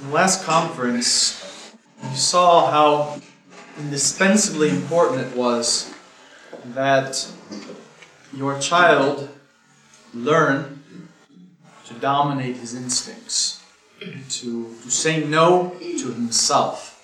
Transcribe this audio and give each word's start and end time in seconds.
In 0.00 0.08
the 0.08 0.14
last 0.14 0.44
conference, 0.44 1.74
you 2.04 2.16
saw 2.16 2.70
how 2.70 3.20
indispensably 3.78 4.68
important 4.68 5.22
it 5.22 5.36
was 5.36 5.92
that 6.66 7.28
your 8.32 8.60
child 8.60 9.28
learn 10.14 11.08
to 11.86 11.94
dominate 11.94 12.56
his 12.58 12.76
instincts, 12.76 13.60
to, 14.00 14.72
to 14.82 14.90
say 14.90 15.24
no 15.24 15.74
to 15.80 16.12
himself. 16.12 16.94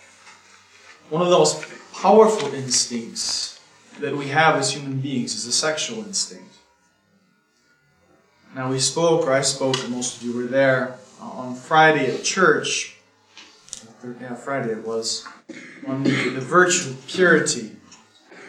One 1.11 1.21
of 1.21 1.29
the 1.29 1.39
most 1.39 1.67
powerful 1.95 2.55
instincts 2.55 3.61
that 3.99 4.17
we 4.17 4.29
have 4.29 4.55
as 4.55 4.73
human 4.73 5.01
beings 5.01 5.35
is 5.35 5.47
the 5.47 5.53
sexual 5.53 5.99
instinct. 5.99 6.55
Now, 8.55 8.71
we 8.71 8.79
spoke, 8.79 9.27
or 9.27 9.33
I 9.33 9.41
spoke, 9.41 9.83
and 9.83 9.91
most 9.91 10.19
of 10.19 10.23
you 10.23 10.37
were 10.37 10.47
there, 10.47 10.97
Uh, 11.21 11.25
on 11.25 11.55
Friday 11.55 12.15
at 12.15 12.25
church. 12.25 12.97
Yeah, 14.20 14.34
Friday 14.34 14.73
it 14.73 14.87
was, 14.87 15.27
on 15.87 16.02
the, 16.02 16.11
the 16.11 16.41
virtue 16.41 16.91
of 16.91 17.07
purity. 17.07 17.73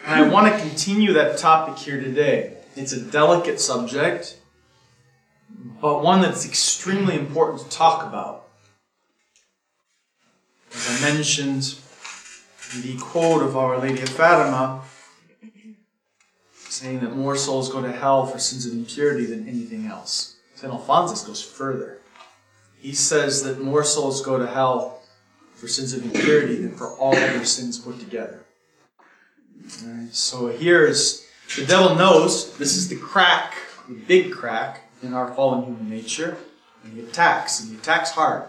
And 0.04 0.24
I 0.24 0.28
want 0.28 0.52
to 0.52 0.60
continue 0.60 1.14
that 1.14 1.38
topic 1.38 1.78
here 1.78 2.00
today. 2.00 2.58
It's 2.76 2.92
a 2.92 3.00
delicate 3.00 3.58
subject, 3.58 4.38
but 5.80 6.02
one 6.02 6.20
that's 6.20 6.44
extremely 6.44 7.18
important 7.18 7.62
to 7.62 7.68
talk 7.70 8.06
about. 8.06 8.48
As 10.74 11.02
I 11.02 11.14
mentioned, 11.14 11.78
the 12.82 12.98
quote 13.00 13.42
of 13.42 13.56
Our 13.56 13.78
Lady 13.78 14.02
of 14.02 14.10
Fatima 14.10 14.82
saying 16.76 17.00
that 17.00 17.16
more 17.16 17.36
souls 17.36 17.72
go 17.72 17.80
to 17.80 17.90
hell 17.90 18.26
for 18.26 18.38
sins 18.38 18.66
of 18.66 18.72
impurity 18.72 19.24
than 19.24 19.48
anything 19.48 19.86
else. 19.86 20.36
St. 20.54 20.70
Alphonsus 20.70 21.22
goes 21.22 21.42
further. 21.42 22.00
He 22.86 22.92
says 22.92 23.42
that 23.42 23.60
more 23.60 23.82
souls 23.82 24.24
go 24.24 24.38
to 24.38 24.46
hell 24.46 25.00
for 25.56 25.66
sins 25.66 25.92
of 25.92 26.04
impurity 26.04 26.54
than 26.54 26.76
for 26.76 26.96
all 26.98 27.16
other 27.16 27.44
sins 27.44 27.80
put 27.80 27.98
together. 27.98 28.44
Right, 29.84 30.14
so 30.14 30.46
here's 30.46 31.26
the 31.56 31.66
devil 31.66 31.96
knows 31.96 32.56
this 32.58 32.76
is 32.76 32.86
the 32.86 32.94
crack, 32.94 33.56
the 33.88 33.96
big 33.96 34.30
crack 34.30 34.88
in 35.02 35.14
our 35.14 35.34
fallen 35.34 35.64
human 35.64 35.90
nature, 35.90 36.36
and 36.84 36.92
he 36.92 37.00
attacks, 37.00 37.58
and 37.58 37.70
he 37.70 37.76
attacks 37.76 38.12
hard. 38.12 38.44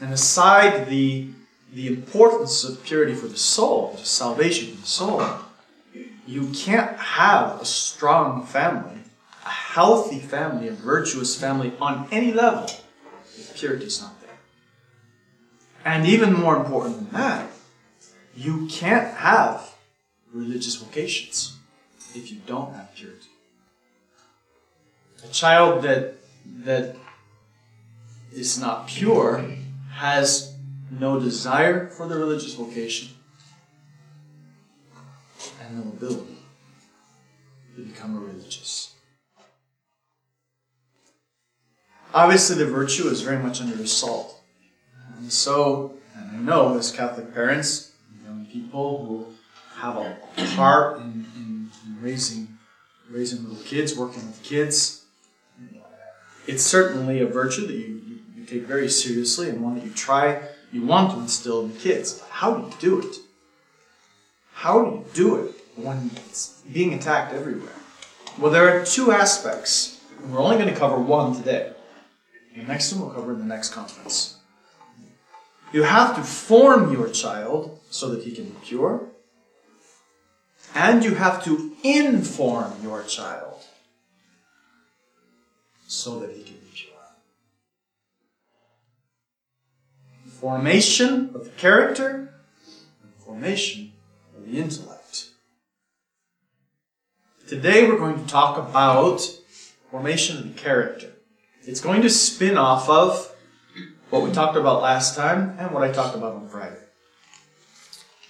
And 0.00 0.10
aside 0.10 0.88
the 0.88 1.28
the 1.70 1.86
importance 1.86 2.64
of 2.64 2.82
purity 2.82 3.12
for 3.12 3.26
the 3.26 3.36
soul, 3.36 3.94
salvation 3.98 4.74
for 4.74 4.80
the 4.80 4.86
soul, 4.86 5.26
you 6.26 6.50
can't 6.54 6.96
have 6.96 7.60
a 7.60 7.66
strong 7.66 8.46
family, 8.46 9.00
a 9.44 9.50
healthy 9.50 10.18
family, 10.18 10.68
a 10.68 10.72
virtuous 10.72 11.38
family 11.38 11.74
on 11.78 12.08
any 12.10 12.32
level 12.32 12.66
if 13.62 13.68
purity 13.68 13.86
is 13.86 14.00
not 14.00 14.20
there. 14.20 14.30
And 15.84 16.06
even 16.06 16.32
more 16.32 16.56
important 16.56 16.96
than 16.96 17.20
that, 17.20 17.50
you 18.36 18.66
can't 18.70 19.14
have 19.14 19.74
religious 20.32 20.76
vocations 20.76 21.56
if 22.14 22.30
you 22.30 22.40
don't 22.46 22.74
have 22.74 22.94
purity. 22.94 23.28
A 25.24 25.28
child 25.28 25.82
that 25.82 26.14
that 26.64 26.96
is 28.32 28.58
not 28.58 28.88
pure 28.88 29.44
has 29.92 30.54
no 30.90 31.20
desire 31.20 31.88
for 31.88 32.08
the 32.08 32.16
religious 32.16 32.54
vocation 32.54 33.08
and 35.62 35.84
no 35.84 35.90
ability 35.90 36.38
to 37.76 37.82
become 37.82 38.16
a 38.16 38.20
religious. 38.20 38.89
Obviously, 42.12 42.56
the 42.56 42.66
virtue 42.66 43.06
is 43.08 43.22
very 43.22 43.38
much 43.38 43.60
under 43.60 43.80
assault. 43.80 44.42
And 45.18 45.32
so, 45.32 45.94
and 46.16 46.36
I 46.36 46.40
know 46.40 46.76
as 46.76 46.90
Catholic 46.90 47.32
parents, 47.32 47.92
young 48.24 48.46
people 48.46 49.04
who 49.06 49.26
have 49.80 49.96
a 49.96 50.16
part 50.56 50.98
in, 50.98 51.24
in, 51.36 51.70
in 51.86 52.02
raising, 52.02 52.48
raising 53.08 53.48
little 53.48 53.62
kids, 53.64 53.96
working 53.96 54.26
with 54.26 54.42
kids, 54.42 55.04
it's 56.48 56.64
certainly 56.64 57.20
a 57.20 57.26
virtue 57.26 57.66
that 57.66 57.74
you, 57.74 58.02
you, 58.06 58.18
you 58.36 58.44
take 58.44 58.62
very 58.62 58.88
seriously 58.88 59.48
and 59.48 59.62
one 59.62 59.76
that 59.76 59.84
you 59.84 59.92
try, 59.92 60.42
you 60.72 60.84
want 60.84 61.12
to 61.12 61.18
instill 61.18 61.60
in 61.64 61.72
the 61.72 61.78
kids. 61.78 62.20
How 62.30 62.54
do 62.54 62.66
you 62.66 62.72
do 62.80 63.08
it? 63.08 63.16
How 64.52 64.82
do 64.84 64.90
you 64.90 65.04
do 65.14 65.36
it 65.36 65.54
when 65.76 66.10
it's 66.16 66.60
being 66.72 66.92
attacked 66.94 67.32
everywhere? 67.32 67.72
Well, 68.36 68.50
there 68.50 68.80
are 68.80 68.84
two 68.84 69.12
aspects. 69.12 70.00
and 70.18 70.32
We're 70.32 70.40
only 70.40 70.56
going 70.56 70.72
to 70.72 70.78
cover 70.78 70.98
one 70.98 71.36
today. 71.36 71.72
Next 72.56 72.92
one 72.92 73.02
we'll 73.02 73.10
cover 73.10 73.32
in 73.32 73.38
the 73.38 73.44
next 73.44 73.70
conference. 73.70 74.36
You 75.72 75.82
have 75.84 76.16
to 76.16 76.22
form 76.22 76.92
your 76.92 77.08
child 77.08 77.80
so 77.90 78.08
that 78.10 78.24
he 78.24 78.32
can 78.32 78.44
be 78.44 78.56
pure, 78.64 79.08
and 80.74 81.04
you 81.04 81.14
have 81.14 81.44
to 81.44 81.76
inform 81.82 82.72
your 82.82 83.02
child 83.04 83.62
so 85.86 86.20
that 86.20 86.30
he 86.30 86.42
can 86.42 86.54
be 86.54 86.70
pure. 86.74 86.92
Formation 90.26 91.30
of 91.34 91.44
the 91.44 91.50
character 91.50 92.34
and 93.02 93.12
formation 93.24 93.92
of 94.36 94.44
the 94.44 94.58
intellect. 94.58 95.28
Today 97.46 97.88
we're 97.88 97.98
going 97.98 98.22
to 98.22 98.30
talk 98.30 98.58
about 98.58 99.20
formation 99.90 100.38
of 100.38 100.54
the 100.54 100.60
character. 100.60 101.12
It's 101.64 101.80
going 101.80 102.02
to 102.02 102.10
spin 102.10 102.56
off 102.56 102.88
of 102.88 103.34
what 104.08 104.22
we 104.22 104.32
talked 104.32 104.56
about 104.56 104.82
last 104.82 105.14
time 105.14 105.56
and 105.58 105.72
what 105.72 105.82
I 105.82 105.92
talked 105.92 106.16
about 106.16 106.34
on 106.34 106.48
Friday. 106.48 106.80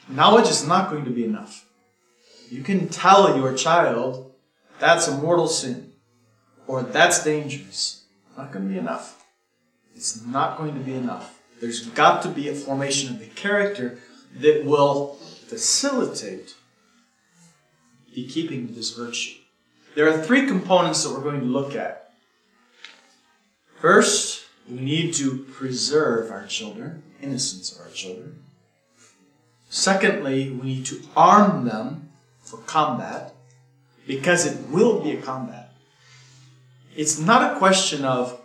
Knowledge 0.08 0.48
is 0.48 0.66
not 0.66 0.90
going 0.90 1.04
to 1.04 1.10
be 1.10 1.24
enough. 1.24 1.64
You 2.50 2.62
can 2.62 2.88
tell 2.88 3.36
your 3.36 3.54
child 3.54 4.32
that's 4.80 5.06
a 5.06 5.16
mortal 5.16 5.46
sin 5.46 5.92
or 6.66 6.82
that's 6.82 7.22
dangerous. 7.22 8.04
Not 8.36 8.52
going 8.52 8.66
to 8.66 8.72
be 8.72 8.78
enough. 8.78 9.24
It's 9.94 10.24
not 10.24 10.58
going 10.58 10.74
to 10.74 10.80
be 10.80 10.94
enough. 10.94 11.40
There's 11.60 11.86
got 11.86 12.22
to 12.22 12.28
be 12.28 12.48
a 12.48 12.54
formation 12.54 13.14
of 13.14 13.20
the 13.20 13.26
character 13.26 13.98
that 14.38 14.64
will 14.64 15.14
facilitate 15.46 16.54
the 18.14 18.26
keeping 18.26 18.64
of 18.64 18.74
this 18.74 18.96
virtue. 18.96 19.38
There 19.94 20.08
are 20.08 20.22
three 20.22 20.46
components 20.46 21.04
that 21.04 21.12
we're 21.12 21.22
going 21.22 21.40
to 21.40 21.46
look 21.46 21.76
at. 21.76 21.99
First, 23.80 24.44
we 24.68 24.78
need 24.78 25.14
to 25.14 25.38
preserve 25.38 26.30
our 26.30 26.46
children, 26.46 27.02
innocence 27.22 27.72
of 27.72 27.86
our 27.86 27.92
children. 27.92 28.42
Secondly, 29.70 30.50
we 30.50 30.66
need 30.66 30.86
to 30.86 31.00
arm 31.16 31.64
them 31.64 32.10
for 32.42 32.58
combat 32.58 33.32
because 34.06 34.44
it 34.44 34.68
will 34.68 35.00
be 35.00 35.12
a 35.12 35.22
combat. 35.22 35.72
It's 36.94 37.18
not 37.18 37.54
a 37.54 37.58
question 37.58 38.04
of 38.04 38.38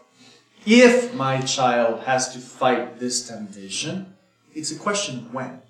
if 0.65 1.13
my 1.13 1.41
child 1.41 2.03
has 2.03 2.33
to 2.33 2.39
fight 2.39 2.99
this 2.99 3.27
temptation, 3.27 4.15
it's 4.53 4.71
a 4.71 4.79
question 4.79 5.17
of 5.17 5.33
when. 5.33 5.61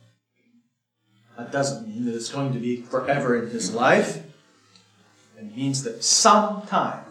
That 1.37 1.51
doesn't 1.51 1.87
mean 1.87 2.05
that 2.05 2.15
it's 2.15 2.29
going 2.29 2.53
to 2.53 2.59
be 2.59 2.81
forever 2.81 3.41
in 3.41 3.49
his 3.49 3.73
life. 3.73 4.23
It 5.37 5.55
means 5.55 5.83
that 5.83 6.03
sometime, 6.03 7.04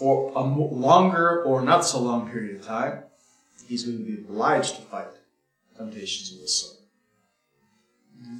for 0.00 0.32
a 0.34 0.40
longer 0.42 1.42
or 1.44 1.60
not 1.60 1.84
so 1.84 2.00
long 2.00 2.30
period 2.30 2.56
of 2.56 2.66
time, 2.66 3.02
he's 3.68 3.84
going 3.84 3.98
to 3.98 4.02
be 4.02 4.14
obliged 4.14 4.76
to 4.76 4.82
fight 4.82 5.08
temptations 5.76 6.32
of 6.32 6.40
the 6.40 6.48
soul. 6.48 6.78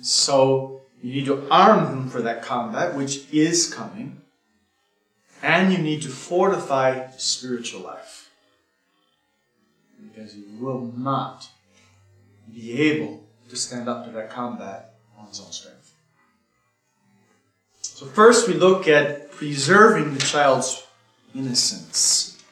So 0.01 0.81
you 1.03 1.13
need 1.13 1.27
to 1.27 1.47
arm 1.51 1.87
him 1.87 2.09
for 2.09 2.23
that 2.23 2.41
combat, 2.41 2.95
which 2.95 3.31
is 3.31 3.73
coming, 3.73 4.23
and 5.43 5.71
you 5.71 5.77
need 5.77 6.01
to 6.03 6.09
fortify 6.09 7.11
spiritual 7.19 7.83
life. 7.83 8.31
Because 10.03 10.33
he 10.33 10.45
will 10.59 10.93
not 10.97 11.47
be 12.55 12.73
able 12.89 13.23
to 13.51 13.57
stand 13.57 13.87
up 13.87 14.07
to 14.07 14.11
that 14.13 14.31
combat 14.31 14.95
on 15.19 15.29
his 15.29 15.41
own 15.41 15.53
strength. 15.53 15.93
So, 17.83 18.07
first 18.07 18.49
we 18.49 18.55
look 18.55 18.89
at 18.89 19.31
preserving 19.31 20.15
the 20.15 20.21
child's 20.21 20.87
innocence. 21.35 22.43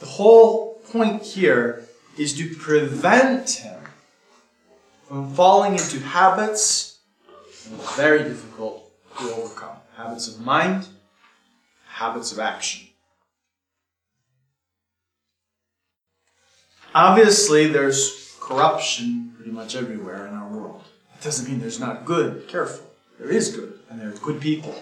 The 0.00 0.06
whole 0.06 0.74
point 0.90 1.22
here 1.22 1.84
is 2.18 2.36
to 2.38 2.54
prevent 2.56 3.50
him 3.50 3.80
from 5.06 5.32
falling 5.34 5.72
into 5.72 6.00
habits 6.00 6.98
that 7.64 7.74
are 7.74 7.96
very 7.96 8.24
difficult 8.24 8.90
to 9.18 9.34
overcome 9.34 9.76
habits 9.96 10.28
of 10.28 10.40
mind, 10.40 10.86
habits 11.86 12.32
of 12.32 12.38
action. 12.38 12.88
Obviously, 16.94 17.68
there's 17.68 18.36
corruption 18.40 19.32
pretty 19.36 19.50
much 19.50 19.76
everywhere 19.76 20.26
in 20.26 20.34
our 20.34 20.48
world. 20.48 20.82
It 21.14 21.22
doesn't 21.22 21.48
mean 21.48 21.60
there's 21.60 21.80
not 21.80 22.04
good. 22.04 22.48
Careful. 22.48 22.86
There 23.18 23.30
is 23.30 23.54
good, 23.54 23.78
and 23.88 24.00
there 24.00 24.08
are 24.08 24.18
good 24.18 24.40
people. 24.40 24.74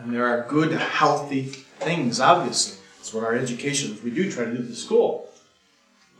And 0.00 0.12
there 0.12 0.26
are 0.26 0.46
good, 0.48 0.72
healthy 0.72 1.63
things, 1.78 2.20
obviously. 2.20 2.78
That's 2.96 3.12
what 3.12 3.24
our 3.24 3.34
education. 3.34 3.98
We 4.02 4.10
do 4.10 4.30
try 4.30 4.44
to 4.44 4.50
do 4.56 4.62
the 4.62 4.74
school. 4.74 5.28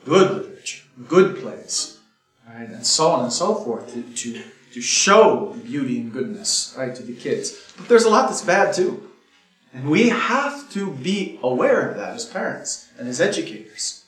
good 0.05 0.31
literature, 0.31 0.85
good 1.09 1.37
plays, 1.39 1.99
right, 2.47 2.69
and 2.69 2.87
so 2.87 3.09
on 3.09 3.25
and 3.25 3.33
so 3.33 3.55
forth 3.55 3.93
to, 3.95 4.03
to, 4.03 4.43
to 4.73 4.81
show 4.81 5.57
beauty 5.65 6.01
and 6.01 6.13
goodness, 6.13 6.75
right, 6.77 6.95
to 6.95 7.03
the 7.03 7.15
kids. 7.15 7.73
But 7.77 7.89
there's 7.89 8.05
a 8.05 8.11
lot 8.11 8.29
that's 8.29 8.43
bad 8.43 8.75
too. 8.75 9.11
And 9.73 9.91
we 9.91 10.11
have 10.11 10.71
to 10.71 10.93
be 10.93 11.41
aware 11.43 11.91
of 11.91 11.97
that 11.97 12.15
as 12.15 12.25
parents 12.27 12.89
and 12.99 13.09
as 13.09 13.21
educators. 13.21 14.05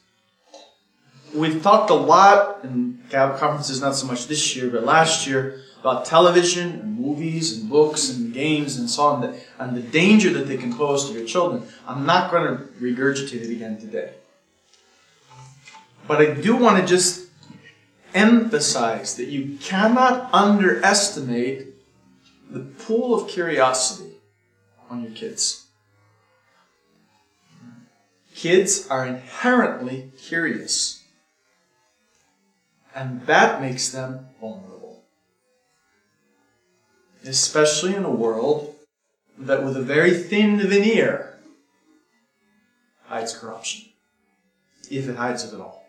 We've 1.34 1.60
talked 1.62 1.90
a 1.90 1.94
lot 1.94 2.60
in 2.62 3.02
conferences, 3.10 3.80
not 3.80 3.96
so 3.96 4.06
much 4.06 4.28
this 4.28 4.54
year, 4.54 4.70
but 4.70 4.84
last 4.84 5.26
year, 5.26 5.62
about 5.86 6.04
television 6.04 6.80
and 6.80 6.98
movies 6.98 7.56
and 7.56 7.70
books 7.70 8.10
and 8.10 8.34
games 8.34 8.76
and 8.76 8.90
so 8.90 9.04
on, 9.04 9.38
and 9.60 9.76
the 9.76 9.80
danger 9.80 10.32
that 10.32 10.48
they 10.48 10.56
can 10.56 10.74
pose 10.74 11.08
to 11.08 11.16
your 11.16 11.24
children. 11.24 11.62
I'm 11.86 12.04
not 12.04 12.32
going 12.32 12.44
to 12.44 12.64
regurgitate 12.80 13.42
it 13.42 13.52
again 13.52 13.78
today. 13.78 14.10
But 16.08 16.20
I 16.20 16.34
do 16.34 16.56
want 16.56 16.80
to 16.80 16.84
just 16.84 17.28
emphasize 18.14 19.14
that 19.14 19.28
you 19.28 19.58
cannot 19.58 20.28
underestimate 20.34 21.68
the 22.50 22.60
pool 22.60 23.14
of 23.14 23.28
curiosity 23.28 24.14
on 24.90 25.04
your 25.04 25.12
kids. 25.12 25.66
Kids 28.34 28.88
are 28.88 29.06
inherently 29.06 30.10
curious, 30.18 31.04
and 32.92 33.24
that 33.26 33.60
makes 33.60 33.90
them 33.90 34.26
vulnerable. 34.40 34.75
Especially 37.26 37.94
in 37.94 38.04
a 38.04 38.10
world 38.10 38.74
that, 39.38 39.64
with 39.64 39.76
a 39.76 39.82
very 39.82 40.14
thin 40.14 40.58
veneer, 40.60 41.38
hides 43.06 43.36
corruption, 43.36 43.86
if 44.90 45.08
it 45.08 45.16
hides 45.16 45.44
it 45.44 45.54
at 45.54 45.60
all. 45.60 45.84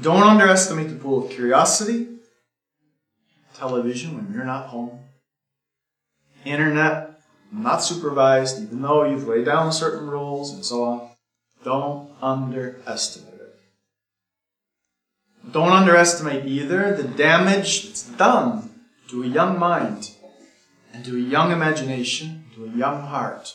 Don't 0.00 0.22
underestimate 0.22 0.88
the 0.88 0.96
pool 0.96 1.24
of 1.24 1.30
curiosity, 1.30 2.08
television 3.54 4.16
when 4.16 4.32
you're 4.32 4.44
not 4.44 4.68
home, 4.68 5.00
internet, 6.44 7.20
not 7.52 7.78
supervised, 7.78 8.62
even 8.62 8.82
though 8.82 9.04
you've 9.04 9.28
laid 9.28 9.44
down 9.44 9.72
certain 9.72 10.08
rules 10.08 10.52
and 10.52 10.64
so 10.64 10.84
on. 10.84 11.10
Don't 11.64 12.10
underestimate 12.22 13.34
it. 13.34 13.58
Don't 15.52 15.72
underestimate 15.72 16.46
either 16.46 16.96
the 16.96 17.08
damage 17.08 17.84
that's 17.84 18.02
done 18.02 18.70
to 19.08 19.22
a 19.22 19.26
young 19.26 19.58
mind 19.58 20.10
and 20.92 21.04
to 21.04 21.16
a 21.16 21.20
young 21.20 21.52
imagination, 21.52 22.44
and 22.44 22.54
to 22.54 22.64
a 22.64 22.78
young 22.78 23.02
heart, 23.02 23.54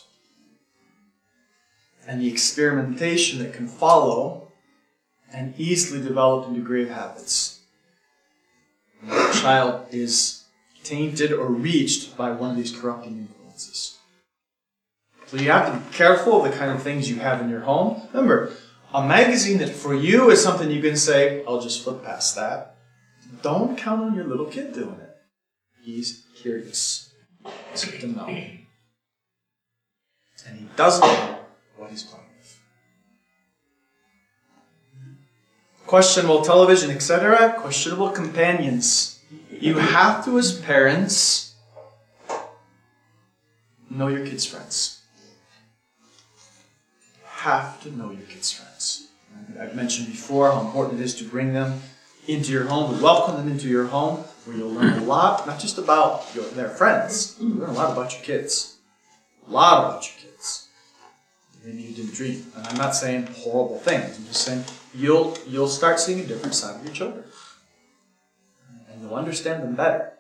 and 2.08 2.22
the 2.22 2.28
experimentation 2.28 3.40
that 3.40 3.54
can 3.54 3.68
follow 3.68 4.52
and 5.34 5.60
easily 5.60 6.02
develop 6.02 6.48
into 6.48 6.62
grave 6.62 6.90
habits. 6.90 7.62
A 9.10 9.34
child 9.34 9.88
is 9.92 10.44
tainted 10.84 11.32
or 11.32 11.48
reached 11.48 12.16
by 12.16 12.32
one 12.32 12.52
of 12.52 12.58
these 12.58 12.76
corrupting 12.76 13.18
influences. 13.18 13.98
So 15.26 15.38
you 15.38 15.50
have 15.50 15.72
to 15.72 15.80
be 15.80 15.96
careful 15.96 16.44
of 16.44 16.52
the 16.52 16.58
kind 16.58 16.72
of 16.72 16.84
things 16.84 17.10
you 17.10 17.20
have 17.20 17.42
in 17.42 17.50
your 17.50 17.62
home. 17.62 18.08
Remember, 18.14 18.52
a 18.94 19.08
magazine 19.08 19.58
that 19.60 19.70
for 19.70 19.96
you 19.96 20.30
is 20.30 20.44
something 20.44 20.70
you 20.70 20.82
can 20.82 20.98
say, 20.98 21.44
I'll 21.48 21.62
just 21.62 21.84
flip 21.84 22.04
past 22.04 22.36
that. 22.36 22.76
Don't 23.42 23.78
count 23.78 24.02
on 24.04 24.14
your 24.14 24.26
little 24.26 24.46
kid 24.46 24.74
doing 24.74 25.00
it. 25.00 25.01
He's 25.82 26.24
curious. 26.36 27.12
He's 27.72 27.82
to 27.82 28.08
know. 28.08 28.28
And 28.28 28.58
he 30.60 30.68
doesn't 30.76 31.02
know 31.02 31.40
what 31.78 31.90
he's 31.90 32.04
playing 32.04 32.26
with. 32.38 32.60
Questionable 35.88 36.42
television, 36.44 36.92
etc. 36.92 37.56
Questionable 37.58 38.10
companions. 38.10 39.20
You 39.50 39.78
have 39.78 40.24
to, 40.26 40.38
as 40.38 40.60
parents, 40.60 41.56
know 43.90 44.08
your 44.08 44.26
kids' 44.26 44.46
friends. 44.46 45.02
Have 47.26 47.82
to 47.84 47.92
know 47.92 48.12
your 48.12 48.28
kids' 48.28 48.52
friends. 48.52 49.08
I've 49.60 49.76
mentioned 49.76 50.08
before 50.08 50.52
how 50.52 50.62
important 50.62 51.00
it 51.00 51.04
is 51.04 51.16
to 51.16 51.24
bring 51.24 51.54
them 51.54 51.82
into 52.28 52.52
your 52.52 52.66
home, 52.66 52.96
to 52.96 53.04
welcome 53.04 53.36
them 53.38 53.50
into 53.52 53.68
your 53.68 53.86
home, 53.88 54.24
where 54.46 54.58
you'll 54.58 54.72
learn 54.72 54.98
a 54.98 55.04
lot, 55.04 55.46
not 55.46 55.60
just 55.60 55.78
about 55.78 56.26
your, 56.34 56.46
their 56.46 56.70
friends, 56.70 57.38
you'll 57.40 57.58
learn 57.58 57.70
a 57.70 57.74
lot 57.74 57.92
about 57.92 58.14
your 58.14 58.24
kids. 58.24 58.78
A 59.48 59.52
lot 59.52 59.86
about 59.86 60.08
your 60.08 60.32
kids. 60.32 60.68
Maybe 61.64 61.84
you 61.84 61.96
didn't 61.96 62.14
dream. 62.14 62.46
And 62.56 62.68
I'm 62.68 62.78
not 62.78 62.96
saying 62.96 63.28
horrible 63.28 63.80
things. 63.80 64.18
I'm 64.18 64.26
just 64.26 64.44
saying 64.44 64.64
you'll 64.96 65.38
you'll 65.48 65.68
start 65.68 66.00
seeing 66.00 66.20
a 66.20 66.26
different 66.26 66.56
side 66.56 66.80
of 66.80 66.86
your 66.86 66.94
children 66.94 67.24
And 68.92 69.02
you'll 69.02 69.16
understand 69.16 69.64
them 69.64 69.76
better. 69.76 70.14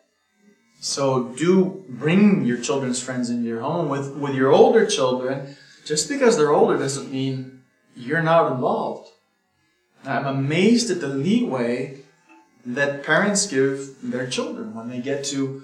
So 0.81 1.29
do 1.37 1.83
bring 1.89 2.43
your 2.43 2.59
children's 2.59 3.01
friends 3.01 3.29
into 3.29 3.47
your 3.47 3.61
home. 3.61 3.89
With, 3.89 4.15
with 4.15 4.35
your 4.35 4.51
older 4.51 4.85
children, 4.85 5.55
just 5.85 6.09
because 6.09 6.37
they're 6.37 6.51
older 6.51 6.77
doesn't 6.77 7.11
mean 7.11 7.61
you're 7.95 8.23
not 8.23 8.51
involved. 8.51 9.09
I'm 10.05 10.25
amazed 10.25 10.89
at 10.89 10.99
the 10.99 11.07
leeway 11.07 12.00
that 12.65 13.03
parents 13.03 13.47
give 13.47 13.95
their 14.01 14.27
children 14.27 14.75
when 14.75 14.89
they 14.89 14.99
get 14.99 15.23
to 15.25 15.63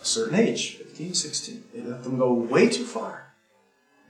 a 0.00 0.04
certain 0.04 0.38
age 0.38 0.76
15, 0.76 1.14
16. 1.14 1.64
They 1.74 1.82
let 1.82 2.02
them 2.02 2.18
go 2.18 2.32
way 2.32 2.68
too 2.68 2.84
far. 2.84 3.32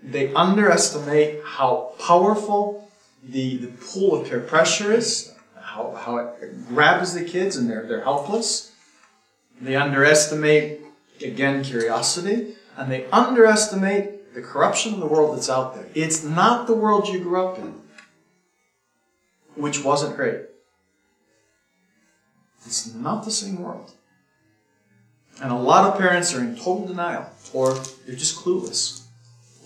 They 0.02 0.32
underestimate 0.34 1.42
how 1.44 1.92
powerful 1.98 2.90
the, 3.22 3.56
the 3.58 3.66
pool 3.68 4.20
of 4.20 4.28
peer 4.28 4.40
pressure 4.40 4.92
is, 4.92 5.34
how, 5.60 5.92
how 5.92 6.18
it 6.18 6.68
grabs 6.68 7.14
the 7.14 7.24
kids 7.24 7.56
and 7.56 7.68
they're, 7.68 7.86
they're 7.86 8.02
helpless. 8.02 8.72
They 9.60 9.76
underestimate, 9.76 10.80
again, 11.22 11.62
curiosity, 11.62 12.54
and 12.76 12.90
they 12.90 13.04
underestimate 13.10 14.34
the 14.34 14.40
corruption 14.40 14.94
of 14.94 15.00
the 15.00 15.06
world 15.06 15.36
that's 15.36 15.50
out 15.50 15.74
there. 15.74 15.86
It's 15.94 16.24
not 16.24 16.66
the 16.66 16.74
world 16.74 17.08
you 17.08 17.20
grew 17.20 17.46
up 17.46 17.58
in, 17.58 17.74
which 19.54 19.84
wasn't 19.84 20.16
great. 20.16 20.50
It's 22.66 22.94
not 22.94 23.24
the 23.24 23.30
same 23.30 23.62
world. 23.62 23.92
And 25.42 25.52
a 25.52 25.56
lot 25.56 25.90
of 25.90 25.98
parents 25.98 26.34
are 26.34 26.40
in 26.40 26.54
total 26.54 26.86
denial, 26.86 27.26
or 27.52 27.74
they're 28.06 28.14
just 28.14 28.36
clueless. 28.36 29.06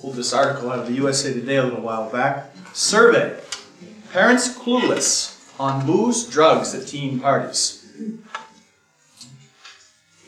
Pulled 0.00 0.16
this 0.16 0.32
article 0.32 0.70
out 0.70 0.80
of 0.80 0.86
the 0.86 0.94
USA 0.94 1.32
Today 1.32 1.56
a 1.56 1.64
little 1.64 1.80
while 1.80 2.10
back. 2.10 2.54
Survey 2.72 3.40
Parents 4.12 4.56
clueless 4.56 5.34
on 5.58 5.86
booze, 5.86 6.28
drugs 6.28 6.72
at 6.72 6.86
teen 6.86 7.18
parties. 7.18 7.84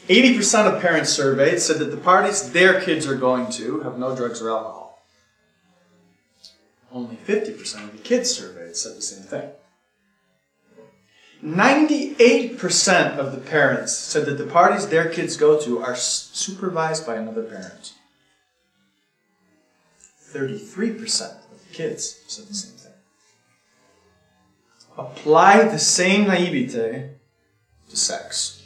80% 0.08 0.74
of 0.74 0.82
parents 0.82 1.10
surveyed 1.10 1.60
said 1.60 1.78
that 1.78 1.92
the 1.92 1.96
parties 1.96 2.52
their 2.52 2.80
kids 2.80 3.06
are 3.06 3.16
going 3.16 3.48
to 3.52 3.80
have 3.80 3.98
no 3.98 4.16
drugs 4.16 4.42
or 4.42 4.50
alcohol. 4.50 5.02
Only 6.92 7.16
50% 7.16 7.84
of 7.84 7.92
the 7.92 8.02
kids 8.02 8.30
surveyed 8.30 8.76
said 8.76 8.96
the 8.96 9.02
same 9.02 9.22
thing. 9.22 9.50
98% 11.46 13.18
of 13.18 13.30
the 13.32 13.38
parents 13.38 13.96
said 13.96 14.26
that 14.26 14.36
the 14.36 14.46
parties 14.46 14.88
their 14.88 15.08
kids 15.08 15.36
go 15.36 15.60
to 15.60 15.78
are 15.78 15.94
supervised 15.94 17.06
by 17.06 17.14
another 17.14 17.44
parent. 17.44 17.92
33% 20.32 21.36
of 21.52 21.68
the 21.68 21.72
kids 21.72 22.20
said 22.26 22.46
the 22.46 22.54
same 22.54 22.72
thing 22.72 22.86
apply 24.98 25.62
the 25.68 25.78
same 25.78 26.26
naivete 26.26 27.10
to 27.88 27.96
sex. 27.96 28.62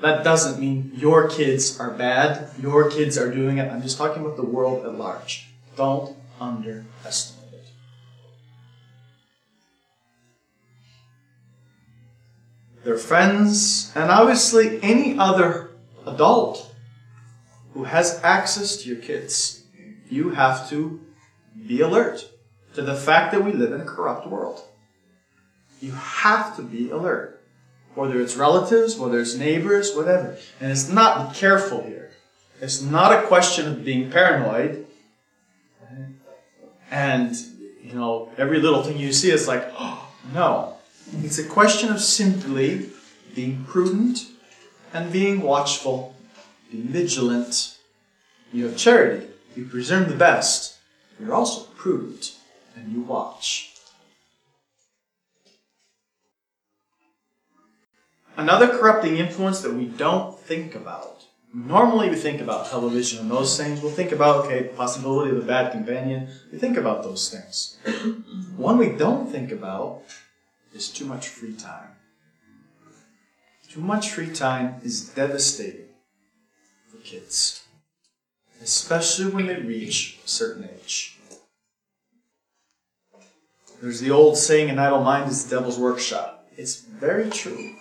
That 0.00 0.24
doesn't 0.24 0.60
mean 0.60 0.92
your 0.94 1.28
kids 1.28 1.78
are 1.78 1.90
bad, 1.90 2.50
your 2.60 2.90
kids 2.90 3.16
are 3.16 3.32
doing 3.32 3.58
it. 3.58 3.70
I'm 3.70 3.82
just 3.82 3.98
talking 3.98 4.24
about 4.24 4.36
the 4.36 4.44
world 4.44 4.84
at 4.84 4.94
large. 4.94 5.48
Don't 5.76 6.16
underestimate 6.40 7.41
Their 12.84 12.98
friends, 12.98 13.92
and 13.94 14.10
obviously 14.10 14.82
any 14.82 15.18
other 15.18 15.70
adult 16.06 16.74
who 17.74 17.84
has 17.84 18.20
access 18.22 18.76
to 18.78 18.88
your 18.88 18.98
kids, 18.98 19.64
you 20.10 20.30
have 20.30 20.68
to 20.70 21.00
be 21.66 21.80
alert 21.80 22.28
to 22.74 22.82
the 22.82 22.94
fact 22.94 23.32
that 23.32 23.44
we 23.44 23.52
live 23.52 23.72
in 23.72 23.80
a 23.80 23.84
corrupt 23.84 24.26
world. 24.26 24.62
You 25.80 25.92
have 25.92 26.56
to 26.56 26.62
be 26.62 26.90
alert. 26.90 27.40
Whether 27.94 28.20
it's 28.20 28.36
relatives, 28.36 28.96
whether 28.96 29.20
it's 29.20 29.34
neighbors, 29.34 29.94
whatever. 29.94 30.36
And 30.60 30.72
it's 30.72 30.88
not, 30.88 31.32
be 31.32 31.38
careful 31.38 31.82
here. 31.82 32.10
It's 32.60 32.80
not 32.80 33.12
a 33.12 33.26
question 33.26 33.66
of 33.66 33.84
being 33.84 34.10
paranoid. 34.10 34.86
And, 36.90 37.36
you 37.82 37.92
know, 37.94 38.30
every 38.38 38.60
little 38.60 38.82
thing 38.82 38.98
you 38.98 39.12
see 39.12 39.30
is 39.30 39.48
like, 39.48 39.70
oh, 39.78 40.08
no. 40.34 40.76
It's 41.20 41.38
a 41.38 41.44
question 41.44 41.90
of 41.90 42.00
simply 42.00 42.90
being 43.34 43.64
prudent 43.64 44.26
and 44.94 45.12
being 45.12 45.42
watchful, 45.42 46.16
being 46.70 46.88
vigilant. 46.88 47.76
You 48.52 48.66
have 48.66 48.76
charity 48.76 49.28
You 49.54 49.66
presume 49.66 50.08
the 50.08 50.16
best. 50.16 50.78
You're 51.20 51.34
also 51.34 51.66
prudent, 51.76 52.36
and 52.74 52.90
you 52.92 53.02
watch. 53.02 53.74
Another 58.36 58.66
corrupting 58.66 59.18
influence 59.18 59.60
that 59.60 59.74
we 59.74 59.84
don't 59.84 60.38
think 60.38 60.74
about. 60.74 61.24
Normally, 61.54 62.08
we 62.08 62.16
think 62.16 62.40
about 62.40 62.70
television 62.70 63.20
and 63.20 63.30
those 63.30 63.58
things. 63.58 63.82
We'll 63.82 63.92
think 63.92 64.10
about, 64.12 64.46
okay, 64.46 64.70
possibility 64.74 65.30
of 65.30 65.36
a 65.36 65.46
bad 65.46 65.70
companion. 65.70 66.28
We 66.50 66.58
think 66.58 66.78
about 66.78 67.02
those 67.02 67.28
things. 67.28 67.76
One 68.56 68.78
we 68.78 68.96
don't 68.96 69.30
think 69.30 69.52
about 69.52 70.02
is 70.74 70.88
too 70.88 71.04
much 71.04 71.28
free 71.28 71.54
time. 71.54 71.90
Too 73.68 73.80
much 73.80 74.10
free 74.10 74.30
time 74.30 74.80
is 74.84 75.08
devastating 75.08 75.88
for 76.90 76.98
kids, 76.98 77.64
especially 78.62 79.30
when 79.30 79.46
they 79.46 79.56
reach 79.56 80.18
a 80.24 80.28
certain 80.28 80.68
age. 80.68 81.18
There's 83.80 84.00
the 84.00 84.10
old 84.10 84.36
saying, 84.36 84.70
an 84.70 84.78
idle 84.78 85.02
mind 85.02 85.30
is 85.30 85.44
the 85.44 85.56
devil's 85.56 85.78
workshop. 85.78 86.46
It's 86.56 86.80
very 86.80 87.30
true. 87.30 87.74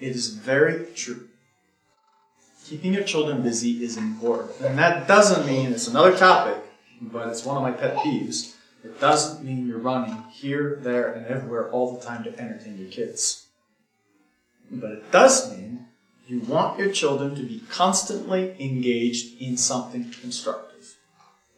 It 0.00 0.14
is 0.14 0.28
very 0.34 0.86
true. 0.94 1.28
Keeping 2.64 2.94
your 2.94 3.04
children 3.04 3.42
busy 3.42 3.84
is 3.84 3.96
important. 3.96 4.60
And 4.60 4.78
that 4.78 5.06
doesn't 5.06 5.44
mean, 5.44 5.72
it's 5.72 5.88
another 5.88 6.16
topic, 6.16 6.62
but 7.02 7.28
it's 7.28 7.44
one 7.44 7.56
of 7.56 7.62
my 7.62 7.72
pet 7.72 7.96
peeves. 7.96 8.53
It 8.84 9.00
doesn't 9.00 9.42
mean 9.42 9.66
you're 9.66 9.78
running 9.78 10.24
here, 10.30 10.78
there, 10.82 11.12
and 11.12 11.26
everywhere 11.26 11.70
all 11.70 11.96
the 11.96 12.04
time 12.04 12.22
to 12.24 12.38
entertain 12.38 12.78
your 12.78 12.90
kids. 12.90 13.46
But 14.70 14.92
it 14.92 15.10
does 15.10 15.50
mean 15.50 15.86
you 16.26 16.40
want 16.40 16.78
your 16.78 16.92
children 16.92 17.34
to 17.34 17.42
be 17.42 17.62
constantly 17.70 18.54
engaged 18.60 19.40
in 19.40 19.56
something 19.56 20.10
constructive. 20.20 20.96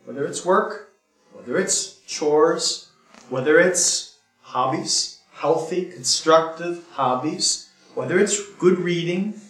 Whether 0.05 0.25
it's 0.25 0.45
work, 0.45 0.93
whether 1.33 1.59
it's 1.59 1.99
chores, 2.07 2.91
whether 3.29 3.59
it's 3.59 4.17
hobbies, 4.43 5.19
healthy, 5.33 5.87
constructive 5.87 6.85
hobbies, 6.93 7.71
whether 7.95 8.19
it's 8.19 8.41
good 8.55 8.79
reading, 8.79 9.41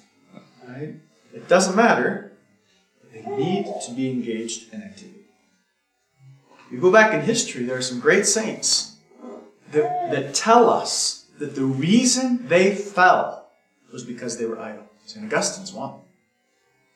right? 0.66 0.94
It 1.34 1.48
doesn't 1.48 1.76
matter. 1.76 2.32
They 3.12 3.22
need 3.22 3.66
to 3.86 3.92
be 3.92 4.10
engaged 4.10 4.72
in 4.72 4.82
activity. 4.82 5.15
You 6.70 6.80
go 6.80 6.90
back 6.90 7.14
in 7.14 7.20
history, 7.20 7.64
there 7.64 7.76
are 7.76 7.82
some 7.82 8.00
great 8.00 8.26
saints 8.26 8.96
that, 9.72 10.10
that 10.10 10.34
tell 10.34 10.68
us 10.68 11.26
that 11.38 11.54
the 11.54 11.64
reason 11.64 12.48
they 12.48 12.74
fell 12.74 13.48
was 13.92 14.02
because 14.02 14.38
they 14.38 14.46
were 14.46 14.58
idle. 14.58 14.84
St. 15.04 15.24
Augustine's 15.24 15.72
one. 15.72 16.00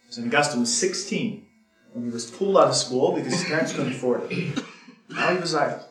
St. 0.08 0.26
Augustine 0.26 0.60
was 0.60 0.76
16 0.76 1.46
when 1.92 2.04
he 2.04 2.10
was 2.10 2.30
pulled 2.30 2.56
out 2.56 2.68
of 2.68 2.74
school 2.74 3.12
because 3.12 3.32
his 3.32 3.44
parents 3.44 3.72
couldn't 3.72 3.92
afford 3.92 4.30
it. 4.30 4.62
Now 5.08 5.32
he 5.32 5.40
was 5.40 5.54
idle. 5.54 5.86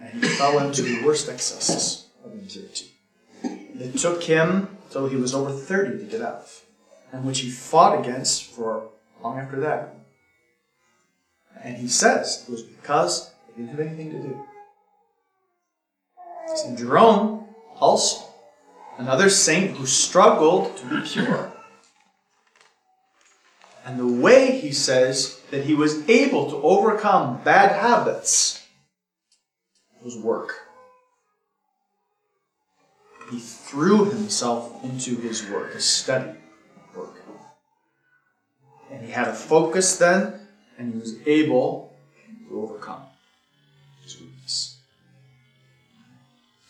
And 0.00 0.22
he 0.22 0.28
fell 0.30 0.58
into 0.58 0.82
the 0.82 1.02
worst 1.04 1.28
excesses 1.28 2.08
of 2.24 2.32
impurity. 2.32 2.92
It 3.42 3.98
took 3.98 4.22
him 4.22 4.68
till 4.90 5.08
he 5.08 5.16
was 5.16 5.34
over 5.34 5.50
30 5.50 5.98
to 5.98 6.04
get 6.04 6.20
out 6.20 6.34
of, 6.34 6.62
and 7.12 7.24
which 7.24 7.40
he 7.40 7.50
fought 7.50 7.98
against 7.98 8.44
for 8.44 8.90
long 9.22 9.38
after 9.38 9.60
that. 9.60 9.93
And 11.64 11.78
he 11.78 11.88
says 11.88 12.44
it 12.46 12.52
was 12.52 12.62
because 12.62 13.32
they 13.48 13.62
didn't 13.62 13.70
have 13.70 13.80
anything 13.80 14.10
to 14.10 14.20
do. 14.20 14.44
St. 16.54 16.78
Jerome, 16.78 17.46
also, 17.80 18.22
another 18.98 19.30
saint 19.30 19.78
who 19.78 19.86
struggled 19.86 20.76
to 20.76 20.86
be 20.86 21.00
pure. 21.00 21.50
And 23.86 23.98
the 23.98 24.06
way 24.06 24.58
he 24.60 24.72
says 24.72 25.40
that 25.50 25.64
he 25.64 25.74
was 25.74 26.08
able 26.08 26.50
to 26.50 26.56
overcome 26.56 27.42
bad 27.42 27.72
habits 27.72 28.62
was 30.02 30.18
work. 30.18 30.54
He 33.30 33.38
threw 33.38 34.04
himself 34.04 34.84
into 34.84 35.16
his 35.16 35.48
work, 35.48 35.72
his 35.72 35.84
study 35.84 36.38
work. 36.94 37.14
And 38.90 39.04
he 39.04 39.10
had 39.10 39.28
a 39.28 39.34
focus 39.34 39.96
then, 39.96 40.43
and 40.78 40.92
he 40.92 40.98
was 40.98 41.16
able 41.26 41.94
to 42.48 42.60
overcome 42.60 43.02
his 44.02 44.20
weakness. 44.20 44.78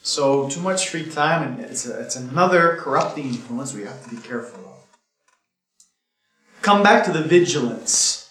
So, 0.02 0.49
too 0.49 0.61
much 0.61 0.88
free 0.88 1.08
time, 1.08 1.42
and 1.42 1.64
it's, 1.64 1.87
a, 1.87 2.00
it's 2.00 2.16
another 2.16 2.76
corrupting 2.80 3.26
influence 3.26 3.75
we 3.75 3.84
have 3.84 4.02
to 4.04 4.14
be 4.14 4.20
careful 4.20 4.61
of. 4.61 4.75
Come 6.62 6.82
back 6.82 7.04
to 7.06 7.12
the 7.12 7.23
vigilance. 7.23 8.30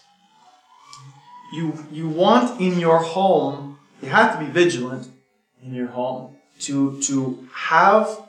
You, 1.51 1.85
you 1.91 2.07
want 2.07 2.59
in 2.59 2.79
your 2.79 2.99
home, 2.99 3.77
you 4.01 4.09
have 4.09 4.39
to 4.39 4.45
be 4.45 4.51
vigilant 4.51 5.07
in 5.63 5.73
your 5.73 5.87
home 5.87 6.35
to, 6.61 7.01
to 7.01 7.47
have, 7.53 8.21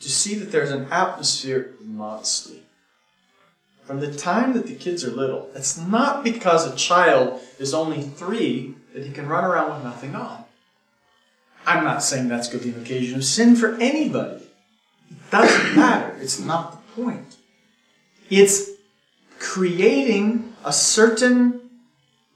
to 0.00 0.08
see 0.08 0.34
that 0.34 0.52
there's 0.52 0.70
an 0.70 0.86
atmosphere 0.90 1.74
of 1.80 1.86
modesty. 1.86 2.62
From 3.84 4.00
the 4.00 4.14
time 4.14 4.52
that 4.52 4.66
the 4.66 4.74
kids 4.74 5.04
are 5.04 5.10
little, 5.10 5.50
it's 5.54 5.76
not 5.76 6.22
because 6.22 6.66
a 6.66 6.76
child 6.76 7.40
is 7.58 7.74
only 7.74 8.02
three 8.02 8.74
that 8.94 9.04
he 9.04 9.12
can 9.12 9.26
run 9.26 9.44
around 9.44 9.74
with 9.74 9.84
nothing 9.84 10.14
on. 10.14 10.44
I'm 11.66 11.84
not 11.84 12.02
saying 12.02 12.28
that's 12.28 12.48
be 12.48 12.70
an 12.70 12.80
occasion 12.80 13.16
of 13.16 13.24
sin 13.24 13.56
for 13.56 13.74
anybody. 13.74 14.42
It 15.10 15.30
doesn't 15.30 15.76
matter. 15.76 16.16
It's 16.20 16.38
not 16.38 16.72
the 16.72 17.02
point. 17.02 17.36
It's 18.30 18.70
creating 19.38 20.54
a 20.64 20.72
certain 20.72 21.60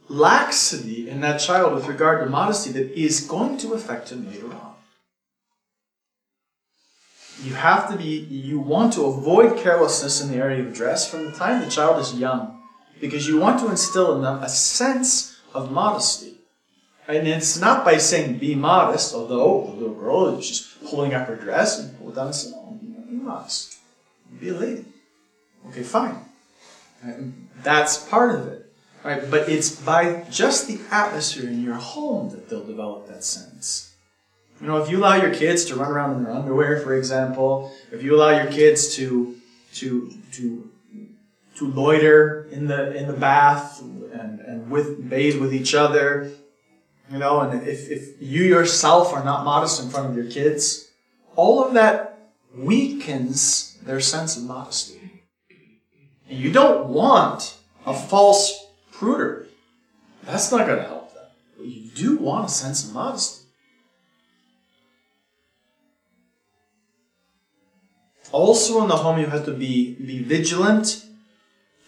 laxity 0.09 1.09
in 1.09 1.21
that 1.21 1.39
child 1.39 1.75
with 1.75 1.87
regard 1.87 2.25
to 2.25 2.31
modesty 2.31 2.73
that 2.73 2.93
is 2.93 3.21
going 3.21 3.59
to 3.59 3.73
affect 3.75 4.11
him 4.11 4.31
later 4.31 4.53
on. 4.53 4.76
You 7.43 7.55
have 7.55 7.91
to 7.91 7.97
be, 7.97 8.21
you 8.31 8.59
want 8.59 8.95
to 8.95 9.05
avoid 9.05 9.59
carelessness 9.59 10.23
in 10.23 10.31
the 10.31 10.37
area 10.37 10.65
of 10.65 10.75
dress 10.75 11.09
from 11.11 11.27
the 11.27 11.33
time 11.33 11.63
the 11.63 11.71
child 11.71 12.01
is 12.01 12.15
young 12.15 12.63
because 13.01 13.29
you 13.29 13.39
want 13.39 13.61
to 13.61 13.71
instill 13.71 14.17
in 14.17 14.23
them 14.23 14.43
a 14.43 14.49
sense 14.49 15.39
of 15.55 15.71
modesty. 15.71 16.39
And 17.09 17.29
it's 17.29 17.59
not 17.61 17.85
by 17.85 17.99
saying 17.99 18.39
be 18.39 18.55
modest, 18.55 19.15
although 19.15 19.67
the 19.67 19.81
little 19.81 19.95
girl 19.95 20.39
is 20.39 20.49
just 20.49 20.85
pulling 20.87 21.15
up 21.15 21.29
her 21.29 21.37
dress 21.37 21.79
and 21.79 21.97
pull 21.99 22.11
it 22.11 22.17
down 22.17 22.27
and 22.27 22.35
say, 22.35 22.51
oh, 22.55 22.73
be 22.73 23.17
modest. 23.17 23.79
Be 24.41 24.49
a 24.49 24.55
lady. 24.55 24.85
Okay, 25.69 25.83
fine. 25.83 26.19
That's 27.63 28.09
part 28.09 28.35
of 28.35 28.49
it. 28.49 28.73
Right? 29.05 29.31
But 29.31 29.49
it's 29.49 29.77
by 29.77 30.25
just 30.31 30.67
the 30.67 30.81
atmosphere 30.91 31.49
in 31.49 31.63
your 31.63 31.75
home 31.75 32.31
that 32.31 32.49
they'll 32.49 32.67
develop 32.67 33.07
that 33.09 33.23
sense. 33.23 33.95
You 34.61 34.69
know, 34.69 34.79
if 34.79 34.91
you 34.91 34.99
allow 34.99 35.17
your 35.17 35.35
kids 35.35 35.67
to 35.67 35.77
run 35.77 35.91
around 35.91 36.17
in 36.17 36.25
their 36.25 36.33
underwear, 36.33 36.81
for 36.81 36.97
example, 36.97 37.73
if 37.93 38.03
you 38.03 38.17
allow 38.17 38.31
your 38.31 38.51
kids 38.51 38.95
to 38.97 39.37
to 39.75 40.13
to 40.33 40.71
to 41.57 41.67
loiter 41.71 42.49
in 42.51 42.67
the 42.67 42.97
in 42.97 43.07
the 43.07 43.13
bath 43.13 43.81
and, 43.81 44.41
and 44.41 44.71
with 44.71 45.09
bathe 45.11 45.41
with 45.41 45.53
each 45.53 45.75
other, 45.75 46.31
you 47.11 47.19
know, 47.19 47.41
and 47.41 47.67
if, 47.69 47.91
if 47.91 48.21
you 48.21 48.45
yourself 48.45 49.13
are 49.13 49.25
not 49.25 49.45
modest 49.45 49.83
in 49.83 49.91
front 49.91 50.11
of 50.11 50.17
your 50.17 50.31
kids, 50.31 50.91
all 51.37 51.63
of 51.63 51.75
that 51.75 52.19
weakens 52.55 53.79
their 53.85 54.01
sense 54.01 54.37
of 54.37 54.45
modesty. 54.45 55.25
And 56.29 56.39
you 56.39 56.51
don't 56.51 56.89
want 56.89 57.57
a 57.85 57.95
false 57.95 58.67
prudery. 58.93 59.47
That's 60.25 60.51
not 60.51 60.67
going 60.67 60.79
to 60.79 60.85
help 60.85 61.15
them. 61.15 61.27
But 61.57 61.67
you 61.67 61.91
do 61.91 62.17
want 62.17 62.47
a 62.47 62.49
sense 62.49 62.85
of 62.89 62.93
modesty. 62.93 63.46
Also 68.37 68.83
in 68.83 68.89
the 68.89 68.97
home 68.97 69.19
you 69.19 69.25
have 69.25 69.47
to 69.47 69.51
be, 69.51 69.95
be 69.95 70.23
vigilant 70.23 71.07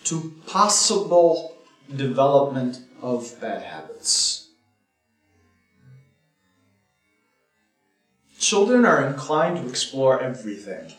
to 0.05 0.33
possible 0.47 1.55
development 1.95 2.81
of 3.03 3.39
bad 3.39 3.61
habits. 3.61 4.49
Children 8.39 8.87
are 8.87 9.07
inclined 9.07 9.59
to 9.59 9.69
explore 9.69 10.23
everything, 10.23 10.95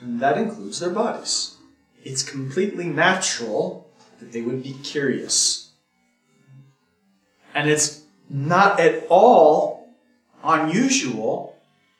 and 0.00 0.18
that 0.20 0.38
includes 0.38 0.80
their 0.80 0.88
bodies. 0.88 1.56
It's 2.02 2.22
completely 2.22 2.86
natural 2.86 3.92
that 4.18 4.32
they 4.32 4.40
would 4.40 4.62
be 4.62 4.72
curious. 4.82 5.72
And 7.54 7.68
it's 7.68 8.04
not 8.30 8.80
at 8.80 9.04
all 9.10 9.90
unusual 10.42 11.54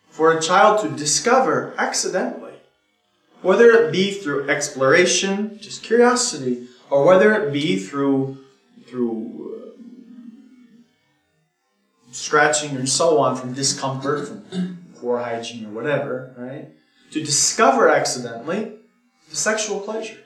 for 0.09 0.33
a 0.33 0.41
child 0.41 0.81
to 0.81 0.89
discover 0.89 1.75
accidentally, 1.77 2.44
whether 3.45 3.71
it 3.71 3.93
be 3.93 4.11
through 4.13 4.49
exploration, 4.49 5.59
just 5.61 5.83
curiosity, 5.83 6.67
or 6.91 7.05
whether 7.07 7.35
it 7.35 7.53
be 7.53 7.77
through 7.77 8.39
through 8.87 9.75
uh, 12.09 12.13
scratching 12.13 12.77
and 12.77 12.89
so 12.89 13.19
on 13.19 13.37
from 13.37 13.53
discomfort, 13.53 14.29
from 14.29 14.79
poor 14.97 15.19
hygiene 15.19 15.67
or 15.67 15.71
whatever, 15.71 16.35
right? 16.39 16.69
To 17.13 17.23
discover 17.23 17.89
accidentally 17.89 18.73
the 19.31 19.37
sexual 19.37 19.81
pleasure. 19.81 20.19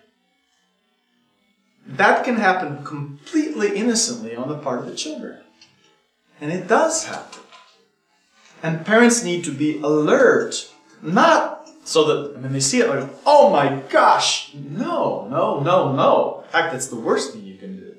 that 1.87 2.23
can 2.25 2.37
happen 2.37 2.85
completely 2.85 3.75
innocently 3.75 4.37
on 4.37 4.49
the 4.49 4.59
part 4.59 4.81
of 4.81 4.87
the 4.87 4.95
children. 4.95 5.39
And 6.41 6.53
it 6.53 6.69
does 6.69 7.07
happen. 7.07 7.43
And 8.63 8.85
parents 8.85 9.25
need 9.25 9.45
to 9.45 9.53
be 9.53 9.81
alert, 9.81 10.71
not 11.01 11.58
so 11.89 12.05
that 12.05 12.43
when 12.43 12.53
they 12.53 12.61
see 12.61 12.81
it, 12.81 12.89
like, 12.89 13.09
oh 13.25 13.49
my 13.49 13.81
gosh, 13.89 14.53
no, 14.53 15.27
no, 15.31 15.61
no, 15.61 15.95
no. 15.95 16.43
In 16.45 16.51
fact, 16.51 16.73
that's 16.73 16.89
the 16.89 16.97
worst 17.01 17.33
thing 17.33 17.45
you 17.45 17.57
can 17.57 17.79
do. 17.79 17.97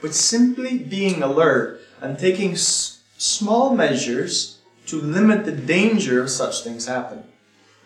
But 0.00 0.14
simply 0.14 0.78
being 0.78 1.20
alert 1.20 1.80
and 2.00 2.16
taking 2.16 2.52
s- 2.52 3.02
small 3.18 3.74
measures 3.74 4.60
to 4.86 5.00
limit 5.00 5.44
the 5.44 5.50
danger 5.50 6.22
of 6.22 6.30
such 6.30 6.62
things 6.62 6.86
happening. 6.86 7.24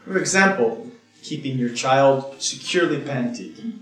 For 0.04 0.18
example, 0.18 0.90
keeping 1.22 1.56
your 1.56 1.70
child 1.70 2.34
securely 2.38 3.00
panted. 3.00 3.72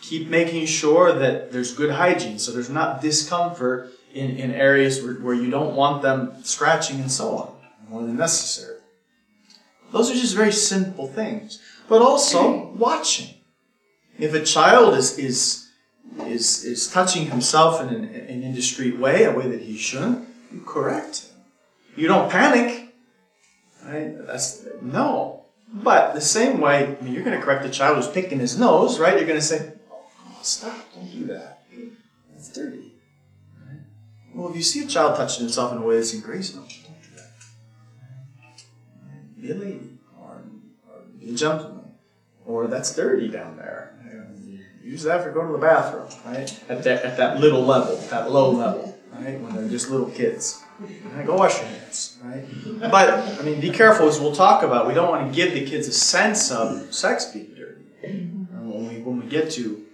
Keep 0.00 0.26
making 0.26 0.66
sure 0.66 1.12
that 1.12 1.52
there's 1.52 1.76
good 1.76 1.92
hygiene, 1.92 2.40
so 2.40 2.50
there's 2.50 2.68
not 2.68 3.00
discomfort 3.00 3.92
in, 4.12 4.36
in 4.36 4.50
areas 4.50 5.00
where, 5.00 5.14
where 5.14 5.34
you 5.34 5.48
don't 5.48 5.76
want 5.76 6.02
them 6.02 6.42
scratching 6.42 7.00
and 7.00 7.10
so 7.10 7.36
on, 7.36 7.54
more 7.88 8.02
than 8.02 8.16
necessary. 8.16 8.71
Those 9.92 10.10
are 10.10 10.14
just 10.14 10.34
very 10.34 10.52
simple 10.52 11.06
things. 11.06 11.60
But 11.88 12.02
also 12.02 12.68
watching. 12.72 13.34
If 14.18 14.34
a 14.34 14.42
child 14.42 14.94
is, 14.94 15.18
is, 15.18 15.68
is, 16.26 16.64
is 16.64 16.90
touching 16.90 17.26
himself 17.26 17.80
in 17.80 17.88
an, 17.88 18.04
an 18.04 18.42
indiscreet 18.42 18.98
way, 18.98 19.24
a 19.24 19.32
way 19.32 19.48
that 19.48 19.60
he 19.60 19.76
shouldn't, 19.76 20.28
you 20.52 20.60
correct 20.66 21.26
him. 21.26 21.40
You 21.96 22.08
don't 22.08 22.30
panic. 22.30 22.94
Right? 23.84 24.14
That's 24.26 24.66
no. 24.80 25.44
But 25.72 26.14
the 26.14 26.20
same 26.20 26.60
way, 26.60 26.96
I 27.00 27.04
mean, 27.04 27.14
you're 27.14 27.24
going 27.24 27.38
to 27.38 27.44
correct 27.44 27.64
a 27.64 27.70
child 27.70 27.96
who's 27.96 28.06
picking 28.06 28.38
his 28.38 28.58
nose, 28.58 28.98
right? 28.98 29.16
You're 29.16 29.26
going 29.26 29.40
to 29.40 29.44
say, 29.44 29.72
oh, 29.90 30.38
stop, 30.42 30.76
don't 30.94 31.10
do 31.10 31.24
that. 31.26 31.64
That's 32.32 32.52
dirty. 32.52 32.92
Well, 34.34 34.50
if 34.50 34.56
you 34.56 34.62
see 34.62 34.84
a 34.84 34.86
child 34.86 35.16
touching 35.16 35.44
himself 35.44 35.72
in 35.72 35.78
a 35.78 35.82
way 35.82 35.96
that's 35.96 36.14
ingrates, 36.14 36.54
Lady, 39.42 39.98
or, 40.18 40.42
or 40.88 41.34
gentleman, 41.34 41.92
or 42.46 42.66
that's 42.66 42.94
dirty 42.94 43.28
down 43.28 43.56
there. 43.56 43.88
Use 44.84 45.04
that 45.04 45.22
for 45.22 45.30
going 45.30 45.46
to 45.46 45.52
the 45.52 45.58
bathroom, 45.58 46.08
right? 46.26 46.52
At 46.68 46.82
that, 46.82 47.04
at 47.04 47.16
that 47.16 47.38
little 47.38 47.64
level, 47.64 47.96
that 48.10 48.30
low 48.32 48.50
level, 48.50 48.98
right? 49.12 49.40
When 49.40 49.54
they're 49.54 49.68
just 49.68 49.88
little 49.90 50.10
kids. 50.10 50.60
Right? 50.80 51.24
Go 51.24 51.36
wash 51.36 51.56
your 51.58 51.68
hands, 51.68 52.18
right? 52.24 52.44
But, 52.80 53.38
I 53.38 53.42
mean, 53.42 53.60
be 53.60 53.70
careful 53.70 54.08
as 54.08 54.18
we'll 54.18 54.34
talk 54.34 54.64
about. 54.64 54.88
We 54.88 54.94
don't 54.94 55.08
want 55.08 55.30
to 55.30 55.34
give 55.34 55.54
the 55.54 55.64
kids 55.64 55.86
a 55.86 55.92
sense 55.92 56.50
of 56.50 56.92
sex 56.92 57.26
being 57.26 57.54
dirty. 57.54 57.84
When 58.02 58.88
we, 58.88 59.00
when 59.00 59.20
we 59.20 59.26
get 59.26 59.52
to 59.52 59.86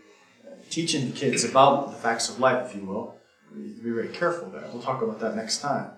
teaching 0.71 1.11
the 1.11 1.17
kids 1.17 1.45
about 1.45 1.91
the 1.91 1.97
facts 1.99 2.31
of 2.31 2.41
life, 2.41 2.71
if 2.71 2.75
you 2.75 2.87
will, 2.87 3.15
we 3.55 3.61
need 3.61 3.77
to 3.77 3.83
be 3.83 3.91
very 3.91 4.09
careful 4.09 4.49
there. 4.49 4.65
We'll 4.73 4.83
talk 4.83 5.03
about 5.03 5.21
that 5.21 5.37
next 5.37 5.61
time. 5.61 5.91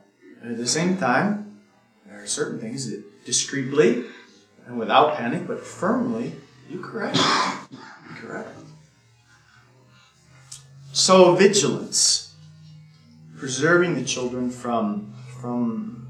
And 0.43 0.51
at 0.51 0.59
the 0.59 0.67
same 0.67 0.97
time, 0.97 1.61
there 2.07 2.21
are 2.23 2.27
certain 2.27 2.59
things 2.59 2.91
that 2.91 3.05
discreetly 3.25 4.05
and 4.67 4.79
without 4.79 5.17
panic, 5.17 5.47
but 5.47 5.61
firmly, 5.61 6.33
you 6.69 6.81
correct. 6.81 7.17
You 7.73 8.17
correct. 8.17 8.51
So 10.93 11.35
vigilance, 11.35 12.35
preserving 13.39 13.95
the 13.95 14.05
children 14.05 14.51
from 14.51 15.13
from 15.41 16.09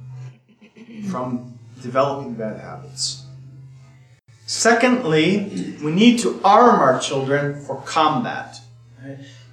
from 1.11 1.59
developing 1.83 2.35
bad 2.35 2.61
habits. 2.61 3.25
Secondly, 4.47 5.77
we 5.83 5.93
need 5.93 6.19
to 6.21 6.41
arm 6.43 6.81
our 6.81 6.99
children 6.99 7.65
for 7.65 7.81
combat. 7.83 8.61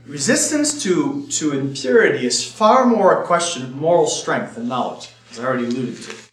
Resistance 0.07 0.81
to, 0.83 1.27
to 1.27 1.51
impurity 1.51 2.25
is 2.25 2.43
far 2.49 2.85
more 2.85 3.21
a 3.21 3.25
question 3.25 3.61
of 3.63 3.75
moral 3.75 4.07
strength 4.07 4.55
than 4.55 4.67
knowledge, 4.67 5.09
as 5.29 5.39
I 5.39 5.45
already 5.45 5.65
alluded 5.65 5.97
to. 5.97 6.26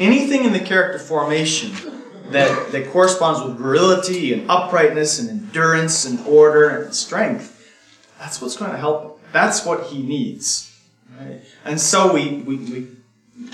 Anything 0.00 0.44
in 0.44 0.52
the 0.52 0.60
character 0.60 0.98
formation 0.98 1.72
that, 2.30 2.72
that 2.72 2.90
corresponds 2.90 3.42
with 3.42 3.58
virility 3.58 4.32
and 4.32 4.50
uprightness 4.50 5.18
and 5.18 5.28
endurance 5.28 6.06
and 6.06 6.26
order 6.26 6.70
and 6.70 6.94
strength, 6.94 7.56
that's 8.18 8.40
what's 8.40 8.56
going 8.56 8.70
to 8.70 8.78
help 8.78 9.04
him. 9.04 9.10
That's 9.32 9.64
what 9.64 9.84
he 9.88 10.02
needs. 10.02 10.74
Right? 11.18 11.42
And 11.64 11.80
so 11.80 12.12
we, 12.12 12.38
we, 12.38 12.56
we, 12.56 12.88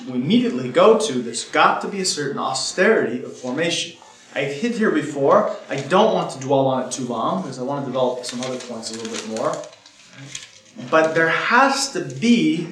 we 0.09 0.13
immediately 0.13 0.71
go 0.71 0.99
to 0.99 1.13
there's 1.21 1.45
got 1.45 1.83
to 1.83 1.89
be 1.89 2.01
a 2.01 2.05
certain 2.05 2.39
austerity 2.39 3.25
of 3.25 3.37
formation. 3.37 3.99
I've 4.35 4.53
hit 4.53 4.73
here 4.73 4.91
before. 4.91 5.57
I 5.69 5.77
don't 5.77 6.15
want 6.15 6.31
to 6.33 6.41
dwell 6.41 6.67
on 6.67 6.87
it 6.87 6.93
too 6.93 7.05
long 7.05 7.43
because 7.43 7.59
I 7.59 7.63
want 7.63 7.85
to 7.85 7.91
develop 7.91 8.25
some 8.25 8.41
other 8.43 8.59
points 8.59 8.95
a 8.95 9.01
little 9.01 9.13
bit 9.13 9.37
more. 9.37 9.57
But 10.91 11.15
there 11.15 11.29
has 11.29 11.93
to 11.93 12.05
be 12.05 12.69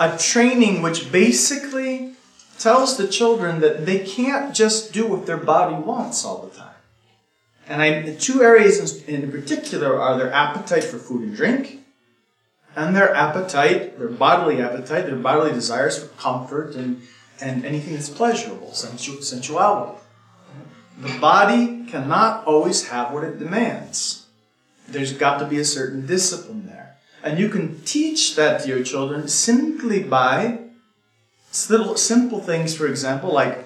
a 0.00 0.18
training 0.18 0.82
which 0.82 1.10
basically 1.10 2.15
tells 2.58 2.96
the 2.96 3.08
children 3.08 3.60
that 3.60 3.86
they 3.86 4.00
can't 4.00 4.54
just 4.54 4.92
do 4.92 5.06
what 5.06 5.26
their 5.26 5.36
body 5.36 5.74
wants 5.74 6.24
all 6.24 6.42
the 6.42 6.56
time. 6.56 6.74
And 7.68 7.82
I, 7.82 8.02
the 8.02 8.14
two 8.14 8.42
areas 8.42 9.02
in, 9.04 9.30
particular 9.30 10.00
are 10.00 10.16
their 10.16 10.32
appetite 10.32 10.84
for 10.84 10.98
food 10.98 11.22
and 11.22 11.36
drink, 11.36 11.84
and 12.76 12.94
their 12.94 13.14
appetite, 13.14 13.98
their 13.98 14.08
bodily 14.08 14.60
appetite, 14.60 15.06
their 15.06 15.16
bodily 15.16 15.52
desires 15.52 15.98
for 15.98 16.08
comfort 16.16 16.74
and, 16.76 17.02
and 17.40 17.64
anything 17.64 17.94
that's 17.94 18.08
pleasurable, 18.08 18.72
sensual, 18.72 19.20
sensuality. 19.22 19.98
The 20.98 21.18
body 21.18 21.86
cannot 21.86 22.46
always 22.46 22.88
have 22.88 23.12
what 23.12 23.24
it 23.24 23.38
demands. 23.38 24.26
There's 24.88 25.12
got 25.12 25.38
to 25.38 25.46
be 25.46 25.58
a 25.58 25.64
certain 25.64 26.06
discipline 26.06 26.66
there. 26.66 26.96
And 27.22 27.38
you 27.38 27.48
can 27.48 27.82
teach 27.82 28.36
that 28.36 28.62
to 28.62 28.68
your 28.68 28.84
children 28.84 29.26
simply 29.26 30.02
by 30.02 30.65
little 31.70 31.96
simple 31.96 32.40
things, 32.40 32.76
for 32.76 32.86
example, 32.86 33.32
like 33.32 33.64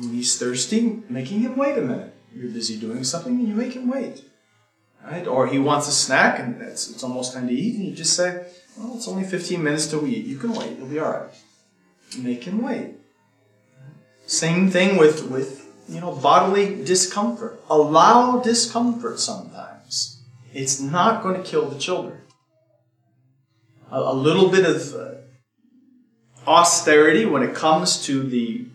he's 0.00 0.38
thirsty, 0.38 1.02
making 1.08 1.40
him 1.40 1.56
wait 1.56 1.78
a 1.78 1.82
minute. 1.82 2.14
You're 2.34 2.50
busy 2.50 2.78
doing 2.78 3.04
something 3.04 3.34
and 3.34 3.48
you 3.48 3.54
make 3.54 3.74
him 3.74 3.88
wait. 3.88 4.24
Right? 5.04 5.26
Or 5.26 5.46
he 5.46 5.58
wants 5.58 5.88
a 5.88 5.92
snack 5.92 6.38
and 6.40 6.60
it's, 6.60 6.90
it's 6.90 7.04
almost 7.04 7.32
time 7.32 7.48
to 7.48 7.54
eat, 7.54 7.76
and 7.76 7.86
you 7.86 7.94
just 7.94 8.14
say, 8.14 8.46
Well, 8.76 8.96
it's 8.96 9.08
only 9.08 9.24
15 9.24 9.62
minutes 9.62 9.86
till 9.86 10.00
we 10.00 10.10
eat. 10.10 10.26
You 10.26 10.36
can 10.36 10.52
wait, 10.52 10.76
you'll 10.78 10.88
be 10.88 11.00
alright. 11.00 11.30
Make 12.18 12.44
him 12.44 12.62
wait. 12.62 12.94
Same 14.26 14.70
thing 14.70 14.96
with, 14.96 15.30
with 15.30 15.66
you 15.88 16.00
know, 16.00 16.12
bodily 16.12 16.84
discomfort. 16.84 17.60
Allow 17.70 18.40
discomfort 18.40 19.20
sometimes. 19.20 20.22
It's 20.52 20.80
not 20.80 21.22
going 21.22 21.36
to 21.36 21.48
kill 21.48 21.68
the 21.68 21.78
children. 21.78 22.20
A, 23.90 23.98
a 23.98 24.14
little 24.14 24.50
bit 24.50 24.64
of 24.64 24.94
uh, 24.94 25.15
austerity 26.46 27.24
when 27.24 27.42
it 27.42 27.54
comes 27.54 28.04
to 28.06 28.22
the 28.22 28.66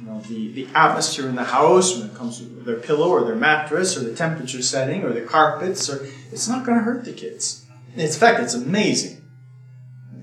you 0.00 0.06
know, 0.06 0.20
the, 0.20 0.52
the 0.52 0.68
atmosphere 0.74 1.28
in 1.28 1.34
the 1.34 1.44
house, 1.44 1.96
when 1.96 2.08
it 2.08 2.14
comes 2.14 2.38
to 2.38 2.44
their 2.44 2.76
pillow 2.76 3.08
or 3.08 3.24
their 3.24 3.34
mattress 3.34 3.96
or 3.96 4.00
the 4.00 4.14
temperature 4.14 4.62
setting 4.62 5.02
or 5.04 5.12
the 5.12 5.22
carpets, 5.22 5.88
or 5.90 6.06
it's 6.30 6.48
not 6.48 6.64
going 6.64 6.78
to 6.78 6.84
hurt 6.84 7.04
the 7.04 7.12
kids. 7.12 7.64
In 7.96 8.08
fact, 8.08 8.40
it's 8.40 8.54
amazing. 8.54 9.24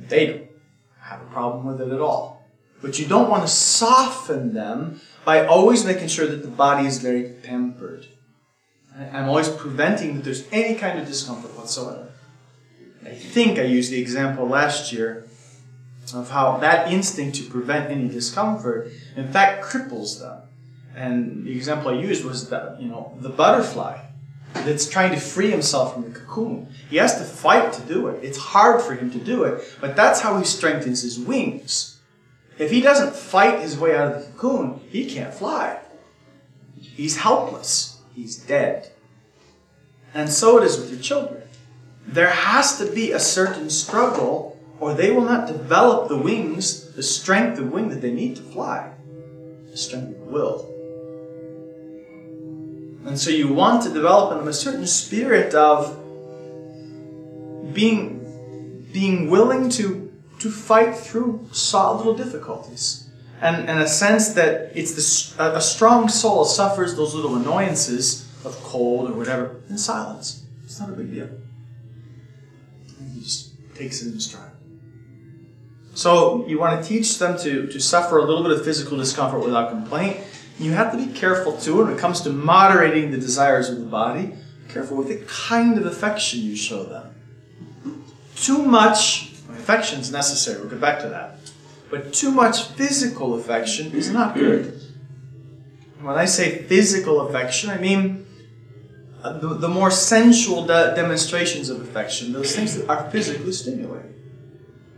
They 0.08 0.28
don't 0.28 0.48
have 1.00 1.22
a 1.22 1.26
problem 1.26 1.66
with 1.66 1.82
it 1.82 1.92
at 1.92 2.00
all. 2.00 2.46
But 2.82 3.00
you 3.00 3.08
don't 3.08 3.30
want 3.30 3.44
to 3.44 3.48
soften 3.50 4.54
them 4.54 5.02
by 5.26 5.46
always 5.46 5.86
making 5.86 6.10
sure 6.10 6.28
that 6.28 6.44
the 6.44 6.50
body 6.50 6.86
is 6.86 7.00
very 7.00 7.30
pampered. 7.44 8.08
I'm 8.96 9.28
always 9.28 9.50
preventing 9.50 10.18
that 10.18 10.24
there's 10.24 10.46
any 10.52 10.76
kind 10.76 11.00
of 11.00 11.08
discomfort 11.08 11.58
whatsoever. 11.58 12.12
I 13.06 13.16
think 13.16 13.58
I 13.58 13.64
used 13.64 13.92
the 13.92 14.00
example 14.00 14.48
last 14.48 14.94
year 14.94 15.28
of 16.14 16.30
how 16.30 16.58
that 16.58 16.92
instinct 16.92 17.38
to 17.38 17.44
prevent 17.44 17.92
any 17.92 18.08
discomfort, 18.08 18.92
in 19.16 19.32
fact, 19.32 19.64
cripples 19.64 20.20
them. 20.20 20.42
And 20.96 21.46
the 21.46 21.52
example 21.52 21.90
I 21.90 22.00
used 22.00 22.24
was 22.26 22.50
that, 22.50 22.82
you 22.82 22.88
know, 22.88 23.18
the 23.20 23.30
butterfly 23.30 24.00
that's 24.54 24.88
trying 24.88 25.12
to 25.12 25.20
free 25.20 25.50
himself 25.50 25.94
from 25.94 26.04
the 26.04 26.20
cocoon. 26.20 26.68
He 26.90 26.98
has 26.98 27.18
to 27.18 27.24
fight 27.24 27.74
to 27.74 27.82
do 27.82 28.08
it. 28.08 28.24
It's 28.24 28.38
hard 28.38 28.82
for 28.82 28.94
him 28.94 29.10
to 29.12 29.18
do 29.18 29.44
it, 29.46 29.64
but 29.82 29.96
that's 29.96 30.22
how 30.22 30.38
he 30.38 30.46
strengthens 30.46 31.02
his 31.02 31.20
wings. 31.20 32.00
If 32.60 32.70
he 32.70 32.82
doesn't 32.82 33.16
fight 33.16 33.62
his 33.62 33.78
way 33.78 33.96
out 33.96 34.14
of 34.14 34.26
the 34.26 34.32
cocoon, 34.34 34.80
he 34.90 35.10
can't 35.10 35.34
fly. 35.34 35.80
He's 36.78 37.18
helpless. 37.18 38.00
He's 38.14 38.38
dead. 38.38 38.92
And 40.14 40.30
so 40.30 40.60
it 40.60 40.64
is 40.64 40.78
with 40.78 40.92
your 40.92 41.00
children. 41.00 41.42
There 42.06 42.30
has 42.30 42.78
to 42.78 42.92
be 42.92 43.12
a 43.12 43.20
certain 43.20 43.72
struggle 43.72 44.53
or 44.84 44.94
they 44.94 45.12
will 45.12 45.24
not 45.24 45.48
develop 45.48 46.10
the 46.10 46.18
wings, 46.18 46.92
the 46.92 47.02
strength 47.02 47.58
of 47.58 47.72
wing 47.72 47.88
that 47.88 48.02
they 48.02 48.12
need 48.12 48.36
to 48.36 48.42
fly, 48.42 48.92
the 49.72 49.78
strength 49.78 50.20
of 50.20 50.28
will. 50.28 50.70
And 53.06 53.18
so 53.18 53.30
you 53.30 53.54
want 53.54 53.84
to 53.84 53.90
develop 53.94 54.34
in 54.34 54.40
them 54.40 54.50
a 54.50 54.54
certain 54.54 54.86
spirit 54.86 55.54
of 55.54 55.98
being, 57.74 58.90
being 58.92 59.30
willing 59.30 59.70
to, 59.70 60.12
to 60.40 60.52
fight 60.52 60.98
through 60.98 61.48
little 61.98 62.14
difficulties. 62.14 63.08
And, 63.40 63.70
and 63.70 63.80
a 63.80 63.88
sense 63.88 64.34
that 64.34 64.74
it's 64.76 65.36
the, 65.36 65.44
a 65.56 65.62
strong 65.62 66.10
soul 66.10 66.44
suffers 66.44 66.98
those 66.98 67.16
little 67.16 67.38
annoyances 67.38 68.30
of 68.44 68.54
cold 68.64 69.10
or 69.10 69.14
whatever, 69.14 69.62
in 69.70 69.78
silence. 69.78 70.44
It's 70.66 70.78
not 70.78 70.90
a 70.90 70.94
big 70.94 71.10
deal. 71.14 71.30
he 73.14 73.22
just 73.22 73.54
takes 73.76 74.02
it 74.02 74.12
in 74.12 74.20
stride. 74.20 74.53
So 75.94 76.46
you 76.48 76.60
want 76.60 76.82
to 76.82 76.88
teach 76.88 77.20
them 77.20 77.38
to, 77.40 77.68
to 77.68 77.80
suffer 77.80 78.18
a 78.18 78.24
little 78.24 78.44
bit 78.44 78.52
of 78.52 78.66
physical 78.66 78.98
discomfort 78.98 79.44
without 79.44 79.70
complaint. 79.70 80.18
You 80.60 80.72
have 80.72 80.92
to 80.92 80.98
be 80.98 81.12
careful 81.14 81.58
too 81.58 81.84
when 81.84 81.94
it 81.94 82.00
comes 82.00 82.22
to 82.22 82.30
moderating 82.30 83.12
the 83.12 83.18
desires 83.18 83.70
of 83.70 83.80
the 83.80 83.86
body. 83.86 84.34
Careful 84.70 84.98
with 84.98 85.08
the 85.08 85.24
kind 85.28 85.78
of 85.78 85.86
affection 85.86 86.42
you 86.42 86.56
show 86.56 86.84
them. 86.84 87.14
Too 88.36 88.64
much 88.64 89.34
affection 89.50 90.00
is 90.00 90.12
necessary. 90.12 90.60
We'll 90.60 90.70
get 90.70 90.82
back 90.82 91.00
to 91.02 91.10
that. 91.10 91.38
But 91.92 92.12
too 92.12 92.32
much 92.32 92.64
physical 92.70 93.36
affection 93.36 93.92
is 93.92 94.10
not 94.10 94.36
good. 94.36 94.82
When 96.02 96.16
I 96.16 96.26
say 96.26 96.64
physical 96.64 97.22
affection, 97.22 97.70
I 97.70 97.78
mean 97.78 98.26
uh, 99.24 99.38
the, 99.38 99.48
the 99.54 99.70
more 99.70 99.92
sensual 99.92 100.66
de- 100.66 100.96
demonstrations 100.96 101.70
of 101.70 101.82
affection, 101.82 102.34
those 102.34 102.56
things 102.56 102.76
that 102.76 102.90
are 102.90 103.10
physically 103.12 103.52
stimulating. 103.54 104.13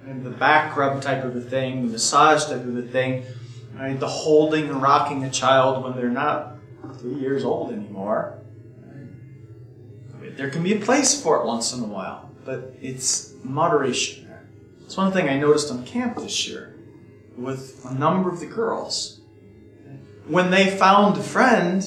And 0.05 0.23
the 0.23 0.29
back 0.29 0.77
rub 0.77 1.01
type 1.01 1.23
of 1.23 1.35
a 1.35 1.41
thing, 1.41 1.87
the 1.87 1.93
massage 1.93 2.45
type 2.45 2.63
of 2.63 2.77
a 2.77 2.83
thing, 2.83 3.23
right? 3.75 3.99
the 3.99 4.07
holding 4.07 4.69
and 4.69 4.81
rocking 4.81 5.23
a 5.23 5.31
child 5.31 5.83
when 5.83 5.95
they're 5.95 6.09
not 6.09 6.57
three 6.99 7.15
years 7.15 7.43
old 7.43 7.73
anymore. 7.73 8.39
Right? 10.19 10.37
There 10.37 10.49
can 10.49 10.63
be 10.63 10.73
a 10.73 10.79
place 10.79 11.19
for 11.19 11.41
it 11.41 11.45
once 11.45 11.73
in 11.73 11.81
a 11.81 11.87
while, 11.87 12.29
but 12.45 12.75
it's 12.81 13.33
moderation. 13.43 14.27
It's 14.83 14.95
one 14.95 15.11
thing 15.11 15.27
I 15.27 15.39
noticed 15.39 15.71
on 15.71 15.83
camp 15.85 16.17
this 16.17 16.47
year 16.47 16.75
with 17.35 17.83
a 17.85 17.93
number 17.95 18.29
of 18.29 18.39
the 18.39 18.45
girls. 18.45 19.19
When 20.27 20.51
they 20.51 20.69
found 20.69 21.17
a 21.17 21.23
friend, 21.23 21.83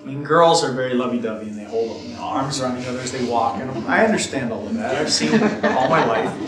I 0.00 0.04
mean, 0.06 0.24
girls 0.24 0.64
are 0.64 0.72
very 0.72 0.94
lovey-dovey 0.94 1.48
and 1.48 1.58
they 1.58 1.64
hold 1.64 2.02
them, 2.02 2.18
arms 2.18 2.60
around 2.60 2.80
each 2.80 2.86
other 2.86 3.00
as 3.00 3.12
they 3.12 3.24
walk, 3.26 3.60
and 3.60 3.70
I 3.86 4.04
understand 4.04 4.52
all 4.52 4.66
of 4.66 4.74
that. 4.74 4.94
I've 4.94 5.12
seen 5.12 5.34
it 5.34 5.64
all 5.64 5.88
my 5.88 6.04
life. 6.04 6.47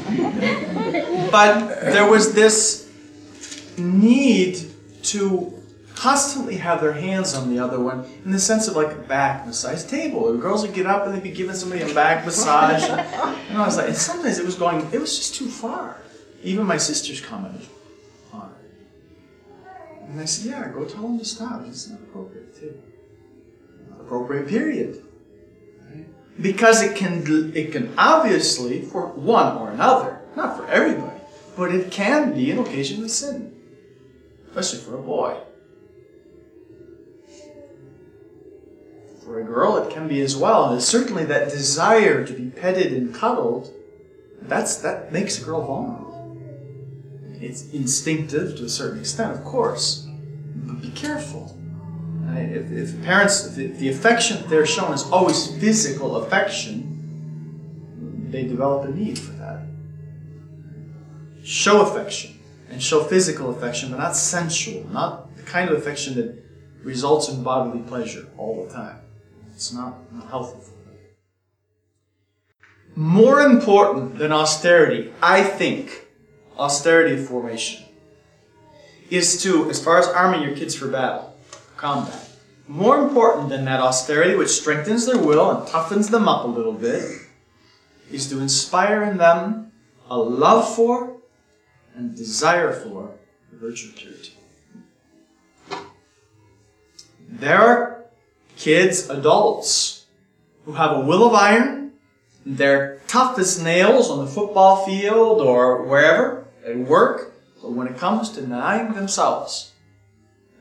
But 1.30 1.80
there 1.80 2.08
was 2.08 2.32
this 2.32 2.90
need 3.76 4.58
to 5.04 5.56
constantly 5.94 6.56
have 6.56 6.80
their 6.80 6.92
hands 6.92 7.34
on 7.34 7.54
the 7.54 7.58
other 7.58 7.78
one 7.78 8.04
in 8.24 8.30
the 8.30 8.38
sense 8.40 8.68
of 8.68 8.74
like 8.74 8.90
a 8.90 9.00
back 9.00 9.46
massage 9.46 9.84
table. 9.84 10.32
The 10.32 10.38
girls 10.38 10.62
would 10.62 10.72
get 10.74 10.86
up 10.86 11.04
and 11.04 11.14
they'd 11.14 11.22
be 11.22 11.30
giving 11.30 11.54
somebody 11.54 11.82
a 11.82 11.94
back 11.94 12.24
massage. 12.24 12.82
And 12.84 13.58
I 13.58 13.66
was 13.66 13.76
like, 13.76 13.88
and 13.88 13.96
sometimes 13.96 14.38
it 14.38 14.46
was 14.46 14.54
going, 14.54 14.86
it 14.92 15.00
was 15.00 15.16
just 15.16 15.34
too 15.34 15.48
far. 15.48 15.98
Even 16.42 16.66
my 16.66 16.78
sisters 16.78 17.20
commented. 17.20 17.66
On 18.32 18.50
and 20.08 20.20
I 20.20 20.24
said, 20.24 20.50
yeah, 20.50 20.68
go 20.68 20.84
tell 20.86 21.02
them 21.02 21.18
to 21.18 21.24
stop. 21.24 21.66
It's 21.66 21.88
not 21.88 22.00
appropriate, 22.00 22.58
too. 22.58 22.80
Not 23.90 24.00
appropriate, 24.00 24.48
period. 24.48 25.04
Because 26.40 26.82
it 26.82 26.96
can, 26.96 27.22
it 27.54 27.72
can 27.72 27.92
obviously, 27.98 28.80
for 28.80 29.08
one 29.08 29.58
or 29.58 29.70
another, 29.70 30.18
not 30.34 30.56
for 30.56 30.66
everybody, 30.68 31.09
but 31.60 31.74
it 31.74 31.90
can 31.90 32.32
be 32.32 32.50
an 32.50 32.58
occasion 32.58 33.04
of 33.04 33.10
sin, 33.10 33.54
especially 34.48 34.78
for 34.78 34.94
a 34.96 35.02
boy. 35.02 35.36
For 39.22 39.40
a 39.40 39.44
girl, 39.44 39.76
it 39.76 39.90
can 39.92 40.08
be 40.08 40.22
as 40.22 40.34
well. 40.34 40.72
And 40.72 40.82
certainly 40.82 41.26
that 41.26 41.50
desire 41.50 42.26
to 42.26 42.32
be 42.32 42.48
petted 42.48 42.94
and 42.94 43.14
cuddled, 43.14 43.70
that's, 44.40 44.76
that 44.76 45.12
makes 45.12 45.38
a 45.42 45.44
girl 45.44 45.66
vulnerable. 45.66 46.38
It's 47.42 47.70
instinctive 47.74 48.56
to 48.56 48.64
a 48.64 48.68
certain 48.70 49.00
extent, 49.00 49.32
of 49.32 49.44
course, 49.44 50.08
but 50.64 50.80
be 50.80 50.88
careful. 50.92 51.54
If, 52.36 52.72
if 52.72 53.02
parents, 53.04 53.44
if 53.44 53.56
the, 53.56 53.66
if 53.66 53.78
the 53.78 53.90
affection 53.90 54.48
they're 54.48 54.64
shown 54.64 54.94
is 54.94 55.02
always 55.10 55.54
physical 55.58 56.16
affection, 56.22 56.86
they 58.30 58.44
develop 58.44 58.88
a 58.88 58.92
need 58.92 59.18
for 59.18 59.32
that. 59.32 59.39
Show 61.50 61.80
affection 61.80 62.38
and 62.70 62.80
show 62.80 63.02
physical 63.02 63.50
affection, 63.50 63.90
but 63.90 63.98
not 63.98 64.14
sensual, 64.14 64.88
not 64.90 65.36
the 65.36 65.42
kind 65.42 65.68
of 65.68 65.76
affection 65.76 66.14
that 66.14 66.44
results 66.84 67.28
in 67.28 67.42
bodily 67.42 67.80
pleasure 67.80 68.28
all 68.38 68.64
the 68.64 68.72
time. 68.72 69.00
It's 69.52 69.72
not, 69.72 70.12
not 70.12 70.28
healthy 70.28 70.60
for 70.60 70.70
them. 70.84 70.96
More 72.94 73.40
important 73.40 74.16
than 74.16 74.30
austerity, 74.30 75.12
I 75.20 75.42
think, 75.42 76.06
austerity 76.56 77.20
formation 77.20 77.84
is 79.10 79.42
to, 79.42 79.68
as 79.70 79.82
far 79.82 79.98
as 79.98 80.06
arming 80.06 80.42
your 80.42 80.54
kids 80.54 80.76
for 80.76 80.86
battle, 80.86 81.36
combat. 81.76 82.28
More 82.68 83.02
important 83.02 83.48
than 83.48 83.64
that 83.64 83.80
austerity, 83.80 84.36
which 84.36 84.50
strengthens 84.50 85.04
their 85.04 85.18
will 85.18 85.50
and 85.50 85.66
toughens 85.66 86.12
them 86.12 86.28
up 86.28 86.44
a 86.44 86.48
little 86.48 86.74
bit, 86.74 87.02
is 88.08 88.30
to 88.30 88.38
inspire 88.38 89.02
in 89.02 89.16
them 89.16 89.72
a 90.08 90.16
love 90.16 90.76
for 90.76 91.19
and 91.94 92.16
desire 92.16 92.72
for 92.72 93.12
the 93.50 93.58
virtue 93.58 93.88
of 93.88 93.96
purity. 93.96 94.32
There 97.28 97.58
are 97.58 98.04
kids, 98.56 99.08
adults, 99.08 100.06
who 100.64 100.72
have 100.72 100.96
a 100.96 101.00
will 101.00 101.26
of 101.26 101.34
iron, 101.34 101.92
they're 102.44 103.00
tough 103.06 103.38
as 103.38 103.62
nails 103.62 104.10
on 104.10 104.24
the 104.24 104.30
football 104.30 104.84
field 104.86 105.40
or 105.40 105.84
wherever, 105.84 106.46
at 106.66 106.76
work, 106.76 107.32
but 107.62 107.72
when 107.72 107.86
it 107.86 107.98
comes 107.98 108.30
to 108.30 108.40
denying 108.40 108.92
themselves 108.94 109.72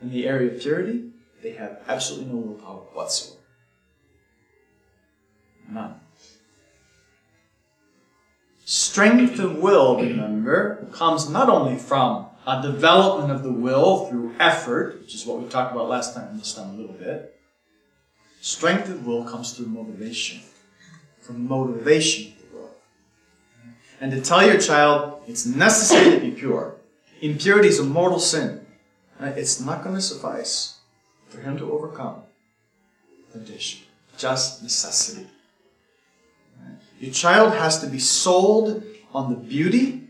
in 0.02 0.10
the 0.10 0.26
area 0.26 0.52
of 0.52 0.60
purity, 0.60 1.10
they 1.42 1.52
have 1.52 1.80
absolutely 1.88 2.32
no 2.32 2.38
willpower 2.38 2.82
whatsoever. 2.92 3.40
None. 5.70 5.99
Strength 8.70 9.40
of 9.40 9.56
will, 9.56 9.96
remember, 9.96 10.86
comes 10.92 11.28
not 11.28 11.48
only 11.48 11.76
from 11.76 12.26
a 12.46 12.62
development 12.62 13.32
of 13.32 13.42
the 13.42 13.50
will 13.50 14.06
through 14.06 14.32
effort, 14.38 15.00
which 15.00 15.12
is 15.12 15.26
what 15.26 15.40
we 15.40 15.48
talked 15.48 15.72
about 15.72 15.88
last 15.88 16.14
time 16.14 16.28
in 16.28 16.38
this 16.38 16.54
time 16.54 16.70
a 16.70 16.74
little 16.74 16.94
bit. 16.94 17.34
Strength 18.40 18.88
of 18.90 19.04
will 19.04 19.24
comes 19.24 19.54
through 19.54 19.66
motivation. 19.66 20.38
From 21.20 21.48
motivation 21.48 22.32
and 24.00 24.12
to 24.12 24.20
tell 24.20 24.46
your 24.46 24.58
child 24.58 25.20
it's 25.26 25.44
necessary 25.44 26.12
to 26.12 26.20
be 26.20 26.30
pure. 26.30 26.76
Impurity 27.20 27.66
is 27.66 27.80
a 27.80 27.84
mortal 27.84 28.20
sin. 28.20 28.64
Uh, 29.20 29.32
it's 29.36 29.58
not 29.60 29.82
going 29.82 29.96
to 29.96 30.00
suffice 30.00 30.78
for 31.28 31.40
him 31.40 31.58
to 31.58 31.72
overcome 31.72 32.22
temptation. 33.32 33.80
Just 34.16 34.62
necessity. 34.62 35.26
Your 37.00 37.14
child 37.14 37.54
has 37.54 37.80
to 37.80 37.86
be 37.86 37.98
sold 37.98 38.84
on 39.14 39.30
the 39.30 39.36
beauty 39.36 40.02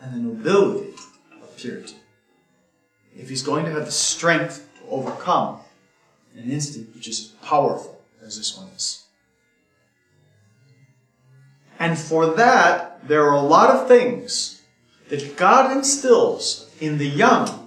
and 0.00 0.14
the 0.14 0.18
nobility 0.18 0.94
of 1.42 1.54
purity. 1.58 1.96
If 3.14 3.28
he's 3.28 3.42
going 3.42 3.66
to 3.66 3.70
have 3.70 3.84
the 3.84 3.92
strength 3.92 4.66
to 4.78 4.88
overcome 4.88 5.60
an 6.34 6.50
instinct 6.50 6.94
which 6.94 7.08
is 7.08 7.34
powerful 7.42 8.02
as 8.24 8.38
this 8.38 8.56
one 8.56 8.68
is. 8.74 9.04
And 11.78 11.98
for 11.98 12.34
that, 12.34 13.06
there 13.06 13.24
are 13.28 13.34
a 13.34 13.42
lot 13.42 13.68
of 13.68 13.86
things 13.86 14.62
that 15.10 15.36
God 15.36 15.76
instills 15.76 16.70
in 16.80 16.96
the 16.96 17.08
young 17.08 17.60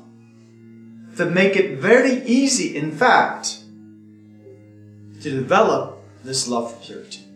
that 1.11 1.31
make 1.31 1.55
it 1.55 1.77
very 1.77 2.23
easy, 2.23 2.75
in 2.75 2.91
fact, 2.91 3.59
to 5.21 5.29
develop 5.29 5.99
this 6.23 6.47
love 6.47 6.73
for 6.73 6.83
purity. 6.83 7.26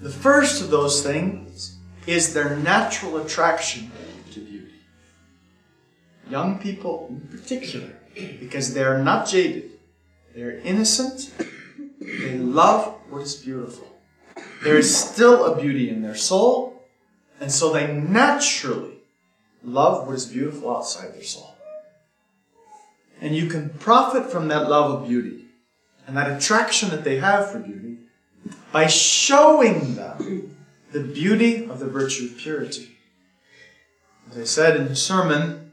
The 0.00 0.10
first 0.10 0.62
of 0.62 0.70
those 0.70 1.02
things 1.02 1.76
is 2.06 2.32
their 2.32 2.56
natural 2.56 3.18
attraction 3.18 3.90
to 4.32 4.40
beauty. 4.40 4.72
Young 6.30 6.58
people 6.58 7.06
in 7.10 7.20
particular, 7.28 7.90
because 8.14 8.72
they 8.72 8.82
are 8.82 9.02
not 9.02 9.28
jaded, 9.28 9.72
they 10.34 10.42
are 10.42 10.58
innocent, 10.60 11.34
they 12.00 12.38
love 12.38 12.94
what 13.10 13.20
is 13.20 13.34
beautiful. 13.34 13.86
There 14.64 14.78
is 14.78 14.94
still 14.94 15.44
a 15.44 15.60
beauty 15.60 15.90
in 15.90 16.00
their 16.00 16.14
soul, 16.14 16.82
and 17.38 17.52
so 17.52 17.70
they 17.70 17.92
naturally 17.92 19.00
love 19.62 20.06
what 20.06 20.16
is 20.16 20.24
beautiful 20.24 20.74
outside 20.74 21.12
their 21.12 21.22
soul. 21.22 21.54
And 23.20 23.36
you 23.36 23.48
can 23.48 23.68
profit 23.68 24.30
from 24.30 24.48
that 24.48 24.70
love 24.70 25.02
of 25.02 25.08
beauty 25.08 25.44
and 26.06 26.16
that 26.16 26.30
attraction 26.30 26.88
that 26.88 27.04
they 27.04 27.18
have 27.18 27.50
for 27.50 27.58
beauty 27.58 27.89
by 28.72 28.86
showing 28.86 29.94
them 29.94 30.56
the 30.92 31.00
beauty 31.00 31.66
of 31.66 31.78
the 31.78 31.86
virtue 31.86 32.26
of 32.26 32.36
purity. 32.36 32.96
As 34.30 34.38
I 34.38 34.44
said 34.44 34.76
in 34.76 34.88
the 34.88 34.96
sermon, 34.96 35.72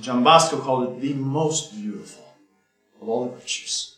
John 0.00 0.24
Bosco 0.24 0.60
called 0.60 0.88
it 0.88 1.00
the 1.00 1.14
most 1.14 1.74
beautiful 1.74 2.24
of 3.00 3.08
all 3.08 3.26
the 3.26 3.36
virtues 3.36 3.96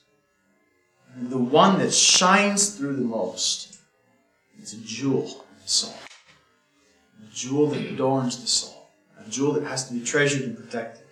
And 1.14 1.30
the 1.30 1.38
one 1.38 1.78
that 1.78 1.92
shines 1.92 2.76
through 2.76 2.96
the 2.96 3.02
most 3.02 3.78
It's 4.58 4.72
a 4.72 4.78
jewel 4.78 5.24
in 5.24 5.62
the 5.62 5.68
soul. 5.68 5.94
A 7.22 7.34
jewel 7.34 7.68
that 7.68 7.80
adorns 7.80 8.40
the 8.40 8.46
soul. 8.46 8.88
A 9.24 9.28
jewel 9.30 9.52
that 9.54 9.64
has 9.64 9.88
to 9.88 9.94
be 9.94 10.04
treasured 10.04 10.42
and 10.42 10.56
protected. 10.56 11.04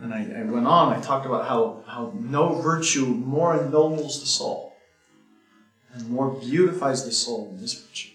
And 0.00 0.14
I, 0.14 0.40
I 0.40 0.42
went 0.44 0.66
on, 0.66 0.94
I 0.94 1.00
talked 1.00 1.26
about 1.26 1.46
how, 1.46 1.84
how 1.86 2.14
no 2.18 2.54
virtue 2.54 3.04
more 3.04 3.62
ennobles 3.62 4.20
the 4.20 4.26
soul 4.26 4.69
and 5.94 6.08
more 6.08 6.30
beautifies 6.30 7.04
the 7.04 7.12
soul 7.12 7.46
than 7.46 7.60
this 7.60 7.74
virtue. 7.74 8.10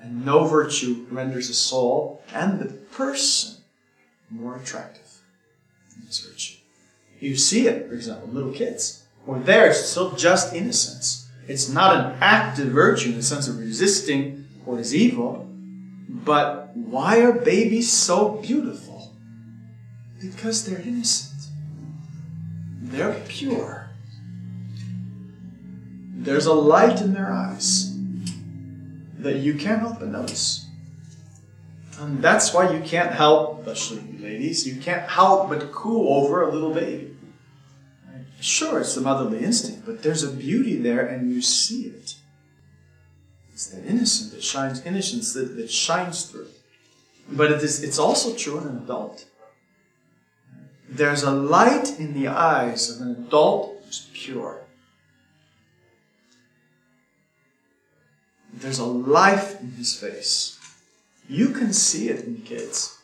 And 0.00 0.24
no 0.24 0.44
virtue 0.44 1.06
renders 1.10 1.48
the 1.48 1.54
soul 1.54 2.22
and 2.34 2.58
the 2.58 2.72
person 2.72 3.62
more 4.30 4.56
attractive 4.56 5.20
than 5.90 6.06
this 6.06 6.20
virtue. 6.20 6.58
You 7.20 7.36
see 7.36 7.68
it, 7.68 7.88
for 7.88 7.94
example, 7.94 8.28
little 8.28 8.52
kids. 8.52 9.04
When 9.24 9.44
they're 9.44 9.72
still 9.72 10.16
just 10.16 10.52
innocence. 10.52 11.28
It's 11.46 11.68
not 11.68 11.96
an 11.96 12.18
active 12.20 12.68
virtue 12.68 13.10
in 13.10 13.16
the 13.16 13.22
sense 13.22 13.48
of 13.48 13.58
resisting 13.58 14.46
what 14.64 14.80
is 14.80 14.94
evil, 14.94 15.48
but 16.08 16.76
why 16.76 17.20
are 17.20 17.32
babies 17.32 17.92
so 17.92 18.40
beautiful? 18.42 19.12
Because 20.20 20.64
they're 20.64 20.80
innocent. 20.80 21.50
They're 22.80 23.20
pure. 23.28 23.90
There's 26.22 26.46
a 26.46 26.52
light 26.52 27.00
in 27.00 27.14
their 27.14 27.32
eyes 27.32 27.98
that 29.18 29.38
you 29.38 29.54
can't 29.54 29.80
help 29.80 29.98
but 29.98 30.08
notice. 30.08 30.68
And 31.98 32.22
that's 32.22 32.54
why 32.54 32.72
you 32.72 32.80
can't 32.80 33.12
help, 33.12 33.66
especially 33.66 34.02
you 34.12 34.24
ladies, 34.24 34.66
you 34.66 34.80
can't 34.80 35.08
help 35.08 35.48
but 35.48 35.72
coo 35.72 36.08
over 36.08 36.42
a 36.42 36.52
little 36.52 36.72
baby. 36.72 37.16
Sure, 38.40 38.80
it's 38.80 38.94
the 38.94 39.00
motherly 39.00 39.44
instinct, 39.44 39.84
but 39.84 40.02
there's 40.02 40.22
a 40.22 40.30
beauty 40.30 40.76
there 40.76 41.06
and 41.06 41.32
you 41.32 41.42
see 41.42 41.82
it. 41.82 42.14
It's 43.52 43.66
that 43.66 43.84
innocence 43.84 44.32
that 44.32 44.42
shines, 44.44 44.84
innocence 44.86 45.32
that, 45.34 45.56
that 45.56 45.70
shines 45.70 46.24
through. 46.24 46.48
But 47.28 47.50
it 47.50 47.62
is, 47.62 47.82
it's 47.82 47.98
also 47.98 48.34
true 48.36 48.58
in 48.58 48.68
an 48.68 48.76
adult. 48.78 49.24
There's 50.88 51.22
a 51.24 51.32
light 51.32 51.98
in 51.98 52.14
the 52.14 52.28
eyes 52.28 52.90
of 52.90 53.06
an 53.06 53.26
adult 53.26 53.82
who's 53.84 54.08
pure. 54.12 54.61
There's 58.62 58.78
a 58.78 58.84
life 58.84 59.60
in 59.60 59.72
his 59.72 59.98
face. 59.98 60.58
You 61.28 61.48
can 61.48 61.72
see 61.72 62.08
it 62.10 62.24
in 62.24 62.34
the 62.36 62.40
kids. 62.40 62.96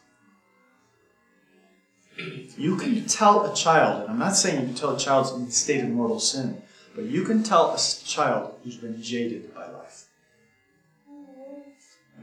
You 2.56 2.76
can 2.76 3.06
tell 3.06 3.50
a 3.50 3.54
child, 3.54 4.02
and 4.02 4.10
I'm 4.10 4.18
not 4.18 4.36
saying 4.36 4.60
you 4.60 4.66
can 4.66 4.74
tell 4.76 4.94
a 4.94 4.98
child 4.98 5.36
in 5.36 5.48
a 5.48 5.50
state 5.50 5.82
of 5.82 5.90
mortal 5.90 6.20
sin, 6.20 6.62
but 6.94 7.04
you 7.04 7.24
can 7.24 7.42
tell 7.42 7.72
a 7.72 7.78
child 7.78 8.54
who's 8.62 8.76
been 8.76 9.02
jaded 9.02 9.52
by 9.54 9.68
life, 9.68 10.04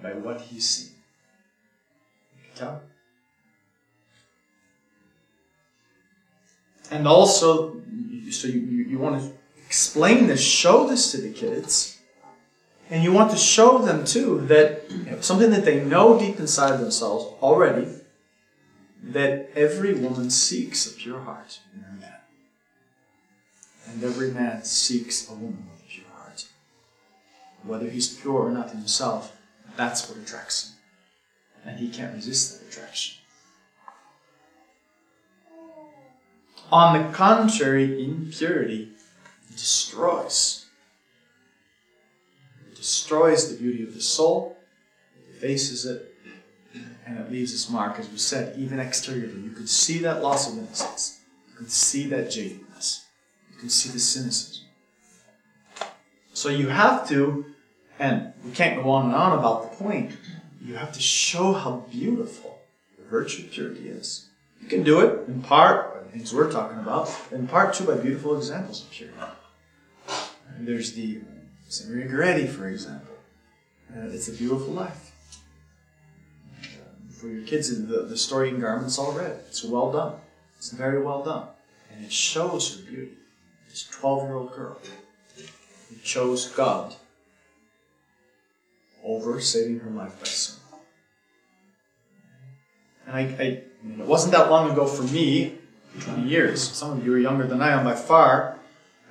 by 0.01 0.13
what 0.13 0.39
he's 0.41 0.69
seen. 0.69 0.95
You 2.37 2.43
can 2.43 2.57
tell. 2.57 2.81
And 6.91 7.07
also, 7.07 7.81
so 8.31 8.47
you, 8.47 8.59
you, 8.59 8.83
you 8.85 8.99
want 8.99 9.21
to 9.21 9.31
explain 9.65 10.27
this, 10.27 10.41
show 10.41 10.87
this 10.87 11.11
to 11.11 11.17
the 11.17 11.31
kids, 11.31 11.94
and 12.89 13.03
you 13.03 13.11
want 13.11 13.31
to 13.31 13.37
show 13.37 13.79
them 13.79 14.05
too 14.05 14.41
that 14.47 14.83
something 15.21 15.49
that 15.51 15.65
they 15.65 15.83
know 15.83 16.19
deep 16.19 16.39
inside 16.39 16.77
themselves 16.77 17.25
already 17.41 17.87
that 19.01 19.49
every 19.55 19.93
woman 19.93 20.29
seeks 20.29 20.87
a 20.87 20.93
pure 20.93 21.19
heart 21.21 21.59
in 21.73 21.99
man. 21.99 22.11
And 23.87 24.03
every 24.03 24.31
man 24.31 24.63
seeks 24.63 25.29
a 25.29 25.33
woman 25.33 25.67
with 25.71 25.81
a 25.81 25.87
pure 25.87 26.07
heart. 26.15 26.47
Whether 27.63 27.89
he's 27.89 28.15
pure 28.15 28.39
or 28.39 28.51
not 28.51 28.71
in 28.71 28.77
himself, 28.77 29.35
that's 29.75 30.09
what 30.09 30.17
attracts 30.17 30.69
him. 30.69 30.75
And 31.65 31.79
he 31.79 31.89
can't 31.89 32.15
resist 32.15 32.59
that 32.59 32.67
attraction. 32.67 33.17
On 36.71 36.97
the 36.97 37.13
contrary, 37.13 38.03
impurity 38.03 38.89
destroys. 39.51 40.64
Destroys 42.85 43.49
the 43.49 43.57
beauty 43.57 43.81
of 43.81 43.95
the 43.95 43.99
soul, 43.99 44.59
it 45.17 45.33
defaces 45.33 45.87
it, 45.87 46.13
and 47.07 47.17
it 47.17 47.31
leaves 47.31 47.51
its 47.51 47.67
mark, 47.67 47.97
as 47.97 48.07
we 48.07 48.19
said, 48.19 48.55
even 48.59 48.79
exteriorly. 48.79 49.41
You 49.41 49.49
could 49.49 49.67
see 49.67 49.97
that 49.99 50.21
loss 50.21 50.47
of 50.47 50.59
innocence. 50.59 51.19
You 51.49 51.57
could 51.57 51.71
see 51.71 52.05
that 52.09 52.27
jadedness. 52.27 53.05
You 53.51 53.57
can 53.57 53.69
see 53.69 53.89
the 53.89 53.97
cynicism. 53.97 54.65
So 56.35 56.49
you 56.49 56.67
have 56.67 57.09
to, 57.09 57.45
and 57.97 58.33
we 58.45 58.51
can't 58.51 58.83
go 58.83 58.91
on 58.91 59.05
and 59.07 59.15
on 59.15 59.39
about 59.39 59.71
the 59.71 59.77
point, 59.83 60.11
you 60.61 60.75
have 60.75 60.91
to 60.91 61.01
show 61.01 61.53
how 61.53 61.87
beautiful 61.89 62.59
the 62.99 63.03
virtue 63.05 63.45
of 63.45 63.51
purity 63.51 63.89
is. 63.89 64.27
You 64.61 64.67
can 64.67 64.83
do 64.83 64.99
it 64.99 65.27
in 65.27 65.41
part 65.41 65.91
by 65.91 66.03
the 66.03 66.09
things 66.09 66.35
we're 66.35 66.51
talking 66.51 66.77
about, 66.77 67.11
in 67.31 67.47
part 67.47 67.73
too 67.73 67.85
by 67.85 67.95
beautiful 67.95 68.37
examples 68.37 68.83
of 68.83 68.91
purity. 68.91 69.17
And 70.55 70.67
there's 70.67 70.93
the 70.93 71.21
Goretti, 71.81 72.47
for 72.47 72.67
example. 72.67 73.15
Uh, 73.95 74.07
it's 74.07 74.27
a 74.27 74.33
beautiful 74.33 74.73
life 74.73 75.05
for 77.25 77.31
your 77.31 77.45
kids, 77.47 77.69
the, 77.87 78.03
the 78.03 78.17
story 78.17 78.49
in 78.49 78.59
Garment's 78.59 78.99
all 78.99 79.11
read. 79.13 79.39
It's 79.47 79.63
well 79.63 79.91
done. 79.91 80.13
It's 80.57 80.71
very 80.71 81.01
well 81.01 81.23
done. 81.23 81.47
And 81.91 82.05
it 82.05 82.11
shows 82.11 82.75
her 82.75 82.83
beauty. 82.83 83.13
This 83.69 83.83
12 83.83 84.23
year 84.23 84.35
old 84.35 84.53
girl 84.53 84.77
who 85.89 85.95
chose 86.03 86.49
God 86.49 86.93
over 89.03 89.39
saving 89.41 89.79
her 89.79 89.89
life 89.89 90.19
by 90.19 90.25
sin. 90.25 90.59
And 93.07 93.15
I, 93.15 93.21
I, 93.21 93.45
it 94.01 94.05
wasn't 94.05 94.33
that 94.33 94.51
long 94.51 94.71
ago 94.71 94.85
for 94.85 95.03
me, 95.03 95.57
20 96.01 96.27
years. 96.27 96.61
Some 96.61 96.91
of 96.91 97.05
you 97.05 97.13
are 97.13 97.19
younger 97.19 97.47
than 97.47 97.61
I 97.61 97.71
am 97.71 97.85
by 97.85 97.95
far. 97.95 98.54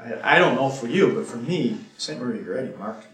I, 0.05 0.39
don't 0.39 0.55
know 0.55 0.69
for 0.69 0.87
you, 0.87 1.15
but 1.15 1.27
for 1.27 1.39
me, 1.39 1.79
St. 1.97 2.21
Maria 2.21 2.43
Goretti 2.43 2.79
marked 2.79 3.05
me. 3.05 3.11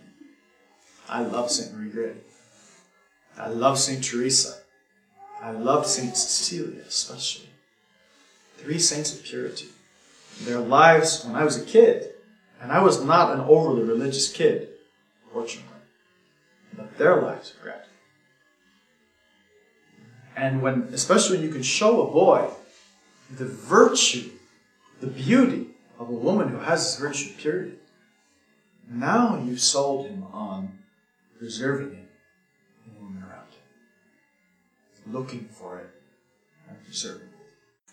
I 1.08 1.22
love 1.22 1.50
St. 1.50 1.72
Maria 1.72 1.92
Goretti. 1.92 2.20
I 3.38 3.48
love 3.48 3.78
St. 3.78 4.02
Teresa. 4.02 4.56
I 5.40 5.52
love 5.52 5.86
St. 5.86 6.16
Cecilia 6.16 6.82
especially. 6.86 7.48
Three 8.58 8.78
saints 8.78 9.14
of 9.14 9.24
purity. 9.24 9.68
Their 10.42 10.58
lives 10.58 11.24
when 11.24 11.36
I 11.36 11.44
was 11.44 11.60
a 11.60 11.64
kid, 11.64 12.10
and 12.60 12.72
I 12.72 12.82
was 12.82 13.02
not 13.04 13.32
an 13.32 13.40
overly 13.40 13.82
religious 13.82 14.30
kid, 14.30 14.68
fortunately, 15.32 15.70
but 16.76 16.98
their 16.98 17.22
lives 17.22 17.54
are 17.54 17.62
great. 17.62 17.76
And 20.36 20.62
when, 20.62 20.88
especially 20.92 21.38
when 21.38 21.46
you 21.46 21.52
can 21.52 21.62
show 21.62 22.06
a 22.06 22.12
boy 22.12 22.50
the 23.30 23.46
virtue, 23.46 24.30
the 25.00 25.06
beauty 25.06 25.69
of 26.00 26.08
a 26.08 26.12
woman 26.12 26.48
who 26.48 26.58
has 26.58 26.80
this 26.80 26.98
virtue 26.98 27.30
of 27.30 27.36
purity, 27.36 27.74
now 28.88 29.40
you've 29.44 29.60
sold 29.60 30.06
him 30.08 30.24
on 30.32 30.78
preserving 31.38 31.92
it 31.92 32.08
in 32.86 33.04
women 33.04 33.22
around 33.22 33.46
him, 35.04 35.12
looking 35.12 35.46
for 35.52 35.78
it 35.78 35.90
and 36.68 36.82
preserving 36.84 37.28
it. 37.28 37.92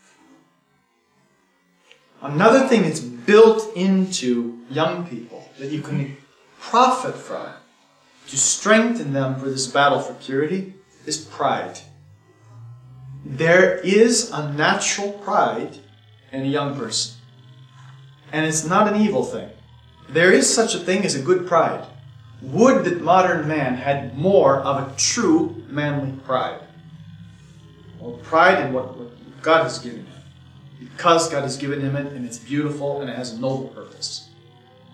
Another 2.21 2.65
thing 2.67 2.83
that's 2.83 3.01
built 3.01 3.75
into 3.75 4.61
young 4.71 5.05
people 5.05 5.51
that 5.59 5.69
you 5.69 5.81
can 5.81 6.15
profit 6.59 7.13
from 7.13 7.49
to 8.27 8.37
strengthen 8.37 9.11
them 9.13 9.35
for 9.39 9.49
this 9.49 9.67
battle 9.67 9.99
for 9.99 10.13
purity 10.13 10.73
is 11.05 11.17
pride. 11.17 11.79
There 13.25 13.79
is 13.79 14.31
a 14.31 14.53
natural 14.53 15.11
pride 15.11 15.77
in 16.31 16.43
a 16.43 16.45
young 16.45 16.77
person. 16.77 17.16
And 18.31 18.45
it's 18.45 18.65
not 18.65 18.91
an 18.91 19.01
evil 19.01 19.23
thing. 19.23 19.49
There 20.09 20.31
is 20.31 20.53
such 20.53 20.75
a 20.75 20.79
thing 20.79 21.05
as 21.05 21.15
a 21.15 21.21
good 21.21 21.47
pride. 21.47 21.85
Would 22.41 22.85
that 22.85 23.01
modern 23.01 23.47
man 23.47 23.75
had 23.75 24.17
more 24.17 24.57
of 24.57 24.87
a 24.87 24.95
true 24.95 25.63
manly 25.69 26.17
pride. 26.23 26.61
Or 27.99 28.17
pride 28.17 28.65
in 28.65 28.73
what, 28.73 28.97
what 28.97 29.41
God 29.41 29.63
has 29.63 29.79
given 29.79 30.05
him. 30.05 30.23
Because 30.79 31.29
God 31.29 31.43
has 31.43 31.57
given 31.57 31.81
him 31.81 31.95
it 31.95 32.13
and 32.13 32.25
it's 32.25 32.37
beautiful 32.37 33.01
and 33.01 33.09
it 33.09 33.15
has 33.15 33.33
a 33.33 33.39
noble 33.39 33.69
purpose. 33.69 34.29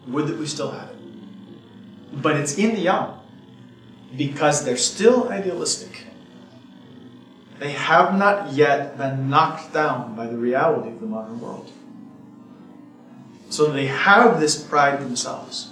Would 0.08 0.28
that 0.28 0.38
we 0.38 0.48
still 0.48 0.72
had 0.72 0.89
it. 0.89 2.22
But 2.22 2.38
it's 2.38 2.58
in 2.58 2.76
the 2.76 2.82
young. 2.82 3.19
Because 4.15 4.63
they're 4.63 4.78
still 4.78 5.30
idealistic. 5.30 6.06
They 7.60 7.72
have 7.72 8.17
not 8.17 8.54
yet 8.54 8.98
been 8.98 9.30
knocked 9.30 9.74
down 9.74 10.15
by 10.15 10.28
the 10.28 10.38
reality 10.38 10.89
of 10.89 11.00
the 11.00 11.08
modern 11.08 11.39
world. 11.39 11.72
So 13.54 13.72
they 13.72 13.86
have 13.86 14.39
this 14.39 14.63
pride 14.63 15.00
themselves. 15.00 15.70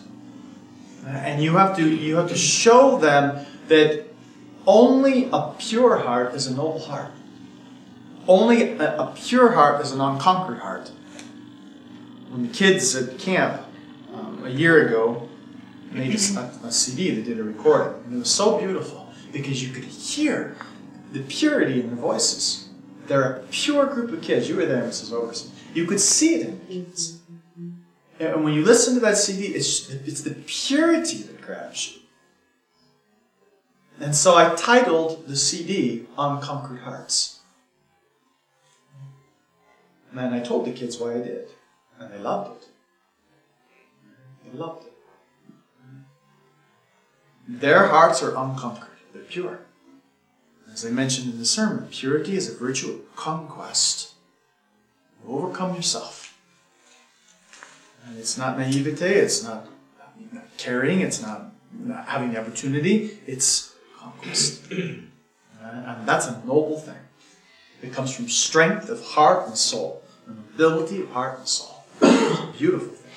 And 1.03 1.41
you 1.41 1.55
have 1.55 1.75
to 1.77 1.89
you 1.89 2.15
have 2.17 2.29
to 2.29 2.37
show 2.37 2.99
them 2.99 3.43
that 3.69 4.05
only 4.67 5.29
a 5.33 5.55
pure 5.57 5.97
heart 5.97 6.35
is 6.35 6.45
a 6.45 6.55
noble 6.55 6.77
heart. 6.77 7.11
Only 8.27 8.77
a, 8.77 8.97
a 8.99 9.13
pure 9.15 9.53
heart 9.53 9.81
is 9.81 9.93
an 9.93 9.99
unconquered 9.99 10.59
heart. 10.59 10.91
When 12.29 12.43
the 12.43 12.53
kids 12.53 12.95
at 12.95 13.17
camp 13.17 13.63
um, 14.13 14.43
a 14.45 14.49
year 14.51 14.85
ago 14.85 15.27
made 15.91 16.13
a, 16.13 16.39
a 16.63 16.71
CD, 16.71 17.09
they 17.15 17.23
did 17.23 17.39
a 17.39 17.43
recording, 17.43 17.95
and 18.05 18.13
it 18.13 18.19
was 18.19 18.29
so 18.29 18.59
beautiful 18.59 19.11
because 19.31 19.63
you 19.63 19.73
could 19.73 19.85
hear 19.85 20.55
the 21.13 21.21
purity 21.21 21.81
in 21.81 21.89
the 21.89 21.95
voices. 21.95 22.69
They're 23.07 23.37
a 23.37 23.39
pure 23.49 23.87
group 23.87 24.11
of 24.11 24.21
kids. 24.21 24.47
You 24.47 24.57
were 24.57 24.67
there, 24.67 24.83
Mrs. 24.83 25.11
Overson. 25.11 25.49
You 25.73 25.87
could 25.87 25.99
see 25.99 26.35
it 26.35 26.47
in 26.47 26.59
the 26.59 26.65
kids. 26.65 27.20
And 28.29 28.43
when 28.43 28.53
you 28.53 28.63
listen 28.63 28.93
to 28.93 28.99
that 29.01 29.17
CD, 29.17 29.47
it's, 29.47 29.89
it's 29.89 30.21
the 30.21 30.35
purity 30.45 31.23
that 31.23 31.41
grabs 31.41 31.93
you. 31.93 32.01
And 33.99 34.15
so 34.15 34.35
I 34.35 34.53
titled 34.55 35.27
the 35.27 35.35
CD 35.35 36.05
Unconquered 36.17 36.79
Hearts. 36.79 37.39
And 40.11 40.19
I 40.35 40.39
told 40.39 40.65
the 40.65 40.71
kids 40.71 40.99
why 40.99 41.13
I 41.13 41.17
did. 41.17 41.47
And 41.99 42.13
they 42.13 42.19
loved 42.19 42.61
it. 42.61 42.67
They 44.45 44.57
loved 44.57 44.85
it. 44.85 44.93
Their 47.47 47.87
hearts 47.87 48.21
are 48.21 48.35
unconquered, 48.35 48.97
they're 49.13 49.23
pure. 49.23 49.59
As 50.71 50.85
I 50.85 50.89
mentioned 50.89 51.33
in 51.33 51.39
the 51.39 51.45
sermon, 51.45 51.87
purity 51.91 52.35
is 52.35 52.47
a 52.49 52.57
virtue 52.57 52.91
of 52.91 53.15
conquest. 53.15 54.13
You 55.23 55.33
overcome 55.33 55.75
yourself. 55.75 56.20
And 58.05 58.17
it's 58.17 58.37
not 58.37 58.57
naivete, 58.57 59.13
it's 59.13 59.43
not, 59.43 59.67
caring, 60.57 61.01
it's 61.01 61.21
not, 61.21 61.51
having 62.05 62.33
the 62.33 62.39
opportunity, 62.39 63.17
it's 63.27 63.73
conquest. 63.97 64.63
Uh, 65.63 65.95
and 65.95 66.07
that's 66.07 66.25
a 66.25 66.41
noble 66.43 66.79
thing. 66.79 66.95
It 67.83 67.93
comes 67.93 68.15
from 68.15 68.27
strength 68.27 68.89
of 68.89 68.99
heart 69.03 69.47
and 69.47 69.55
soul, 69.55 70.01
ability 70.27 71.01
of 71.01 71.09
heart 71.11 71.37
and 71.37 71.47
soul. 71.47 71.83
It's 72.01 72.39
a 72.39 72.53
beautiful 72.57 72.89
thing. 72.89 73.11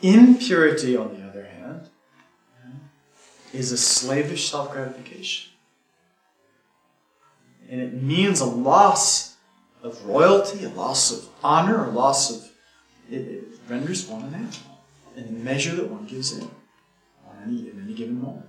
Impurity, 0.00 0.96
on 0.96 1.14
the 1.14 1.26
other 1.26 1.44
hand, 1.44 1.88
uh, 2.64 2.70
is 3.52 3.70
a 3.70 3.76
slavish 3.76 4.50
self 4.50 4.72
gratification. 4.72 5.52
And 7.70 7.80
it 7.80 7.92
means 7.92 8.40
a 8.40 8.46
loss 8.46 9.36
of 9.82 10.02
royalty, 10.06 10.64
a 10.64 10.70
loss 10.70 11.10
of 11.12 11.28
honor, 11.42 11.84
a 11.84 11.90
loss 11.90 12.30
of. 12.30 12.50
It, 13.10 13.16
it 13.16 13.44
renders 13.68 14.06
one 14.06 14.22
an 14.22 14.34
animal 14.34 14.52
in 15.16 15.24
the 15.26 15.44
measure 15.44 15.74
that 15.74 15.90
one 15.90 16.06
gives 16.06 16.36
in 16.36 16.44
on 17.26 17.36
any, 17.44 17.70
in 17.70 17.82
any 17.84 17.94
given 17.94 18.20
moment. 18.20 18.46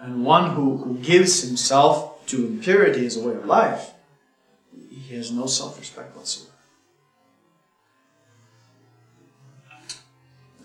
And 0.00 0.24
one 0.24 0.50
who, 0.50 0.78
who 0.78 0.98
gives 0.98 1.42
himself 1.42 2.26
to 2.26 2.46
impurity 2.46 3.06
as 3.06 3.16
a 3.16 3.26
way 3.26 3.34
of 3.34 3.46
life, 3.46 3.92
he 4.90 5.14
has 5.16 5.30
no 5.30 5.46
self 5.46 5.78
respect 5.78 6.16
whatsoever. 6.16 6.50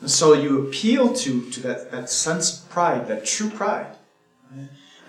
And 0.02 0.10
so 0.10 0.34
you 0.34 0.68
appeal 0.68 1.14
to, 1.14 1.50
to 1.52 1.60
that, 1.62 1.92
that 1.92 2.10
sense 2.10 2.62
of 2.62 2.70
pride, 2.70 3.08
that 3.08 3.26
true 3.26 3.50
pride. 3.50 3.96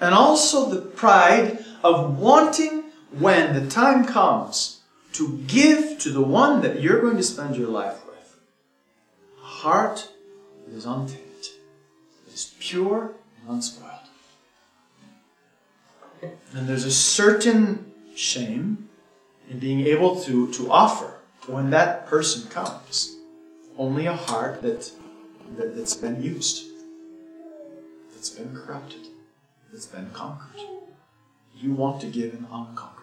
And 0.00 0.14
also 0.14 0.70
the 0.70 0.80
pride 0.80 1.64
of 1.84 2.18
wanting, 2.18 2.84
when 3.18 3.54
the 3.54 3.70
time 3.70 4.04
comes, 4.04 4.77
to 5.18 5.37
give 5.48 5.98
to 5.98 6.11
the 6.11 6.22
one 6.22 6.62
that 6.62 6.81
you're 6.81 7.00
going 7.00 7.16
to 7.16 7.24
spend 7.24 7.57
your 7.57 7.66
life 7.66 8.07
with 8.07 8.38
a 9.42 9.44
heart 9.44 10.09
that 10.64 10.72
is 10.72 10.87
untainted, 10.87 11.48
that 12.24 12.33
is 12.33 12.54
pure 12.61 13.11
and 13.40 13.57
unspoiled. 13.57 13.92
And 16.22 16.68
there's 16.68 16.85
a 16.85 16.92
certain 16.92 17.92
shame 18.14 18.88
in 19.50 19.59
being 19.59 19.81
able 19.81 20.20
to, 20.22 20.52
to 20.52 20.70
offer 20.70 21.14
when 21.48 21.70
that 21.70 22.07
person 22.07 22.48
comes 22.48 23.16
only 23.76 24.07
a 24.07 24.14
heart 24.14 24.62
that, 24.62 24.88
that, 25.57 25.74
that's 25.74 25.94
been 25.94 26.22
used, 26.22 26.64
that's 28.12 28.31
been 28.31 28.54
corrupted, 28.54 29.09
that's 29.72 29.87
been 29.87 30.11
conquered. 30.11 30.61
You 31.57 31.72
want 31.72 32.00
to 32.02 32.07
give 32.07 32.35
an 32.35 32.46
unconquered 32.52 32.97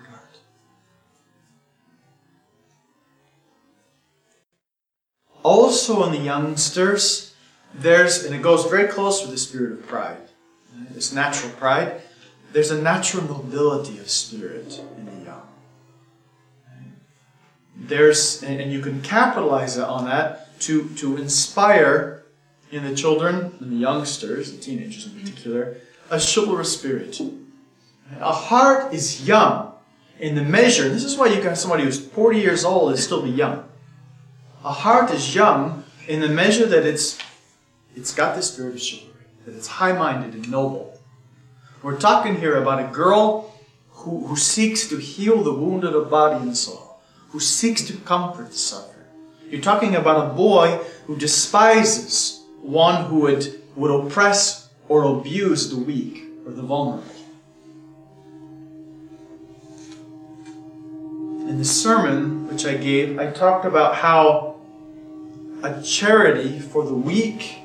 Also, 5.46 6.04
in 6.06 6.12
the 6.12 6.18
youngsters, 6.18 7.36
there's, 7.76 8.26
and 8.26 8.34
it 8.34 8.42
goes 8.42 8.66
very 8.66 8.88
close 8.88 9.22
with 9.22 9.30
the 9.30 9.38
spirit 9.38 9.74
of 9.74 9.86
pride, 9.86 10.18
this 10.90 11.14
natural 11.14 11.52
pride. 11.52 12.02
There's 12.52 12.72
a 12.72 12.82
natural 12.82 13.26
nobility 13.26 14.00
of 14.00 14.10
spirit 14.10 14.82
in 14.98 15.06
the 15.06 15.24
young. 15.24 15.48
There's, 17.76 18.42
and 18.42 18.72
you 18.72 18.82
can 18.82 19.04
capitalize 19.04 19.78
on 19.78 20.06
that 20.06 20.60
to, 20.62 20.90
to 20.96 21.18
inspire 21.18 22.24
in 22.72 22.84
the 22.84 22.96
children 22.96 23.54
and 23.60 23.72
the 23.72 23.76
youngsters, 23.76 24.52
the 24.52 24.58
teenagers 24.58 25.06
in 25.06 25.20
particular, 25.20 25.78
a 26.10 26.20
chivalrous 26.20 26.74
spirit. 26.74 27.22
A 28.20 28.34
heart 28.34 28.92
is 28.92 29.28
young 29.28 29.74
in 30.20 30.34
the 30.34 30.44
measure. 30.44 30.90
This 30.90 31.04
is 31.04 31.16
why 31.16 31.28
you 31.28 31.40
got 31.40 31.56
somebody 31.56 31.84
who's 31.84 32.04
40 32.04 32.40
years 32.40 32.66
old 32.66 32.90
and 32.90 33.00
still 33.00 33.22
be 33.22 33.30
young. 33.30 33.70
A 34.66 34.72
heart 34.72 35.12
is 35.12 35.36
young 35.36 35.84
in 36.08 36.22
the 36.22 36.28
measure 36.28 36.66
that 36.66 36.88
it's 36.88 37.20
it's 37.96 38.12
got 38.12 38.36
the 38.36 38.42
spirit 38.42 38.74
of 38.74 38.82
chivalry, 38.82 39.14
that 39.46 39.56
it's 39.56 39.68
high-minded 39.68 40.34
and 40.34 40.50
noble. 40.50 41.00
We're 41.84 42.00
talking 42.00 42.36
here 42.40 42.56
about 42.56 42.80
a 42.80 42.92
girl 42.92 43.54
who, 43.92 44.26
who 44.26 44.36
seeks 44.36 44.90
to 44.90 44.98
heal 44.98 45.44
the 45.44 45.54
wounded 45.54 45.94
of 45.94 46.10
body 46.10 46.42
and 46.42 46.58
soul, 46.58 47.00
who 47.30 47.40
seeks 47.40 47.84
to 47.84 47.94
comfort 47.98 48.48
the 48.50 48.58
suffering. 48.58 49.06
You're 49.52 49.62
talking 49.62 49.96
about 49.96 50.32
a 50.32 50.34
boy 50.34 50.80
who 51.06 51.16
despises 51.16 52.44
one 52.60 53.06
who 53.06 53.20
would, 53.20 53.62
would 53.76 53.92
oppress 53.92 54.70
or 54.90 55.04
abuse 55.20 55.70
the 55.70 55.78
weak 55.78 56.24
or 56.44 56.52
the 56.54 56.64
vulnerable. 56.64 57.06
In 61.48 61.60
the 61.60 61.66
sermon 61.66 62.48
which 62.48 62.66
I 62.66 62.76
gave, 62.76 63.20
I 63.20 63.30
talked 63.30 63.66
about 63.66 63.94
how 63.94 64.55
a 65.66 65.82
charity 65.82 66.60
for 66.60 66.86
the 66.86 66.94
weak, 66.94 67.60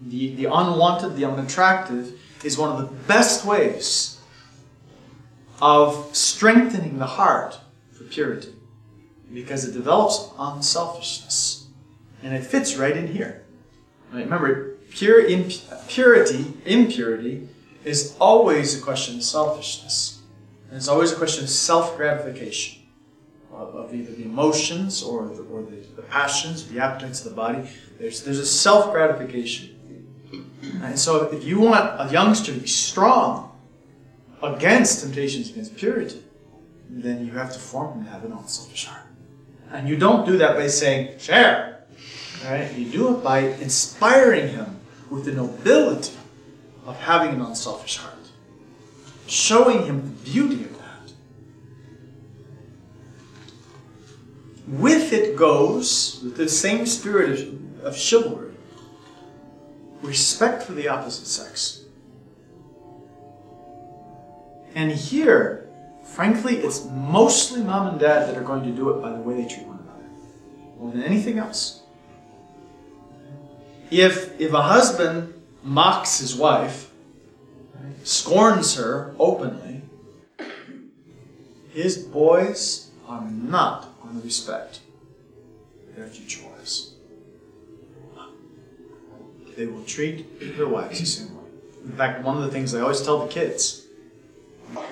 the, 0.00 0.34
the 0.34 0.44
unwanted, 0.44 1.16
the 1.16 1.24
unattractive, 1.24 2.18
is 2.44 2.58
one 2.58 2.70
of 2.70 2.78
the 2.78 2.94
best 3.06 3.44
ways 3.44 4.18
of 5.60 6.14
strengthening 6.14 6.98
the 6.98 7.06
heart 7.06 7.58
for 7.92 8.04
purity 8.04 8.52
because 9.32 9.64
it 9.64 9.72
develops 9.72 10.30
unselfishness. 10.38 11.66
And 12.22 12.34
it 12.34 12.44
fits 12.44 12.76
right 12.76 12.96
in 12.96 13.06
here. 13.06 13.44
Right? 14.12 14.24
Remember, 14.24 14.76
pure 14.90 15.24
imp- 15.24 15.88
purity, 15.88 16.52
impurity, 16.64 17.48
is 17.84 18.16
always 18.20 18.78
a 18.78 18.82
question 18.82 19.16
of 19.16 19.22
selfishness. 19.22 20.20
And 20.68 20.76
it's 20.76 20.88
always 20.88 21.12
a 21.12 21.16
question 21.16 21.44
of 21.44 21.50
self 21.50 21.96
gratification 21.96 22.81
of, 23.52 23.94
either 23.94 24.12
the 24.12 24.24
emotions 24.24 25.02
or 25.02 25.28
the, 25.28 25.42
or 25.44 25.62
the, 25.62 25.76
the 25.96 26.02
passions, 26.02 26.68
the 26.68 26.80
appetites 26.80 27.24
of 27.24 27.30
the 27.30 27.36
body. 27.36 27.68
There's, 27.98 28.22
there's 28.22 28.38
a 28.38 28.46
self 28.46 28.92
gratification. 28.92 29.78
And 30.82 30.98
so, 30.98 31.24
if 31.30 31.44
you 31.44 31.60
want 31.60 32.00
a 32.00 32.10
youngster 32.12 32.52
to 32.54 32.60
be 32.60 32.66
strong 32.66 33.52
against 34.42 35.02
temptations 35.02 35.50
against 35.50 35.76
purity, 35.76 36.22
then 36.88 37.26
you 37.26 37.32
have 37.32 37.52
to 37.52 37.58
form 37.58 37.98
him 37.98 38.04
to 38.04 38.10
have 38.10 38.24
an 38.24 38.32
unselfish 38.32 38.86
heart. 38.86 39.06
And 39.70 39.88
you 39.88 39.96
don't 39.96 40.26
do 40.26 40.38
that 40.38 40.56
by 40.56 40.66
saying, 40.66 41.18
share. 41.18 41.84
Right? 42.44 42.72
You 42.74 42.90
do 42.90 43.16
it 43.16 43.24
by 43.24 43.38
inspiring 43.38 44.48
him 44.48 44.80
with 45.10 45.24
the 45.24 45.32
nobility 45.32 46.12
of 46.86 46.96
having 46.96 47.34
an 47.34 47.40
unselfish 47.40 47.98
heart. 47.98 48.14
Showing 49.26 49.86
him 49.86 50.02
the 50.02 50.30
beauty 50.30 50.64
of 50.64 50.71
It 55.12 55.36
goes, 55.36 56.20
with 56.24 56.38
the 56.38 56.48
same 56.48 56.86
spirit 56.86 57.38
of, 57.38 57.84
of 57.84 57.96
chivalry, 57.98 58.54
respect 60.00 60.62
for 60.62 60.72
the 60.72 60.88
opposite 60.88 61.26
sex. 61.26 61.82
And 64.74 64.90
here, 64.90 65.68
frankly, 66.02 66.56
it's 66.56 66.86
mostly 66.86 67.62
mom 67.62 67.88
and 67.88 68.00
dad 68.00 68.26
that 68.26 68.38
are 68.38 68.42
going 68.42 68.62
to 68.64 68.70
do 68.70 68.88
it 68.88 69.02
by 69.02 69.12
the 69.12 69.18
way 69.18 69.34
they 69.34 69.46
treat 69.46 69.66
one 69.66 69.80
another, 69.80 70.08
more 70.78 70.90
than 70.90 71.02
anything 71.02 71.38
else. 71.38 71.82
If, 73.90 74.40
if 74.40 74.54
a 74.54 74.62
husband 74.62 75.34
mocks 75.62 76.20
his 76.20 76.34
wife, 76.34 76.90
scorns 78.02 78.76
her 78.76 79.14
openly, 79.18 79.82
his 81.68 81.98
boys 81.98 82.90
are 83.06 83.30
not 83.30 84.00
going 84.00 84.18
to 84.18 84.24
respect 84.24 84.80
future 86.08 86.46
wives. 86.48 86.94
They 89.56 89.66
will 89.66 89.84
treat 89.84 90.56
their 90.56 90.66
wives 90.68 90.98
the 91.00 91.06
same 91.06 91.36
way. 91.36 91.44
In 91.84 91.92
fact, 91.92 92.24
one 92.24 92.36
of 92.36 92.42
the 92.44 92.50
things 92.50 92.74
I 92.74 92.80
always 92.80 93.02
tell 93.02 93.18
the 93.26 93.32
kids, 93.32 93.86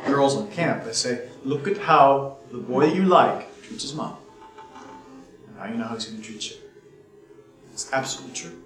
girls 0.06 0.36
on 0.36 0.50
camp, 0.50 0.84
I 0.84 0.92
say, 0.92 1.28
look 1.44 1.66
at 1.66 1.78
how 1.78 2.36
the 2.50 2.58
boy 2.58 2.86
you 2.86 3.04
like 3.04 3.62
treats 3.62 3.82
his 3.82 3.94
mom. 3.94 4.16
And 5.46 5.56
now 5.56 5.66
you 5.66 5.74
know 5.74 5.84
how 5.84 5.94
he's 5.94 6.06
going 6.06 6.20
to 6.20 6.26
treat 6.26 6.50
you. 6.50 6.56
It's 7.72 7.90
absolutely 7.92 8.34
true. 8.34 8.62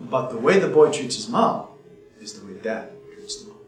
But 0.00 0.30
the 0.30 0.38
way 0.38 0.58
the 0.58 0.68
boy 0.68 0.90
treats 0.90 1.16
his 1.16 1.28
mom 1.28 1.66
is 2.20 2.38
the 2.38 2.46
way 2.46 2.54
dad 2.60 2.90
treats 3.14 3.42
the 3.42 3.50
mom. 3.50 3.58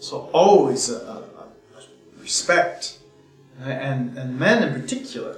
So 0.00 0.30
always 0.32 0.90
a, 0.90 0.96
a, 0.96 1.16
a 1.78 1.82
respect, 2.20 2.98
and 3.62 4.16
and 4.16 4.38
men 4.38 4.62
in 4.62 4.80
particular, 4.80 5.36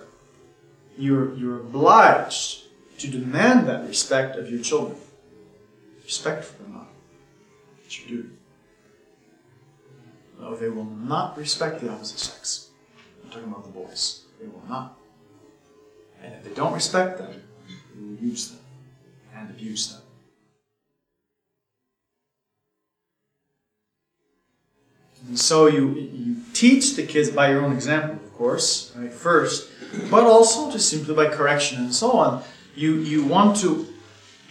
you're 0.96 1.34
you're 1.34 1.60
obliged 1.60 2.64
to 2.98 3.08
demand 3.08 3.66
that 3.68 3.86
respect 3.88 4.36
of 4.36 4.50
your 4.50 4.62
children. 4.62 4.98
Respect 6.04 6.44
for 6.44 6.62
them, 6.62 6.86
It's 7.84 7.98
your 8.00 8.08
duty. 8.08 8.34
No, 10.38 10.56
they 10.56 10.68
will 10.68 10.84
not 10.84 11.38
respect 11.38 11.80
the 11.80 11.90
opposite 11.90 12.18
sex. 12.18 12.68
I'm 13.22 13.30
talking 13.30 13.48
about 13.48 13.64
the 13.64 13.70
boys. 13.70 14.22
They 14.40 14.46
will 14.46 14.64
not. 14.68 14.98
And 16.22 16.34
if 16.34 16.44
they 16.44 16.54
don't 16.54 16.72
respect 16.72 17.18
them, 17.18 17.30
they 17.30 18.00
will 18.00 18.18
use 18.20 18.50
them 18.50 18.60
and 19.34 19.50
abuse 19.50 19.92
them. 19.92 20.01
And 25.28 25.38
so 25.38 25.66
you, 25.66 25.94
you 25.94 26.36
teach 26.52 26.96
the 26.96 27.04
kids 27.04 27.30
by 27.30 27.50
your 27.50 27.64
own 27.64 27.72
example, 27.72 28.16
of 28.16 28.32
course, 28.34 28.92
right, 28.96 29.12
first, 29.12 29.70
but 30.10 30.24
also 30.24 30.70
just 30.70 30.88
simply 30.88 31.14
by 31.14 31.28
correction 31.28 31.78
and 31.78 31.94
so 31.94 32.12
on. 32.12 32.42
You, 32.74 32.96
you 32.96 33.24
want 33.24 33.56
to, 33.58 33.86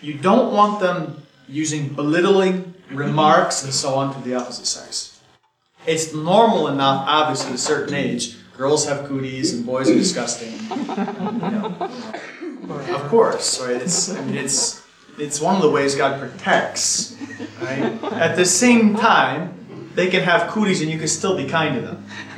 you 0.02 0.14
don't 0.14 0.54
want 0.54 0.80
them 0.80 1.24
using 1.48 1.90
belittling 1.90 2.74
remarks 2.92 3.64
and 3.64 3.74
so 3.74 3.96
on 3.96 4.14
to 4.14 4.22
the 4.28 4.36
opposite 4.36 4.66
sex. 4.66 5.20
It's 5.86 6.14
normal 6.14 6.68
enough, 6.68 7.06
obviously, 7.08 7.50
at 7.50 7.56
a 7.56 7.58
certain 7.58 7.96
age. 7.96 8.38
Girls 8.56 8.88
have 8.88 9.08
cooties 9.08 9.54
and 9.54 9.66
boys 9.66 9.90
are 9.90 9.96
disgusting. 9.96 10.54
You 10.70 10.96
know, 11.52 11.90
of 12.70 13.08
course, 13.10 13.60
right? 13.60 13.82
It's, 13.82 14.12
I 14.12 14.24
mean, 14.24 14.36
it's, 14.36 14.84
it's 15.18 15.42
one 15.42 15.56
of 15.56 15.62
the 15.64 15.70
ways 15.70 15.96
God 15.96 16.20
protects. 16.20 17.18
Right? 17.60 17.82
At 18.14 18.36
the 18.36 18.46
same 18.46 18.96
time, 18.96 19.61
they 19.96 20.08
can 20.10 20.24
have 20.24 20.50
cooties 20.52 20.82
and 20.82 20.90
you 20.90 20.98
can 20.98 21.08
still 21.08 21.36
be 21.36 21.46
kind 21.48 21.76
to 21.76 21.82
them. 21.82 22.06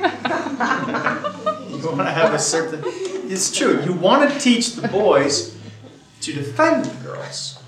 you 1.70 1.86
want 1.88 1.98
to 1.98 2.12
have 2.12 2.34
a 2.34 2.38
certain. 2.38 2.82
It's 2.84 3.56
true. 3.56 3.82
You 3.82 3.92
want 3.92 4.30
to 4.30 4.38
teach 4.38 4.74
the 4.74 4.88
boys 4.88 5.56
to 6.20 6.32
defend 6.32 6.86
the 6.86 7.04
girls 7.04 7.58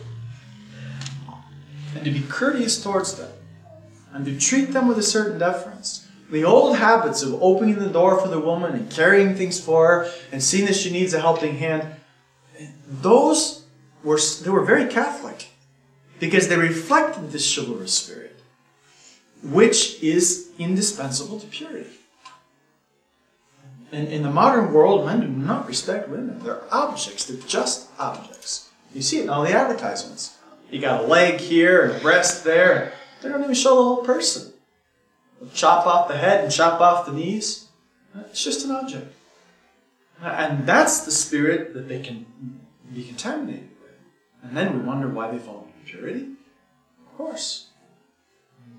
and 1.95 2.05
to 2.05 2.11
be 2.11 2.22
courteous 2.28 2.82
towards 2.82 3.14
them 3.14 3.30
and 4.12 4.24
to 4.24 4.39
treat 4.39 4.72
them 4.72 4.89
with 4.89 4.99
a 4.99 5.03
certain 5.03 5.39
deference. 5.39 6.09
The 6.30 6.45
old 6.45 6.78
habits 6.78 7.22
of 7.22 7.41
opening 7.43 7.78
the 7.78 7.89
door 7.89 8.20
for 8.20 8.28
the 8.28 8.41
woman 8.41 8.72
and 8.72 8.91
carrying 8.91 9.34
things 9.34 9.61
for 9.61 9.87
her 9.87 10.12
and 10.32 10.43
seeing 10.43 10.66
that 10.66 10.74
she 10.74 10.91
needs 10.91 11.14
a 11.14 11.20
helping 11.20 11.59
hand, 11.59 11.87
those 12.89 13.64
were 14.03 14.18
they 14.43 14.51
were 14.51 14.64
very 14.64 14.87
Catholic 14.87 15.49
because 16.18 16.49
they 16.49 16.57
reflected 16.57 17.30
this 17.30 17.55
chivalrous 17.55 17.93
spirit, 17.93 18.26
which 19.43 20.03
is 20.03 20.51
indispensable 20.59 21.39
to 21.41 21.47
purity. 21.47 21.91
In, 23.93 24.07
in 24.09 24.22
the 24.22 24.30
modern 24.30 24.72
world, 24.72 25.07
men 25.07 25.20
do 25.20 25.28
not 25.28 25.68
respect 25.68 26.09
women. 26.09 26.41
They're 26.41 26.62
objects. 26.70 27.26
They're 27.26 27.41
just 27.47 27.89
objects. 27.99 28.68
You 28.93 29.03
see 29.03 29.18
it 29.20 29.24
in 29.24 29.30
all 29.30 29.45
the 29.45 29.53
advertisements. 29.53 30.37
You 30.70 30.80
got 30.80 31.05
a 31.05 31.07
leg 31.07 31.39
here 31.39 31.84
and 31.84 31.97
a 31.97 32.01
breast 32.01 32.45
there. 32.45 32.93
They 33.22 33.28
don't 33.28 33.43
even 33.43 33.55
show 33.55 33.76
the 33.76 33.82
whole 33.82 34.05
person. 34.05 34.53
They'll 35.41 35.51
chop 35.51 35.87
off 35.87 36.09
the 36.09 36.16
head 36.16 36.43
and 36.43 36.53
chop 36.53 36.80
off 36.80 37.07
the 37.07 37.12
knees. 37.12 37.68
It's 38.30 38.43
just 38.43 38.64
an 38.64 38.72
object. 38.72 39.12
And 40.20 40.66
that's 40.66 41.01
the 41.01 41.11
spirit 41.11 41.74
that 41.74 41.89
they 41.89 42.01
can 42.01 42.26
be 42.93 43.05
contaminated 43.05 43.68
with. 43.80 43.93
And 44.43 44.57
then 44.57 44.78
we 44.78 44.84
wonder 44.84 45.09
why 45.09 45.30
they 45.30 45.39
fall 45.39 45.68
into 45.68 45.97
impurity. 45.97 46.32
Of 47.07 47.16
course. 47.16 47.66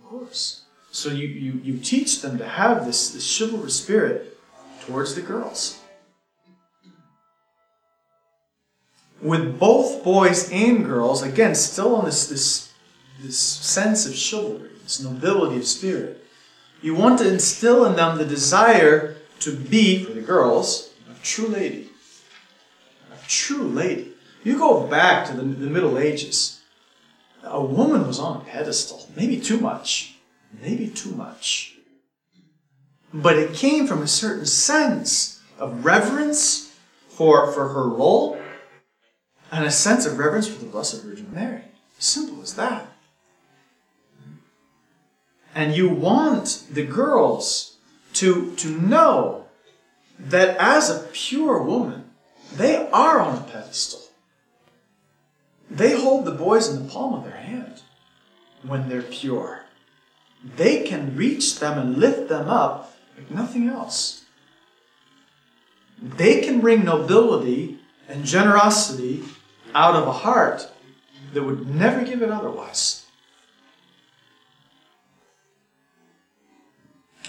Course. 0.10 0.64
So 0.92 1.10
you, 1.10 1.28
you, 1.28 1.62
you 1.64 1.78
teach 1.80 2.22
them 2.22 2.38
to 2.38 2.48
have 2.48 2.86
this, 2.86 3.10
this 3.10 3.38
chivalrous 3.38 3.76
spirit 3.76 4.38
towards 4.86 5.16
the 5.16 5.22
girls. 5.22 5.80
with 9.22 9.60
both 9.60 10.04
boys 10.04 10.52
and 10.52 10.86
girls, 10.86 11.24
again, 11.24 11.56
still 11.56 11.96
on 11.96 12.06
this, 12.06 12.28
this, 12.28 12.72
this 13.22 13.38
sense 13.38 14.06
of 14.06 14.16
chivalry, 14.16 14.70
this 14.84 15.02
nobility 15.02 15.58
of 15.58 15.66
spirit, 15.66 16.24
you 16.82 16.94
want 16.94 17.20
to 17.20 17.28
instill 17.28 17.86
in 17.86 17.96
them 17.96 18.18
the 18.18 18.26
desire 18.26 19.18
to 19.40 19.56
be, 19.56 20.04
for 20.04 20.14
the 20.14 20.22
girls, 20.22 20.94
a 21.10 21.24
true 21.24 21.48
lady. 21.48 21.90
A 23.12 23.28
true 23.28 23.68
lady. 23.68 24.14
You 24.44 24.58
go 24.58 24.86
back 24.86 25.28
to 25.28 25.34
the, 25.36 25.44
the 25.44 25.70
Middle 25.70 25.98
Ages, 25.98 26.57
a 27.44 27.64
woman 27.64 28.08
was 28.08 28.20
on 28.20 28.42
a 28.42 28.46
pedestal, 28.46 29.08
maybe 29.16 29.40
too 29.40 29.60
much, 29.60 30.16
maybe 30.62 30.88
too 30.88 31.12
much. 31.12 31.76
But 33.14 33.38
it 33.38 33.54
came 33.54 33.88
from 33.88 34.02
a 34.02 34.08
certain 34.08 34.46
sense 34.46 35.42
of 35.58 35.86
reverence 35.86 36.74
for, 37.10 37.52
for 37.52 37.70
her 37.70 37.90
role 37.90 38.40
and 39.52 39.66
a 39.66 39.72
sense 39.72 40.06
of 40.06 40.18
reverence 40.18 40.48
for 40.48 40.60
the 40.60 40.70
Blessed 40.70 41.04
Virgin 41.04 41.34
Mary. 41.34 41.64
Simple 42.00 42.42
as 42.42 42.56
that. 42.56 42.86
And 45.56 45.74
you 45.74 45.90
want 45.90 46.66
the 46.72 46.86
girls 46.86 47.78
to, 48.14 48.56
to 48.58 48.70
know 48.70 49.46
that 50.20 50.58
as 50.58 50.90
a 50.90 51.08
pure 51.12 51.62
woman, 51.64 52.12
they 52.56 52.88
are 52.92 53.20
on 53.20 53.38
a 53.38 53.42
pedestal. 53.42 54.02
They 55.70 56.00
hold 56.00 56.26
the 56.26 56.32
boys 56.32 56.70
in 56.70 56.84
the 56.84 56.92
palm 56.92 57.14
of 57.14 57.24
their 57.24 57.38
hand 57.38 57.82
when 58.64 58.90
they're 58.90 59.02
pure. 59.02 59.66
They 60.44 60.84
can 60.84 61.16
reach 61.16 61.60
them 61.60 61.78
and 61.78 61.98
lift 61.98 62.30
them 62.30 62.48
up 62.50 62.96
like 63.18 63.32
nothing 63.32 63.68
else. 63.68 64.24
They 66.02 66.42
can 66.42 66.62
bring 66.62 66.86
nobility 66.86 67.80
and 68.08 68.24
generosity 68.24 69.24
out 69.74 69.96
of 69.96 70.08
a 70.08 70.12
heart 70.12 70.70
that 71.34 71.44
would 71.44 71.68
never 71.68 72.04
give 72.04 72.22
it 72.22 72.30
otherwise. 72.30 73.06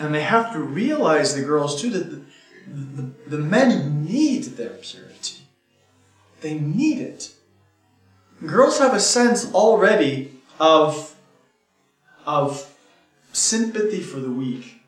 And 0.01 0.15
they 0.15 0.23
have 0.23 0.53
to 0.53 0.61
realize, 0.61 1.35
the 1.35 1.43
girls 1.43 1.81
too, 1.81 1.91
that 1.91 2.11
the, 2.11 2.23
the, 2.69 3.37
the 3.37 3.39
men 3.39 4.05
need 4.05 4.45
their 4.45 4.71
purity. 4.71 5.39
They 6.41 6.55
need 6.55 7.01
it. 7.01 7.33
Girls 8.47 8.79
have 8.79 8.95
a 8.95 9.01
sense 9.01 9.53
already 9.53 10.41
of, 10.61 11.15
of 12.25 12.73
sympathy 13.33 14.01
for 14.01 14.21
the 14.21 14.31
weak 14.31 14.81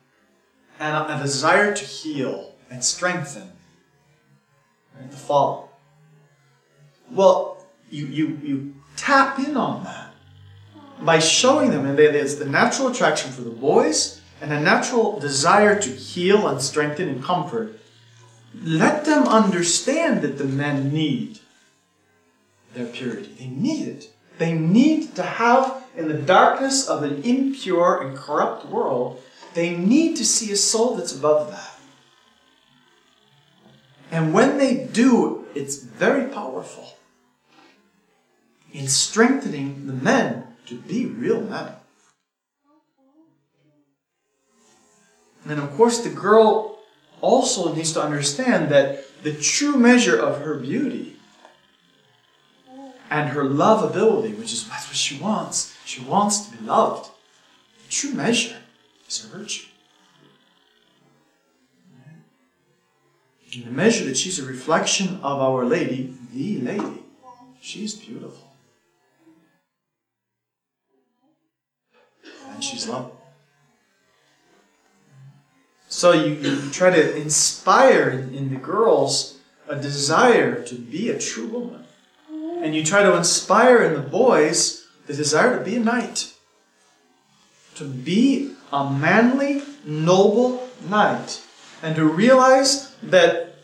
and 0.79 1.11
a, 1.11 1.21
desire 1.21 1.73
to 1.73 1.83
heal 1.83 2.55
and 2.69 2.83
strengthen 2.83 3.51
right, 4.97 5.11
the 5.11 5.17
fallen. 5.17 5.67
Well, 7.11 7.65
you, 7.89 8.07
you, 8.07 8.39
you 8.41 8.75
tap 8.95 9.37
in 9.39 9.57
on 9.57 9.83
that 9.83 10.13
by 11.01 11.19
showing 11.19 11.71
them, 11.71 11.85
and 11.85 11.97
there's 11.97 12.37
the 12.37 12.45
natural 12.45 12.87
attraction 12.87 13.31
for 13.31 13.41
the 13.41 13.49
boys 13.49 14.21
and 14.41 14.51
a 14.51 14.59
natural 14.59 15.19
desire 15.19 15.79
to 15.79 15.89
heal 15.89 16.47
and 16.47 16.61
strengthen 16.61 17.09
and 17.09 17.23
comfort. 17.23 17.79
Let 18.63 19.05
them 19.05 19.27
understand 19.27 20.21
that 20.21 20.37
the 20.37 20.45
men 20.45 20.93
need 20.93 21.39
their 22.73 22.85
purity. 22.85 23.35
They 23.37 23.47
need 23.47 23.87
it. 23.87 24.13
They 24.37 24.53
need 24.53 25.15
to 25.15 25.23
have, 25.23 25.83
in 25.95 26.07
the 26.07 26.13
darkness 26.13 26.87
of 26.87 27.03
an 27.03 27.21
impure 27.23 28.01
and 28.01 28.17
corrupt 28.17 28.65
world, 28.65 29.21
they 29.53 29.75
need 29.75 30.15
to 30.17 30.25
see 30.25 30.51
a 30.51 30.55
soul 30.55 30.95
that's 30.95 31.15
above 31.15 31.51
that. 31.51 31.77
And 34.11 34.33
when 34.33 34.57
they 34.57 34.87
do, 34.91 35.45
it's 35.55 35.77
very 35.77 36.27
powerful 36.27 36.97
in 38.73 38.87
strengthening 38.87 39.87
the 39.87 39.93
men 39.93 40.47
to 40.67 40.75
be 40.75 41.05
real 41.05 41.41
men. 41.41 41.73
And 45.45 45.59
of 45.59 45.75
course, 45.75 45.99
the 45.99 46.09
girl 46.09 46.79
also 47.19 47.73
needs 47.73 47.93
to 47.93 48.01
understand 48.01 48.69
that 48.71 49.23
the 49.23 49.33
true 49.33 49.77
measure 49.77 50.17
of 50.17 50.41
her 50.41 50.55
beauty 50.55 51.10
and 53.11 53.29
her 53.29 53.43
lovability, 53.43 54.35
which 54.39 54.53
is 54.53 54.67
that's 54.69 54.87
what 54.87 54.95
she 54.95 55.19
wants, 55.19 55.77
she 55.85 56.01
wants 56.01 56.47
to 56.47 56.57
be 56.57 56.65
loved. 56.65 57.11
The 57.83 57.91
true 57.91 58.13
measure 58.13 58.55
is 59.07 59.23
her 59.23 59.37
virtue. 59.37 59.67
And 63.53 63.65
the 63.65 63.71
measure 63.71 64.05
that 64.05 64.15
she's 64.15 64.39
a 64.39 64.45
reflection 64.45 65.19
of 65.23 65.41
Our 65.41 65.65
Lady, 65.65 66.15
the 66.33 66.61
Lady, 66.61 67.03
she's 67.59 67.93
beautiful. 67.93 68.47
and 72.61 72.63
she's 72.63 72.87
loved. 72.87 73.11
So 75.89 76.11
you, 76.13 76.35
you 76.35 76.69
try 76.71 76.91
to 76.91 77.15
inspire 77.15 78.09
in, 78.09 78.33
in 78.35 78.49
the 78.53 78.59
girls 78.59 79.39
a 79.67 79.75
desire 79.75 80.63
to 80.63 80.75
be 80.75 81.09
a 81.09 81.19
true 81.19 81.47
woman. 81.47 81.80
And 82.61 82.75
you 82.75 82.83
try 82.83 83.01
to 83.03 83.17
inspire 83.17 83.81
in 83.83 83.93
the 83.93 84.07
boys 84.07 84.85
the 85.07 85.13
desire 85.13 85.57
to 85.57 85.65
be 85.65 85.77
a 85.77 85.79
knight, 85.79 86.31
to 87.75 87.85
be 87.85 88.53
a 88.71 88.89
manly, 88.89 89.63
noble 89.83 90.69
knight. 90.87 91.41
And 91.81 91.95
to 91.95 92.05
realize 92.05 92.95
that 93.01 93.55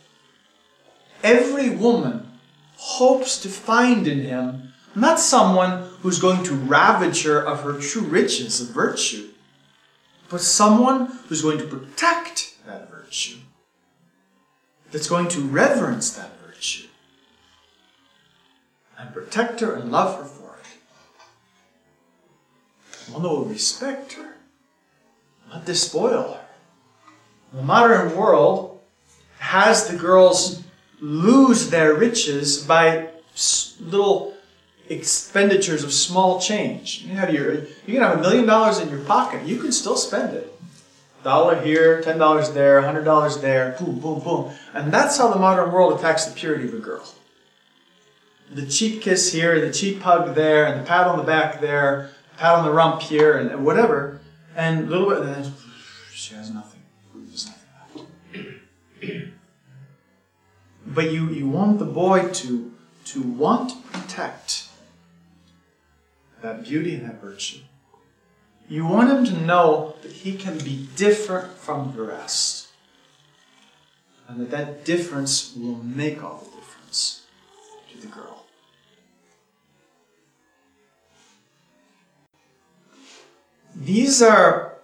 every 1.22 1.70
woman 1.70 2.28
hopes 2.76 3.38
to 3.42 3.48
find 3.48 4.08
in 4.08 4.20
him 4.20 4.72
not 4.96 5.20
someone 5.20 5.88
who's 6.00 6.18
going 6.18 6.42
to 6.44 6.54
ravage 6.54 7.22
her 7.22 7.38
of 7.38 7.62
her 7.62 7.78
true 7.78 8.02
riches 8.02 8.60
of 8.60 8.74
virtue, 8.74 9.28
but 10.28 10.40
someone 10.40 11.06
who's 11.28 11.42
going 11.42 11.58
to 11.58 11.66
protect 11.66 12.56
that 12.66 12.90
virtue, 12.90 13.38
that's 14.90 15.08
going 15.08 15.28
to 15.28 15.40
reverence 15.40 16.10
that 16.16 16.30
virtue, 16.44 16.87
and 18.98 19.14
protect 19.14 19.60
her 19.60 19.74
and 19.74 19.92
love 19.92 20.18
her 20.18 20.24
for 20.24 20.56
it. 20.58 20.66
One 23.12 23.22
will 23.22 23.44
respect 23.44 24.14
her, 24.14 24.36
not 25.50 25.64
despoil 25.64 26.34
her. 26.34 26.44
The 27.52 27.62
modern 27.62 28.16
world 28.16 28.80
has 29.38 29.88
the 29.88 29.96
girls 29.96 30.62
lose 31.00 31.70
their 31.70 31.94
riches 31.94 32.58
by 32.58 33.08
little 33.80 34.34
expenditures 34.88 35.84
of 35.84 35.92
small 35.92 36.40
change. 36.40 37.02
You 37.02 37.14
have 37.14 37.32
your, 37.32 37.54
you 37.54 37.94
can 37.94 38.02
have 38.02 38.18
a 38.18 38.20
million 38.20 38.46
dollars 38.46 38.78
in 38.78 38.88
your 38.88 39.04
pocket. 39.04 39.46
You 39.46 39.58
can 39.58 39.70
still 39.72 39.96
spend 39.96 40.34
it. 40.34 40.52
Dollar 41.22 41.60
here, 41.60 42.00
ten 42.02 42.18
dollars 42.18 42.52
there, 42.52 42.80
hundred 42.80 43.04
dollars 43.04 43.38
there, 43.38 43.76
boom, 43.78 43.98
boom, 43.98 44.20
boom. 44.20 44.52
And 44.72 44.92
that's 44.92 45.18
how 45.18 45.28
the 45.28 45.38
modern 45.38 45.72
world 45.72 45.98
attacks 45.98 46.24
the 46.26 46.34
purity 46.34 46.68
of 46.68 46.74
a 46.74 46.78
girl. 46.78 47.06
The 48.50 48.66
cheek 48.66 49.02
kiss 49.02 49.32
here, 49.32 49.60
the 49.60 49.72
cheek 49.72 50.00
hug 50.00 50.34
there, 50.34 50.66
and 50.66 50.80
the 50.80 50.88
pat 50.88 51.06
on 51.06 51.18
the 51.18 51.24
back 51.24 51.60
there, 51.60 52.10
pat 52.36 52.54
on 52.54 52.64
the 52.64 52.72
rump 52.72 53.02
here, 53.02 53.36
and 53.36 53.64
whatever. 53.64 54.20
And 54.56 54.88
a 54.88 54.90
little 54.90 55.08
bit, 55.08 55.18
and 55.18 55.28
then 55.28 55.52
she 56.12 56.34
has 56.34 56.50
nothing. 56.50 56.80
There's 57.14 57.46
nothing 57.46 58.06
left. 59.02 59.28
But 60.86 61.12
you, 61.12 61.28
you 61.28 61.46
want 61.48 61.78
the 61.78 61.84
boy 61.84 62.28
to, 62.32 62.72
to 63.04 63.22
want 63.22 63.70
to 63.70 63.76
protect 63.92 64.68
that 66.40 66.64
beauty 66.64 66.94
and 66.94 67.04
that 67.08 67.20
virtue. 67.20 67.58
You 68.68 68.86
want 68.86 69.10
him 69.10 69.24
to 69.26 69.44
know 69.44 69.96
that 70.02 70.12
he 70.12 70.36
can 70.36 70.58
be 70.58 70.88
different 70.96 71.52
from 71.52 71.94
the 71.94 72.02
rest. 72.02 72.68
And 74.28 74.40
that 74.40 74.50
that 74.50 74.84
difference 74.84 75.54
will 75.54 75.76
make 75.76 76.22
all 76.22 76.38
the 76.38 76.44
difference 76.44 76.57
These 83.80 84.22
are, 84.22 84.74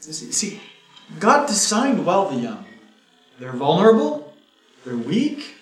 see, 0.00 0.60
God 1.18 1.46
designed 1.46 2.06
well 2.06 2.30
the 2.30 2.40
young. 2.40 2.64
They're 3.38 3.52
vulnerable, 3.52 4.32
they're 4.84 4.96
weak, 4.96 5.56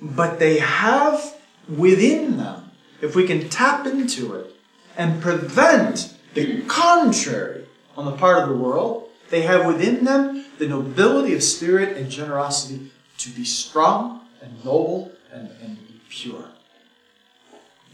but 0.00 0.38
they 0.38 0.58
have 0.58 1.36
within 1.68 2.38
them 2.38 2.70
if 3.02 3.14
we 3.16 3.26
can 3.26 3.48
tap 3.50 3.86
into 3.86 4.34
it 4.34 4.54
and 4.96 5.20
prevent 5.20 6.14
the 6.34 6.62
contrary 6.62 7.66
on 7.96 8.06
the 8.06 8.12
part 8.12 8.42
of 8.42 8.48
the 8.48 8.56
world, 8.56 9.08
they 9.28 9.42
have 9.42 9.66
within 9.66 10.04
them 10.04 10.46
the 10.58 10.68
nobility 10.68 11.34
of 11.34 11.42
spirit 11.42 11.96
and 11.96 12.10
generosity 12.10 12.90
to 13.18 13.30
be 13.30 13.44
strong 13.44 14.20
and 14.40 14.64
noble 14.64 15.12
and, 15.32 15.50
and 15.62 15.78
pure. 16.08 16.44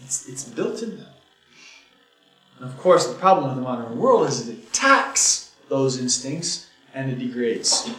It's, 0.04 0.28
it's 0.28 0.44
built 0.44 0.82
in 0.82 0.98
them. 0.98 1.08
And 2.58 2.68
of 2.68 2.76
course, 2.78 3.06
the 3.06 3.14
problem 3.14 3.48
with 3.48 3.56
the 3.56 3.62
modern 3.62 3.96
world 3.98 4.28
is 4.28 4.44
that 4.44 4.52
it 4.52 4.64
attacks 4.68 5.54
those 5.68 6.00
instincts 6.00 6.68
and 6.94 7.10
it 7.10 7.18
degrades. 7.18 7.90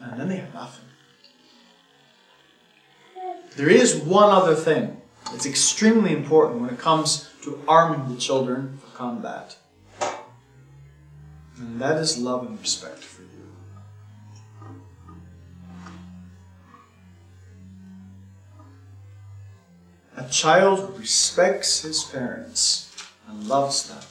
And 0.00 0.18
then 0.18 0.28
they 0.28 0.36
have 0.36 0.54
nothing. 0.54 0.84
There 3.56 3.68
is 3.68 3.96
one 3.96 4.30
other 4.30 4.54
thing 4.54 4.96
it's 5.34 5.46
extremely 5.46 6.12
important 6.12 6.60
when 6.60 6.70
it 6.70 6.78
comes 6.78 7.28
to 7.44 7.62
arming 7.68 8.12
the 8.12 8.20
children 8.20 8.78
for 8.78 8.96
combat. 8.96 9.56
And 11.58 11.80
that 11.80 11.98
is 11.98 12.18
love 12.18 12.46
and 12.46 12.58
respect 12.58 12.98
for. 12.98 13.29
A 20.20 20.28
child 20.28 20.80
who 20.80 20.98
respects 20.98 21.80
his 21.80 22.04
parents 22.04 22.94
and 23.26 23.48
loves 23.48 23.88
them 23.88 24.04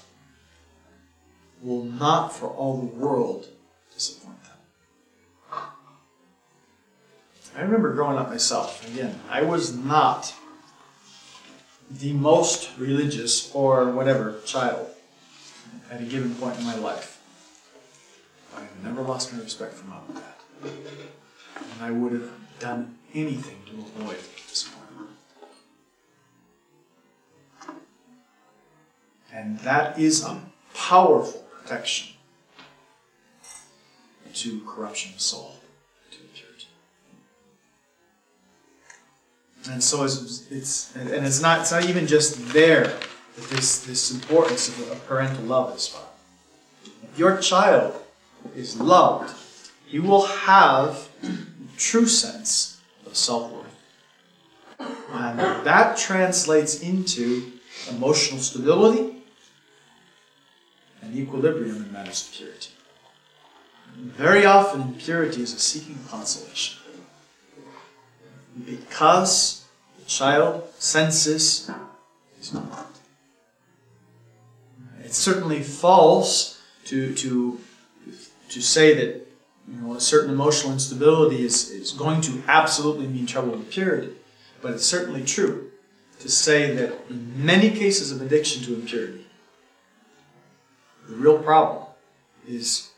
will 1.62 1.84
not 1.84 2.30
for 2.30 2.48
all 2.48 2.78
the 2.78 2.88
world 2.88 3.48
disappoint 3.94 4.44
them. 4.44 5.62
I 7.56 7.62
remember 7.62 7.94
growing 7.94 8.18
up 8.18 8.30
myself. 8.30 8.92
Again, 8.92 9.20
I 9.30 9.44
was 9.44 9.76
not 9.76 10.34
the 11.92 12.14
most 12.14 12.72
religious 12.80 13.54
or 13.54 13.92
whatever 13.92 14.40
child 14.48 14.88
at 15.92 16.02
a 16.02 16.06
given 16.06 16.34
point 16.34 16.58
in 16.58 16.66
my 16.66 16.76
life. 16.76 17.22
I've 18.58 18.84
never 18.84 19.04
lost 19.04 19.32
my 19.32 19.40
respect 19.44 19.76
for 19.76 19.86
mom 19.86 20.02
and 20.08 20.16
dad. 20.16 20.72
And 21.74 21.84
I 21.84 21.92
would 21.92 22.14
have 22.14 22.32
done 22.60 22.98
anything 23.14 23.58
to 23.68 24.02
avoid 24.02 24.18
And 29.34 29.60
that 29.60 30.00
is 30.00 30.24
a 30.24 30.42
powerful 30.74 31.46
protection 31.52 32.16
to 34.34 34.62
corruption 34.62 35.14
of 35.14 35.22
soul. 35.22 35.60
And 39.70 39.84
so 39.84 40.04
it's, 40.04 40.50
it's 40.50 40.96
and 40.96 41.26
it's 41.26 41.42
not 41.42 41.62
it's 41.62 41.72
not 41.72 41.86
even 41.86 42.08
just 42.08 42.54
there 42.54 42.86
that 42.86 43.50
this 43.50 43.86
this 43.86 44.12
importance 44.12 44.68
of, 44.70 45.08
parental 45.08 45.44
love 45.44 45.76
is 45.76 45.88
found. 45.88 46.06
If 47.04 47.20
your 47.20 47.38
child 47.38 47.94
is 48.56 48.80
loved, 48.80 49.36
you 49.88 50.02
will 50.02 50.26
have 50.26 51.10
true 51.78 52.08
sense 52.08 52.80
of 53.06 53.16
self-worth. 53.16 53.66
And 55.12 55.40
that 55.66 55.98
translates 55.98 56.82
into 56.82 57.52
emotional 57.90 58.40
stability 58.40 59.19
equilibrium 61.16 61.78
in 61.78 61.92
matters 61.92 62.28
of 62.28 62.34
purity. 62.34 62.70
Very 63.96 64.46
often, 64.46 64.94
purity 64.96 65.42
is 65.42 65.54
a 65.54 65.60
seeking 65.60 66.00
consolation. 66.10 66.80
Because 68.66 69.66
the 69.98 70.06
child 70.06 70.64
senses 70.78 71.70
is 72.40 72.54
not. 72.54 72.88
It's 75.04 75.18
certainly 75.18 75.64
false 75.64 76.62
to, 76.86 77.14
to, 77.16 77.60
to 78.50 78.62
say 78.62 78.94
that 78.94 79.28
you 79.68 79.82
know, 79.82 79.96
a 79.96 80.02
certain 80.02 80.32
emotional 80.32 80.74
instability 80.74 81.44
is, 81.44 81.70
is 81.70 81.92
going 81.92 82.22
to 82.22 82.44
absolutely 82.48 83.08
mean 83.08 83.26
trouble 83.26 83.52
with 83.52 83.70
purity. 83.70 84.14
But 84.62 84.74
it's 84.74 84.86
certainly 84.86 85.24
true 85.24 85.72
to 86.20 86.30
say 86.30 86.76
that 86.76 86.94
in 87.10 87.46
many 87.46 87.70
cases 87.70 88.12
of 88.12 88.22
addiction 88.22 88.64
to 88.64 88.76
impurity, 88.76 89.26
the 91.10 91.16
real 91.16 91.40
problem 91.40 91.88
is 92.48 92.92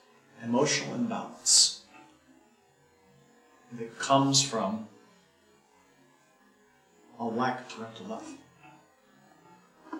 emotional 0.43 0.95
imbalance 0.95 1.81
that 3.71 3.97
comes 3.97 4.41
from 4.41 4.87
a 7.19 7.23
lack 7.23 7.61
of 7.61 7.69
parental 7.69 8.05
love. 8.07 8.27
A 9.93 9.97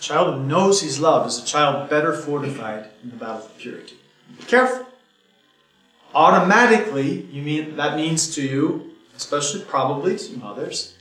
child 0.00 0.34
who 0.34 0.46
knows 0.46 0.80
he's 0.80 0.98
loved 0.98 1.28
is 1.28 1.38
a 1.38 1.44
child 1.44 1.90
better 1.90 2.14
fortified 2.14 2.86
in 3.02 3.10
the 3.10 3.16
battle 3.16 3.44
of 3.44 3.58
purity. 3.58 3.96
Be 4.38 4.44
careful. 4.44 4.86
Automatically, 6.14 7.26
you 7.30 7.42
mean 7.42 7.76
that 7.76 7.96
means 7.96 8.34
to 8.36 8.42
you, 8.42 8.92
especially 9.14 9.60
probably 9.62 10.16
to 10.16 10.38
mothers, 10.38 10.96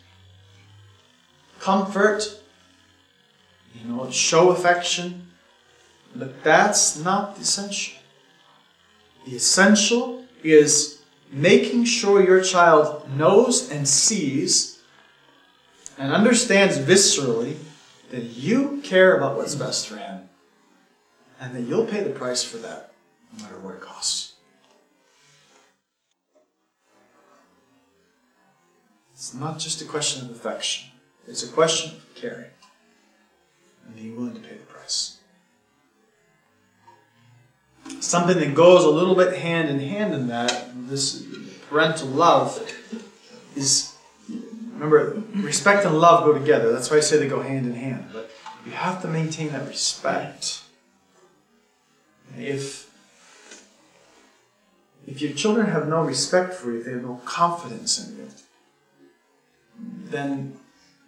comfort, 1.59 2.38
you 3.73 3.91
know, 3.91 4.09
show 4.11 4.49
affection, 4.49 5.27
but 6.15 6.43
that's 6.43 6.97
not 6.97 7.37
essential. 7.39 7.97
The 9.25 9.35
essential 9.35 10.25
is 10.43 11.01
making 11.31 11.85
sure 11.85 12.23
your 12.23 12.41
child 12.41 13.09
knows 13.15 13.71
and 13.71 13.87
sees 13.87 14.79
and 15.97 16.11
understands 16.11 16.77
viscerally 16.77 17.57
that 18.09 18.23
you 18.23 18.81
care 18.83 19.15
about 19.17 19.37
what's 19.37 19.55
best 19.55 19.87
for 19.87 19.97
him 19.97 20.29
and 21.39 21.53
that 21.53 21.61
you'll 21.61 21.85
pay 21.85 22.01
the 22.01 22.09
price 22.09 22.43
for 22.43 22.57
that 22.57 22.93
no 23.37 23.43
matter 23.43 23.59
what 23.59 23.75
it 23.75 23.81
costs. 23.81 24.33
It's 29.13 29.33
not 29.33 29.59
just 29.59 29.81
a 29.81 29.85
question 29.85 30.25
of 30.25 30.31
affection, 30.31 30.89
it's 31.27 31.43
a 31.43 31.51
question 31.51 31.97
of 31.97 32.15
caring. 32.15 32.49
And 33.89 33.95
being 33.95 34.15
willing 34.15 34.35
to 34.35 34.39
pay 34.39 34.55
the 34.55 34.65
price. 34.65 35.17
Something 37.99 38.37
that 38.39 38.53
goes 38.53 38.83
a 38.83 38.89
little 38.89 39.15
bit 39.15 39.37
hand 39.37 39.69
in 39.69 39.79
hand 39.79 40.13
in 40.13 40.27
that, 40.27 40.69
this 40.87 41.25
parental 41.69 42.07
love, 42.07 42.61
is 43.55 43.95
remember, 44.73 45.21
respect 45.35 45.85
and 45.85 45.99
love 45.99 46.23
go 46.23 46.33
together. 46.33 46.71
That's 46.71 46.89
why 46.91 46.97
I 46.97 47.01
say 47.01 47.17
they 47.17 47.27
go 47.27 47.41
hand 47.41 47.65
in 47.65 47.73
hand. 47.73 48.09
But 48.13 48.29
you 48.65 48.71
have 48.71 49.01
to 49.01 49.07
maintain 49.07 49.49
that 49.49 49.67
respect. 49.67 50.61
If 52.37 52.89
if 55.07 55.21
your 55.21 55.31
children 55.33 55.67
have 55.67 55.87
no 55.87 56.03
respect 56.03 56.53
for 56.53 56.71
you, 56.71 56.83
they 56.83 56.91
have 56.91 57.01
no 57.01 57.19
confidence 57.25 57.97
in 57.97 58.17
you, 58.17 58.29
then 60.05 60.59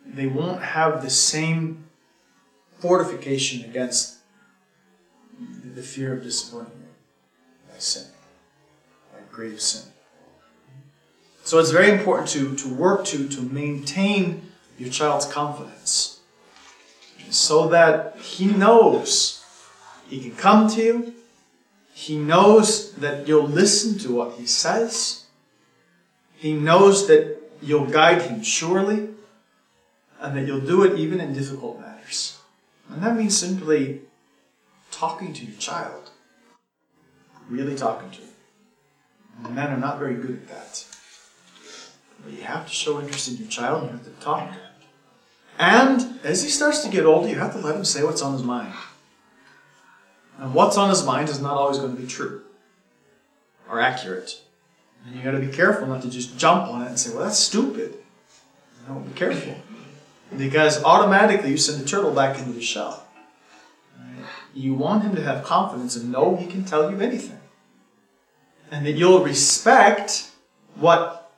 they 0.06 0.26
won't 0.26 0.64
have 0.64 1.04
the 1.04 1.10
same 1.10 1.86
fortification 2.82 3.64
against 3.70 4.18
the 5.76 5.82
fear 5.82 6.14
of 6.14 6.24
disappointment 6.24 6.90
by 7.72 7.78
sin, 7.78 8.06
by 9.14 9.20
grave 9.32 9.62
sin. 9.62 9.84
So 11.44 11.60
it's 11.60 11.72
very 11.72 11.90
important 11.90 12.28
to, 12.30 12.56
to 12.56 12.74
work 12.74 13.06
to, 13.06 13.28
to 13.30 13.42
maintain 13.42 14.52
your 14.78 14.90
child's 14.90 15.26
confidence 15.26 16.20
so 17.30 17.70
that 17.70 18.18
he 18.18 18.48
knows 18.48 19.44
he 20.10 20.20
can 20.20 20.36
come 20.36 20.68
to 20.70 20.82
you, 20.82 21.14
he 21.94 22.18
knows 22.18 22.92
that 22.94 23.28
you'll 23.28 23.48
listen 23.48 23.98
to 24.00 24.16
what 24.16 24.34
he 24.34 24.46
says, 24.46 25.26
he 26.36 26.54
knows 26.54 27.08
that 27.08 27.38
you'll 27.62 27.86
guide 27.86 28.22
him 28.24 28.44
surely, 28.44 29.10
and 30.20 30.36
that 30.36 30.46
you'll 30.46 30.60
do 30.60 30.84
it 30.84 30.98
even 31.00 31.22
in 31.22 31.34
difficult 31.34 31.80
matters. 31.80 31.91
And 32.92 33.02
that 33.02 33.16
means 33.16 33.38
simply 33.38 34.02
talking 34.92 35.34
to 35.34 35.46
your 35.46 35.58
child, 35.58 36.10
really 37.50 37.76
talking 37.76 38.12
to. 38.12 38.22
And 39.44 39.56
men 39.56 39.72
are 39.72 39.78
not 39.78 39.98
very 39.98 40.16
good 40.16 40.32
at 40.32 40.48
that. 40.50 40.86
But 42.24 42.34
you 42.34 42.44
have 42.44 42.68
to 42.68 42.72
show 42.72 43.00
interest 43.00 43.30
in 43.30 43.38
your 43.38 43.48
child, 43.48 43.84
and 43.84 43.92
you 43.92 43.98
have 43.98 44.06
to 44.06 44.24
talk 44.24 44.48
to 44.48 44.54
him. 44.54 44.62
And 45.58 46.20
as 46.24 46.44
he 46.44 46.50
starts 46.50 46.84
to 46.84 46.90
get 46.90 47.06
older, 47.06 47.30
you 47.30 47.36
have 47.36 47.54
to 47.54 47.60
let 47.60 47.76
him 47.76 47.86
say 47.86 48.04
what's 48.04 48.22
on 48.22 48.34
his 48.34 48.44
mind. 48.44 48.74
And 50.38 50.54
what's 50.54 50.78
on 50.78 50.90
his 50.90 51.06
mind 51.06 51.30
is 51.30 51.42
not 51.42 51.56
always 51.56 51.78
going 51.78 51.96
to 51.96 52.02
be 52.02 52.08
true 52.08 52.42
or 53.70 53.80
accurate. 53.80 54.42
And 55.06 55.16
you 55.16 55.24
got 55.24 55.32
to 55.32 55.40
be 55.40 55.48
careful 55.48 55.88
not 55.88 56.02
to 56.02 56.10
just 56.10 56.38
jump 56.38 56.68
on 56.68 56.82
it 56.82 56.90
and 56.90 57.00
say, 57.00 57.14
well, 57.14 57.24
that's 57.24 57.40
stupid. 57.40 57.96
No, 58.88 58.96
be 58.96 59.14
careful. 59.14 59.56
Because 60.38 60.84
automatically 60.84 61.52
you 61.52 61.58
send 61.58 61.82
the 61.82 61.88
turtle 61.88 62.14
back 62.14 62.40
into 62.40 62.54
the 62.54 62.62
shell. 62.62 63.06
You 64.54 64.74
want 64.74 65.04
him 65.04 65.16
to 65.16 65.24
have 65.24 65.44
confidence 65.44 65.96
and 65.96 66.12
know 66.12 66.36
he 66.36 66.46
can 66.46 66.64
tell 66.66 66.92
you 66.92 67.00
anything. 67.00 67.40
And 68.70 68.86
that 68.86 68.94
you'll 68.94 69.24
respect 69.24 70.30
what, 70.76 71.32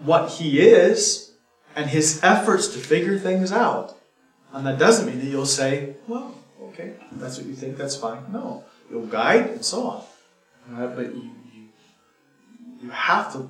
what 0.00 0.30
he 0.30 0.60
is 0.60 1.32
and 1.76 1.88
his 1.88 2.20
efforts 2.22 2.68
to 2.68 2.78
figure 2.78 3.18
things 3.18 3.52
out. 3.52 3.96
And 4.52 4.66
that 4.66 4.78
doesn't 4.78 5.06
mean 5.06 5.18
that 5.18 5.26
you'll 5.26 5.46
say, 5.46 5.94
well, 6.06 6.34
okay, 6.62 6.94
that's 7.12 7.36
what 7.38 7.46
you 7.46 7.54
think, 7.54 7.76
that's 7.76 7.96
fine. 7.96 8.24
No. 8.32 8.64
You'll 8.90 9.06
guide 9.06 9.46
and 9.50 9.64
so 9.64 9.86
on. 9.86 10.04
But 10.96 11.14
you, 11.14 11.30
you, 11.54 11.68
you 12.82 12.90
have 12.90 13.32
to 13.34 13.48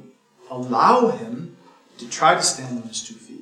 allow 0.51 1.09
him 1.09 1.57
to 1.99 2.09
try 2.09 2.35
to 2.35 2.43
stand 2.43 2.83
on 2.83 2.89
his 2.89 3.03
two 3.07 3.15
feet. 3.15 3.38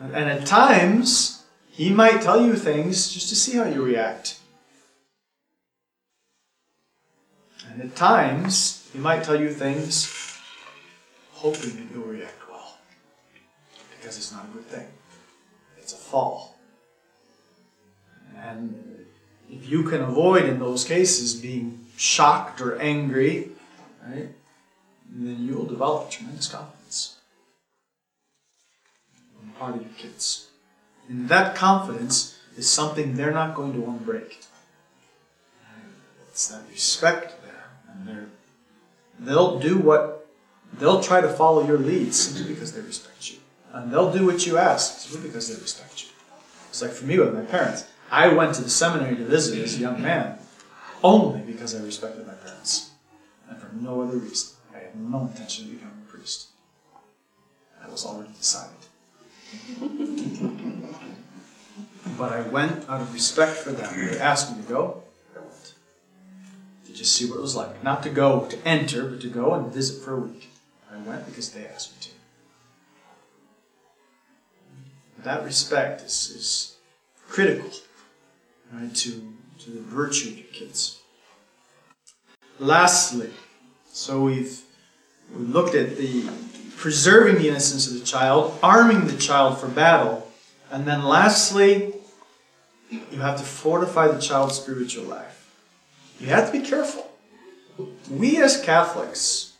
And 0.00 0.14
at 0.14 0.46
times, 0.46 1.44
he 1.70 1.90
might 1.90 2.22
tell 2.22 2.44
you 2.44 2.56
things 2.56 3.12
just 3.12 3.28
to 3.28 3.36
see 3.36 3.58
how 3.58 3.64
you 3.64 3.84
react. 3.84 4.38
And 7.70 7.82
at 7.82 7.94
times, 7.94 8.88
he 8.92 8.98
might 8.98 9.22
tell 9.22 9.38
you 9.38 9.50
things 9.50 10.10
hoping 11.32 11.76
that 11.76 11.94
you'll 11.94 12.06
react 12.06 12.48
well. 12.50 12.78
Because 13.90 14.16
it's 14.16 14.32
not 14.32 14.46
a 14.46 14.48
good 14.48 14.66
thing, 14.66 14.86
it's 15.76 15.92
a 15.92 15.96
fall. 15.96 16.56
And 18.38 19.06
if 19.50 19.68
you 19.68 19.82
can 19.82 20.00
avoid, 20.00 20.44
in 20.46 20.58
those 20.58 20.84
cases, 20.84 21.34
being 21.34 21.86
shocked 21.98 22.62
or 22.62 22.80
angry, 22.80 23.50
right, 24.06 24.30
then 25.10 25.44
you 25.44 25.56
will 25.56 25.66
develop 25.66 26.10
tremendous 26.10 26.48
confidence 26.48 26.79
of 29.60 29.82
your 29.82 29.90
kids. 29.96 30.48
And 31.08 31.28
that 31.28 31.54
confidence 31.54 32.38
is 32.56 32.68
something 32.68 33.14
they're 33.14 33.32
not 33.32 33.54
going 33.54 33.72
to 33.74 33.80
want 33.80 34.00
to 34.00 34.04
break. 34.04 34.40
It's 36.30 36.48
that 36.48 36.62
respect 36.70 37.34
there, 37.44 37.64
and 37.90 38.08
they're 38.08 38.26
they'll 39.18 39.58
do 39.58 39.78
what 39.78 40.26
they'll 40.78 41.02
try 41.02 41.20
to 41.20 41.28
follow 41.28 41.66
your 41.66 41.78
lead 41.78 42.14
simply 42.14 42.54
because 42.54 42.72
they 42.72 42.80
respect 42.80 43.30
you, 43.30 43.38
and 43.72 43.92
they'll 43.92 44.12
do 44.12 44.24
what 44.26 44.46
you 44.46 44.56
ask 44.56 45.00
simply 45.00 45.28
because 45.28 45.48
they 45.48 45.60
respect 45.60 46.02
you. 46.02 46.08
It's 46.68 46.80
like 46.80 46.92
for 46.92 47.04
me 47.04 47.18
with 47.18 47.34
my 47.34 47.42
parents. 47.42 47.84
I 48.10 48.28
went 48.28 48.54
to 48.54 48.62
the 48.62 48.70
seminary 48.70 49.16
to 49.16 49.24
visit 49.24 49.58
as 49.58 49.76
a 49.76 49.80
young 49.80 50.00
man 50.00 50.38
only 51.02 51.40
because 51.40 51.74
I 51.74 51.82
respected 51.84 52.26
my 52.26 52.34
parents, 52.34 52.90
and 53.48 53.58
for 53.60 53.70
no 53.74 54.02
other 54.02 54.16
reason. 54.16 54.56
I 54.74 54.78
had 54.78 54.96
no 54.96 55.22
intention 55.22 55.66
of 55.66 55.72
becoming 55.72 56.02
a 56.06 56.10
priest. 56.10 56.48
That 57.80 57.90
was 57.90 58.06
already 58.06 58.32
decided. 58.38 58.76
But 62.18 62.32
I 62.32 62.42
went 62.42 62.88
out 62.88 63.00
of 63.00 63.12
respect 63.14 63.56
for 63.58 63.72
them. 63.72 63.92
They 63.94 64.18
asked 64.18 64.54
me 64.54 64.62
to 64.62 64.68
go. 64.68 65.02
I 65.34 65.40
went 65.40 65.74
to 66.86 66.92
just 66.92 67.14
see 67.14 67.28
what 67.28 67.38
it 67.38 67.42
was 67.42 67.56
like. 67.56 67.82
Not 67.82 68.02
to 68.02 68.10
go 68.10 68.46
to 68.46 68.68
enter, 68.68 69.06
but 69.06 69.20
to 69.22 69.28
go 69.28 69.54
and 69.54 69.72
visit 69.72 70.02
for 70.02 70.14
a 70.14 70.20
week. 70.20 70.50
I 70.92 70.98
went 70.98 71.26
because 71.26 71.50
they 71.50 71.66
asked 71.66 71.92
me 71.92 71.96
to. 72.02 72.10
That 75.24 75.44
respect 75.44 76.02
is, 76.02 76.30
is 76.30 76.76
critical 77.28 77.70
right, 78.72 78.94
to, 78.94 79.34
to 79.60 79.70
the 79.70 79.80
virtue 79.80 80.30
of 80.30 80.38
your 80.38 80.46
kids. 80.46 81.00
Lastly, 82.58 83.30
so 83.90 84.22
we've 84.24 84.62
we 85.34 85.44
looked 85.44 85.74
at 85.74 85.96
the 85.96 86.28
preserving 86.76 87.36
the 87.36 87.48
innocence 87.48 87.86
of 87.86 87.94
the 87.94 88.04
child, 88.04 88.58
arming 88.62 89.06
the 89.06 89.16
child 89.16 89.58
for 89.58 89.68
battle, 89.68 90.30
and 90.70 90.86
then 90.86 91.04
lastly, 91.04 91.94
you 92.90 93.18
have 93.18 93.38
to 93.38 93.44
fortify 93.44 94.08
the 94.08 94.20
child's 94.20 94.54
spiritual 94.54 95.04
life. 95.04 95.54
You 96.18 96.28
have 96.28 96.50
to 96.50 96.58
be 96.58 96.66
careful. 96.66 97.10
We 98.10 98.42
as 98.42 98.60
Catholics 98.62 99.52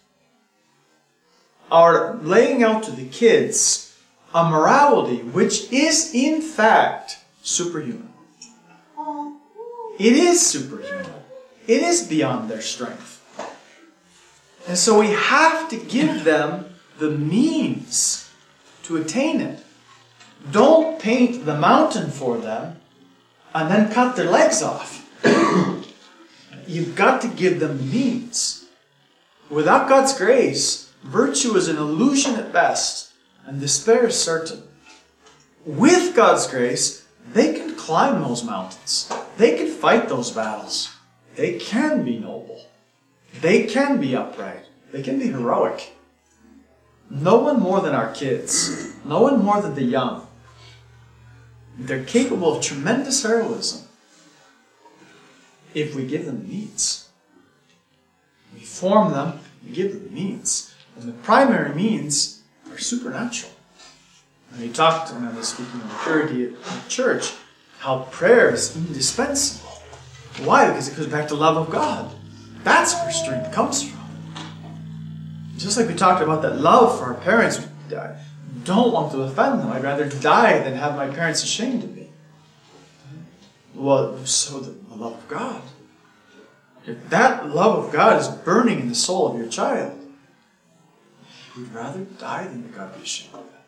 are 1.71 2.17
laying 2.17 2.63
out 2.63 2.83
to 2.85 2.91
the 2.91 3.09
kids 3.09 3.99
a 4.35 4.49
morality 4.49 5.19
which 5.19 5.73
is 5.73 6.15
in 6.15 6.41
fact 6.41 7.19
superhuman. 7.43 8.13
It 9.99 10.13
is 10.15 10.45
superhuman. 10.45 11.07
It 11.67 11.83
is 11.83 12.07
beyond 12.07 12.51
their 12.51 12.63
strength. 12.63 13.20
And 14.71 14.79
so 14.79 15.01
we 15.01 15.09
have 15.09 15.69
to 15.71 15.77
give 15.77 16.23
them 16.23 16.65
the 17.01 17.11
means 17.11 18.31
to 18.85 18.99
attain 18.99 19.41
it. 19.41 19.59
Don't 20.53 21.01
paint 21.01 21.45
the 21.45 21.59
mountain 21.59 22.09
for 22.09 22.39
them 22.39 22.81
and 23.53 23.69
then 23.69 23.93
cut 23.93 24.15
their 24.15 24.31
legs 24.31 24.63
off. 24.63 25.05
You've 26.69 26.95
got 26.95 27.21
to 27.23 27.27
give 27.27 27.59
them 27.59 27.91
means. 27.91 28.67
Without 29.49 29.89
God's 29.89 30.17
grace, 30.17 30.93
virtue 31.03 31.57
is 31.57 31.67
an 31.67 31.77
illusion 31.77 32.37
at 32.37 32.53
best, 32.53 33.11
and 33.47 33.59
despair 33.59 34.07
is 34.07 34.23
certain. 34.23 34.63
With 35.67 36.15
God's 36.15 36.47
grace, 36.47 37.05
they 37.33 37.55
can 37.55 37.75
climb 37.75 38.23
those 38.23 38.45
mountains. 38.45 39.13
They 39.37 39.57
can 39.57 39.67
fight 39.67 40.09
those 40.09 40.31
battles. 40.31 40.95
They 41.35 41.59
can 41.59 42.05
be 42.05 42.21
noble. 42.21 42.70
They 43.41 43.65
can 43.65 44.01
be 44.01 44.17
upright. 44.17 44.65
They 44.93 45.03
can 45.03 45.19
be 45.19 45.29
heroic. 45.29 45.93
No 47.09 47.39
one 47.39 47.61
more 47.61 47.81
than 47.81 47.95
our 47.95 48.13
kids. 48.13 48.95
No 49.05 49.23
one 49.23 49.45
more 49.45 49.61
than 49.61 49.75
the 49.75 49.83
young. 49.83 50.27
They're 51.79 52.05
capable 52.05 52.57
of 52.57 52.63
tremendous 52.63 53.23
heroism 53.23 53.89
if 55.75 55.95
we 55.95 56.07
give 56.07 56.27
them 56.27 56.43
the 56.43 56.49
means. 56.49 57.09
We 58.55 58.61
form 58.61 59.13
them, 59.13 59.41
we 59.65 59.73
give 59.73 59.93
them 59.93 60.05
the 60.05 60.11
means. 60.11 60.75
And 60.97 61.09
the 61.09 61.13
primary 61.13 61.75
means 61.75 62.43
are 62.71 62.79
supernatural. 62.79 63.53
And 64.53 64.61
we 64.61 64.69
talked 64.69 65.13
when 65.13 65.25
I 65.25 65.33
was 65.33 65.49
speaking 65.49 65.81
of 65.81 66.01
purity 66.03 66.47
at 66.47 66.89
church 66.89 67.33
how 67.79 68.01
prayer 68.11 68.53
is 68.53 68.77
indispensable. 68.77 69.71
Why? 70.45 70.69
Because 70.69 70.89
it 70.89 70.97
goes 70.97 71.07
back 71.07 71.29
to 71.29 71.35
love 71.35 71.57
of 71.57 71.71
God. 71.71 72.15
That's 72.63 72.95
where 72.95 73.11
strength 73.11 73.53
comes 73.53 73.83
from. 73.83 74.01
Just 75.57 75.77
like 75.77 75.89
we 75.89 75.95
talked 75.95 76.23
about 76.23 76.43
that 76.43 76.61
love 76.61 76.99
for 76.99 77.07
our 77.07 77.15
parents, 77.15 77.67
don't 78.65 78.93
want 78.93 79.13
to 79.13 79.23
offend 79.23 79.61
them. 79.61 79.73
I'd 79.73 79.83
rather 79.83 80.09
die 80.09 80.59
than 80.61 80.75
have 80.75 80.97
my 80.97 81.09
parents 81.09 81.43
ashamed 81.43 81.85
of 81.85 81.95
me. 81.97 82.09
Well, 83.75 84.25
so 84.27 84.61
the 84.61 84.95
love 84.95 85.15
of 85.15 85.29
God. 85.29 85.63
If 86.87 87.09
that 87.11 87.51
love 87.51 87.85
of 87.85 87.93
God 87.93 88.21
is 88.21 88.29
burning 88.29 88.81
in 88.81 88.89
the 88.89 88.95
soul 88.95 89.29
of 89.29 89.39
your 89.39 89.49
child, 89.49 89.99
you 91.55 91.63
would 91.63 91.75
rather 91.75 92.01
die 92.01 92.45
than 92.45 92.63
that 92.63 92.75
God 92.75 92.97
be 92.97 93.03
ashamed 93.03 93.35
of 93.35 93.45
that. 93.51 93.67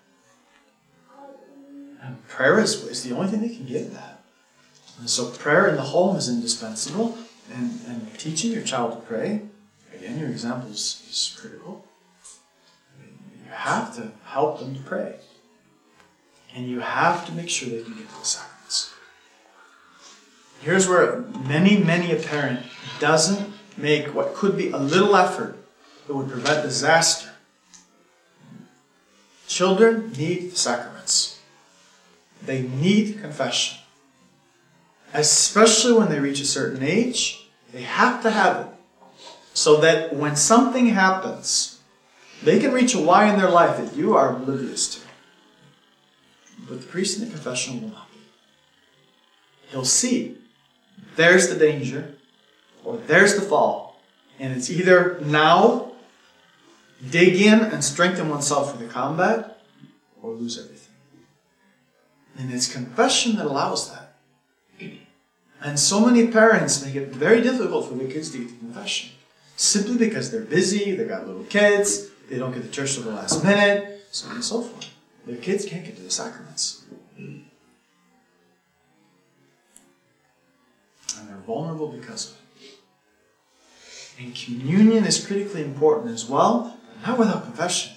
And 2.02 2.28
prayer 2.28 2.58
is, 2.58 2.82
is 2.84 3.02
the 3.02 3.14
only 3.14 3.28
thing 3.28 3.42
that 3.42 3.54
can 3.54 3.66
give 3.66 3.92
that. 3.92 4.22
And 4.98 5.08
so 5.08 5.30
prayer 5.30 5.68
in 5.68 5.76
the 5.76 5.82
home 5.82 6.16
is 6.16 6.28
indispensable, 6.28 7.16
and, 7.54 7.80
and 7.86 8.18
teaching 8.18 8.52
your 8.52 8.62
child 8.62 8.92
to 8.92 9.06
pray, 9.06 9.42
again, 9.94 10.18
your 10.18 10.28
example 10.28 10.70
is, 10.70 11.02
is 11.08 11.36
critical. 11.38 11.84
You 13.00 13.50
have 13.52 13.94
to 13.96 14.12
help 14.24 14.60
them 14.60 14.74
to 14.74 14.80
pray. 14.82 15.16
And 16.54 16.68
you 16.68 16.80
have 16.80 17.26
to 17.26 17.32
make 17.32 17.48
sure 17.48 17.68
they 17.68 17.82
can 17.82 17.94
get 17.94 18.08
to 18.08 18.18
the 18.18 18.24
sacraments. 18.24 18.92
Here's 20.60 20.88
where 20.88 21.22
many, 21.46 21.78
many 21.78 22.12
a 22.12 22.16
parent 22.16 22.60
doesn't 23.00 23.52
make 23.76 24.14
what 24.14 24.34
could 24.34 24.56
be 24.56 24.70
a 24.70 24.76
little 24.76 25.16
effort 25.16 25.56
that 26.06 26.14
would 26.14 26.30
prevent 26.30 26.62
disaster. 26.62 27.30
Children 29.48 30.12
need 30.12 30.52
the 30.52 30.56
sacraments. 30.56 31.40
They 32.44 32.62
need 32.62 33.20
confession. 33.20 33.78
Especially 35.14 35.92
when 35.92 36.08
they 36.08 36.20
reach 36.20 36.40
a 36.40 36.46
certain 36.46 36.82
age, 36.82 37.41
they 37.72 37.82
have 37.82 38.22
to 38.22 38.30
have 38.30 38.66
it. 38.66 38.66
So 39.54 39.80
that 39.80 40.14
when 40.14 40.36
something 40.36 40.86
happens, 40.86 41.80
they 42.42 42.58
can 42.58 42.72
reach 42.72 42.94
a 42.94 42.98
why 42.98 43.30
in 43.30 43.38
their 43.38 43.50
life 43.50 43.76
that 43.78 43.94
you 43.94 44.14
are 44.14 44.34
oblivious 44.34 44.94
to. 44.94 45.00
But 46.68 46.80
the 46.80 46.86
priest 46.86 47.18
in 47.18 47.24
the 47.24 47.30
confessional 47.30 47.80
will 47.80 47.88
not 47.90 48.10
be. 48.10 48.18
He'll 49.68 49.84
see 49.84 50.38
there's 51.16 51.48
the 51.48 51.56
danger 51.58 52.14
or 52.84 52.96
there's 52.96 53.34
the 53.34 53.42
fall. 53.42 54.00
And 54.38 54.56
it's 54.56 54.70
either 54.70 55.20
now 55.20 55.92
dig 57.10 57.40
in 57.40 57.60
and 57.60 57.84
strengthen 57.84 58.28
oneself 58.28 58.72
for 58.72 58.78
the 58.82 58.88
combat 58.88 59.60
or 60.20 60.32
lose 60.32 60.58
everything. 60.58 60.94
And 62.38 62.52
it's 62.52 62.72
confession 62.72 63.36
that 63.36 63.46
allows 63.46 63.92
that. 63.92 64.01
And 65.64 65.78
so 65.78 66.04
many 66.04 66.26
parents 66.26 66.84
make 66.84 66.96
it 66.96 67.08
very 67.08 67.40
difficult 67.40 67.88
for 67.88 67.94
their 67.94 68.08
kids 68.08 68.30
to 68.32 68.38
get 68.38 68.48
to 68.48 68.54
confession. 68.56 69.10
Simply 69.56 69.96
because 69.96 70.30
they're 70.30 70.40
busy, 70.40 70.96
they 70.96 71.04
got 71.04 71.26
little 71.26 71.44
kids, 71.44 72.08
they 72.28 72.38
don't 72.38 72.52
get 72.52 72.64
to 72.64 72.70
church 72.70 72.94
till 72.94 73.04
the 73.04 73.12
last 73.12 73.44
minute, 73.44 74.04
so 74.10 74.28
on 74.28 74.34
and 74.36 74.44
so 74.44 74.62
forth. 74.62 74.88
Their 75.24 75.36
kids 75.36 75.64
can't 75.64 75.84
get 75.84 75.94
to 75.96 76.02
the 76.02 76.10
sacraments. 76.10 76.84
And 77.16 77.44
they're 81.28 81.36
vulnerable 81.46 81.88
because 81.88 82.32
of 82.32 82.36
it. 82.60 82.78
And 84.18 84.34
communion 84.34 85.04
is 85.04 85.24
critically 85.24 85.62
important 85.62 86.12
as 86.12 86.28
well, 86.28 86.76
but 86.88 87.08
not 87.08 87.18
without 87.20 87.44
confession. 87.44 87.92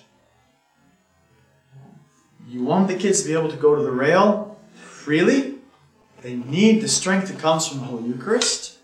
You 2.47 2.63
want 2.63 2.87
the 2.87 2.95
kids 2.95 3.23
to 3.23 3.27
be 3.27 3.33
able 3.33 3.49
to 3.49 3.57
go 3.57 3.75
to 3.75 3.81
the 3.81 3.91
rail 3.91 4.59
freely. 4.75 5.54
They 6.25 6.33
need 6.33 6.81
the 6.81 6.87
strength 6.87 7.27
that 7.27 7.37
comes 7.37 7.67
from 7.67 7.81
the 7.81 7.83
Holy 7.83 8.07
Eucharist. 8.07 8.79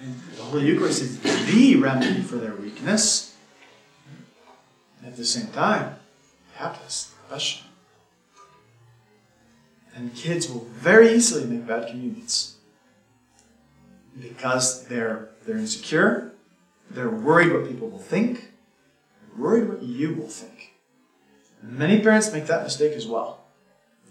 And 0.00 0.18
the 0.38 0.42
Holy 0.42 0.66
Eucharist 0.66 1.02
is 1.02 1.20
the 1.20 1.76
remedy 1.76 2.22
for 2.22 2.36
their 2.36 2.54
weakness. 2.54 3.36
At 5.04 5.18
the 5.18 5.26
same 5.26 5.48
time, 5.48 5.96
they 6.50 6.64
have 6.64 6.76
to 6.76 6.80
confession. 6.80 7.66
And 9.94 10.14
kids 10.14 10.50
will 10.50 10.64
very 10.72 11.12
easily 11.12 11.44
make 11.44 11.66
bad 11.66 11.90
communions 11.90 12.56
because 14.18 14.86
they're 14.86 15.28
they're 15.44 15.58
insecure, 15.58 16.32
they're 16.90 17.10
worried 17.10 17.52
what 17.52 17.68
people 17.68 17.90
will 17.90 17.98
think, 17.98 18.50
they're 19.20 19.44
worried 19.44 19.68
what 19.68 19.82
you 19.82 20.14
will 20.14 20.28
think. 20.28 20.72
And 21.60 21.78
many 21.78 22.00
parents 22.00 22.32
make 22.32 22.46
that 22.46 22.62
mistake 22.62 22.94
as 22.94 23.06
well. 23.06 23.37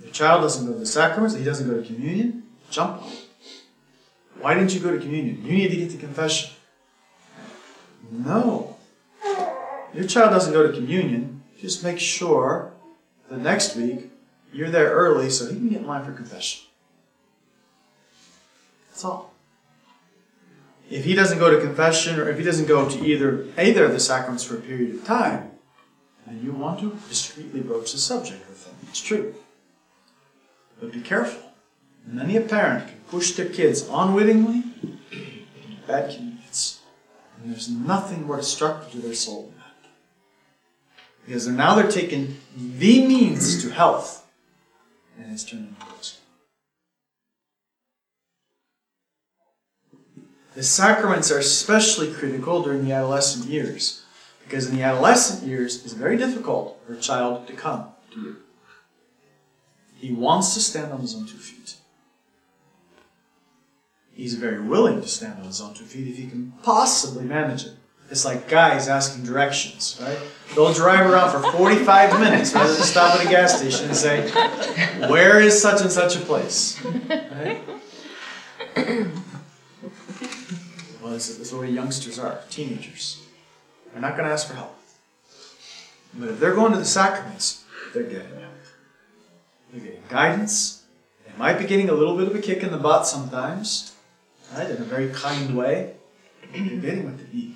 Your 0.01 0.11
child 0.11 0.41
doesn't 0.41 0.65
go 0.65 0.73
to 0.73 0.79
the 0.79 0.85
sacraments, 0.85 1.35
he 1.35 1.43
doesn't 1.43 1.67
go 1.69 1.81
to 1.81 1.85
communion, 1.85 2.43
jump 2.69 3.01
on. 3.01 3.11
Why 4.39 4.53
didn't 4.53 4.73
you 4.73 4.79
go 4.79 4.91
to 4.91 4.99
communion? 4.99 5.43
You 5.45 5.53
need 5.53 5.69
to 5.69 5.75
get 5.77 5.91
to 5.91 5.97
confession. 5.97 6.51
No. 8.11 8.77
Your 9.93 10.05
child 10.05 10.31
doesn't 10.31 10.53
go 10.53 10.65
to 10.65 10.73
communion, 10.73 11.43
just 11.59 11.83
make 11.83 11.99
sure 11.99 12.71
the 13.29 13.37
next 13.37 13.75
week 13.75 14.11
you're 14.53 14.69
there 14.69 14.91
early 14.91 15.29
so 15.29 15.47
he 15.47 15.55
can 15.55 15.69
get 15.69 15.81
in 15.81 15.87
line 15.87 16.05
for 16.05 16.11
confession. 16.11 16.67
That's 18.89 19.03
all. 19.03 19.33
If 20.89 21.03
he 21.03 21.15
doesn't 21.15 21.39
go 21.39 21.51
to 21.51 21.59
confession 21.59 22.19
or 22.19 22.29
if 22.29 22.37
he 22.37 22.43
doesn't 22.43 22.67
go 22.67 22.89
to 22.89 23.05
either 23.05 23.45
either 23.57 23.85
of 23.85 23.91
the 23.91 23.99
sacraments 23.99 24.43
for 24.43 24.55
a 24.55 24.61
period 24.61 24.95
of 24.95 25.05
time, 25.05 25.51
then 26.25 26.41
you 26.43 26.53
want 26.53 26.79
to 26.79 26.97
discreetly 27.09 27.59
broach 27.61 27.91
the 27.91 27.97
subject 27.97 28.47
with 28.47 28.65
him. 28.65 28.75
It's 28.89 29.01
true. 29.01 29.35
But 30.79 30.91
be 30.91 31.01
careful. 31.01 31.41
Many 32.05 32.37
a 32.37 32.41
parent 32.41 32.87
can 32.87 32.99
push 33.09 33.31
their 33.31 33.49
kids 33.49 33.87
unwittingly 33.89 34.63
into 35.11 35.81
bad 35.87 36.09
communions. 36.09 36.81
And 37.37 37.51
there's 37.51 37.69
nothing 37.69 38.25
more 38.25 38.37
destructive 38.37 38.91
to 38.91 38.99
their 38.99 39.13
soul 39.13 39.43
than 39.43 39.57
that. 39.57 39.89
Because 41.25 41.45
they're, 41.45 41.53
now 41.53 41.75
they're 41.75 41.91
taking 41.91 42.37
the 42.55 43.05
means 43.05 43.61
to 43.63 43.69
health 43.69 44.25
and 45.19 45.31
it's 45.31 45.43
turning 45.43 45.67
into 45.67 45.85
poison. 45.85 46.17
The 50.53 50.63
sacraments 50.63 51.31
are 51.31 51.39
especially 51.39 52.11
critical 52.13 52.63
during 52.63 52.85
the 52.85 52.91
adolescent 52.91 53.45
years. 53.45 54.03
Because 54.43 54.69
in 54.69 54.75
the 54.75 54.83
adolescent 54.83 55.47
years, 55.47 55.83
it's 55.83 55.93
very 55.93 56.17
difficult 56.17 56.81
for 56.85 56.93
a 56.93 56.97
child 56.97 57.47
to 57.47 57.53
come 57.53 57.89
to 58.13 58.21
you. 58.21 58.35
He 59.99 60.11
wants 60.11 60.53
to 60.53 60.59
stand 60.59 60.91
on 60.91 61.01
his 61.01 61.15
own 61.15 61.25
two 61.25 61.37
feet. 61.37 61.75
He's 64.13 64.35
very 64.35 64.59
willing 64.59 65.01
to 65.01 65.07
stand 65.07 65.39
on 65.39 65.45
his 65.45 65.61
own 65.61 65.73
two 65.73 65.85
feet 65.85 66.07
if 66.07 66.17
he 66.17 66.27
can 66.27 66.53
possibly 66.63 67.23
manage 67.23 67.65
it. 67.65 67.73
It's 68.09 68.23
like 68.23 68.47
guys 68.47 68.87
asking 68.87 69.25
directions, 69.25 69.99
right? 70.01 70.17
They'll 70.55 70.73
drive 70.73 71.09
around 71.09 71.29
for 71.29 71.51
45 71.51 72.19
minutes 72.19 72.53
rather 72.53 72.73
than 72.73 72.83
stop 72.83 73.19
at 73.19 73.25
a 73.25 73.29
gas 73.29 73.57
station 73.57 73.87
and 73.87 73.95
say, 73.95 74.29
Where 75.09 75.41
is 75.41 75.61
such 75.61 75.81
and 75.81 75.91
such 75.91 76.15
a 76.15 76.19
place? 76.19 76.81
Right? 76.83 77.61
Well, 81.01 81.11
this 81.13 81.29
is 81.29 81.51
the 81.51 81.57
way 81.57 81.69
youngsters 81.69 82.17
are, 82.19 82.39
teenagers. 82.49 83.21
They're 83.91 84.01
not 84.01 84.15
going 84.15 84.25
to 84.25 84.31
ask 84.31 84.47
for 84.47 84.55
help. 84.55 84.77
But 86.13 86.29
if 86.29 86.39
they're 86.39 86.55
going 86.55 86.71
to 86.73 86.77
the 86.79 86.85
sacraments, 86.85 87.63
they're 87.93 88.03
getting 88.03 88.39
help. 88.39 88.46
They're 89.71 89.81
getting 89.81 90.03
guidance. 90.09 90.83
They 91.25 91.37
might 91.37 91.57
be 91.57 91.65
getting 91.65 91.89
a 91.89 91.93
little 91.93 92.17
bit 92.17 92.27
of 92.27 92.35
a 92.35 92.39
kick 92.39 92.63
in 92.63 92.71
the 92.71 92.77
butt 92.77 93.05
sometimes, 93.05 93.95
right? 94.55 94.69
In 94.69 94.77
a 94.77 94.85
very 94.85 95.09
kind 95.09 95.57
way. 95.57 95.95
They're 96.53 96.77
getting 96.77 97.05
what 97.05 97.17
they 97.17 97.37
need. 97.37 97.55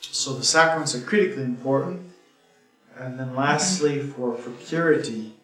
So 0.00 0.34
the 0.34 0.44
sacraments 0.44 0.94
are 0.94 1.00
critically 1.00 1.42
important. 1.42 2.12
And 2.96 3.18
then 3.18 3.34
lastly, 3.34 4.00
for, 4.00 4.36
for 4.36 4.50
purity, 4.50 5.34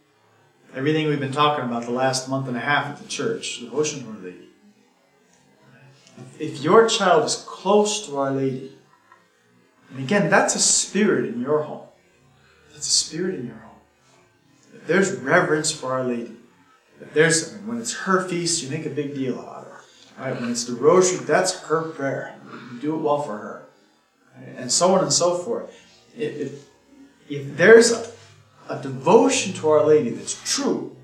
everything 0.75 1.09
we've 1.09 1.19
been 1.19 1.33
talking 1.33 1.65
about 1.65 1.85
the 1.85 1.91
last 1.91 2.29
month 2.29 2.47
and 2.47 2.57
a 2.57 2.61
half 2.61 2.87
at 2.87 3.03
the 3.03 3.09
church, 3.09 3.61
devotion 3.61 4.05
to 4.05 4.11
Our 4.11 4.17
Lady. 4.19 4.49
If 6.39 6.63
your 6.63 6.89
child 6.89 7.25
is 7.25 7.45
close 7.47 8.07
to 8.07 8.17
Our 8.19 8.31
Lady, 8.31 8.73
and 9.91 9.99
again, 9.99 10.31
that's 10.31 10.55
a 10.55 10.61
spirit 10.61 11.27
in 11.27 11.41
your 11.41 11.63
home. 11.65 11.90
That's 12.81 12.89
a 12.89 13.07
spirit 13.07 13.35
in 13.35 13.47
your 13.49 13.57
home. 13.57 13.77
If 14.73 14.87
there's 14.87 15.15
reverence 15.17 15.71
for 15.71 15.93
Our 15.93 16.05
Lady, 16.05 16.35
if 16.99 17.13
there's 17.13 17.53
when 17.67 17.79
it's 17.79 17.93
her 17.93 18.27
feast, 18.27 18.63
you 18.63 18.71
make 18.71 18.87
a 18.87 18.89
big 18.89 19.15
deal 19.15 19.39
out 19.39 19.59
of 19.59 19.65
her. 19.67 19.81
Right? 20.19 20.41
When 20.41 20.51
it's 20.51 20.65
the 20.65 20.73
rosary, 20.73 21.23
that's 21.27 21.61
her 21.65 21.91
prayer. 21.91 22.37
You 22.73 22.81
do 22.81 22.95
it 22.95 23.03
well 23.03 23.21
for 23.21 23.37
her. 23.37 23.67
Right? 24.35 24.55
And 24.57 24.73
so 24.73 24.95
on 24.95 25.03
and 25.03 25.13
so 25.13 25.37
forth. 25.37 25.79
If, 26.17 26.41
if, 26.41 26.69
if 27.29 27.55
there's 27.59 27.93
a, 27.93 28.11
a 28.71 28.81
devotion 28.81 29.53
to 29.57 29.69
Our 29.69 29.85
Lady 29.85 30.09
that's 30.09 30.41
true, 30.51 30.97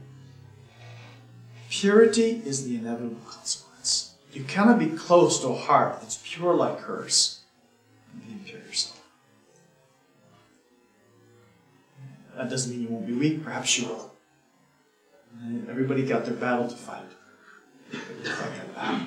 purity 1.68 2.40
is 2.42 2.66
the 2.66 2.76
inevitable 2.76 3.20
consequence. 3.28 4.14
You 4.32 4.44
cannot 4.44 4.78
be 4.78 4.86
close 4.86 5.40
to 5.40 5.48
a 5.48 5.54
heart 5.54 6.00
that's 6.00 6.22
pure 6.24 6.54
like 6.54 6.80
hers 6.80 7.35
That 12.36 12.50
doesn't 12.50 12.70
mean 12.70 12.82
you 12.82 12.88
won't 12.88 13.06
be 13.06 13.14
weak, 13.14 13.42
perhaps 13.42 13.78
you 13.78 13.88
will. 13.88 14.12
Uh, 15.38 15.70
everybody 15.70 16.04
got 16.04 16.24
their 16.24 16.34
battle 16.34 16.68
to 16.68 16.76
fight. 16.76 17.02
You'll 17.92 18.00
fight 18.32 18.56
that 18.56 18.74
battle. 18.74 19.06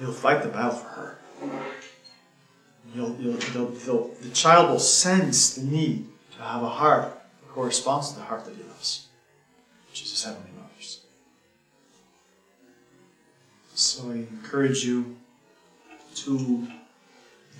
You'll 0.00 0.12
fight 0.12 0.42
the 0.42 0.48
battle 0.48 0.72
for 0.72 0.88
her. 0.88 1.18
You'll, 2.94 3.14
you'll, 3.20 3.34
they'll, 3.52 3.66
they'll, 3.66 4.08
the 4.22 4.30
child 4.30 4.70
will 4.70 4.78
sense 4.80 5.54
the 5.54 5.62
need 5.62 6.08
to 6.36 6.42
have 6.42 6.62
a 6.62 6.68
heart 6.68 7.04
that 7.04 7.48
corresponds 7.50 8.12
to 8.12 8.18
the 8.18 8.24
heart 8.24 8.44
that 8.46 8.54
he 8.56 8.62
loves. 8.62 9.06
which 9.90 10.02
is 10.02 10.10
his 10.10 10.24
heavenly 10.24 10.50
mother's. 10.56 11.00
So 13.74 14.10
I 14.10 14.14
encourage 14.14 14.84
you 14.84 15.16
to 16.16 16.66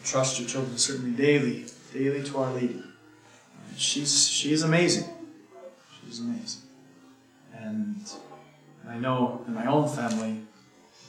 trust 0.05 0.41
your 0.41 0.49
children 0.49 0.79
certainly 0.79 1.13
daily, 1.13 1.67
daily 1.93 2.23
to 2.25 2.39
Our 2.39 2.53
Lady. 2.55 2.83
She's 3.77 4.29
she's 4.29 4.63
amazing. 4.63 5.09
She's 6.05 6.21
amazing. 6.21 6.63
And 7.55 8.05
I 8.89 8.99
know 8.99 9.45
in 9.47 9.55
my 9.55 9.67
own 9.67 9.89
family, 9.89 10.41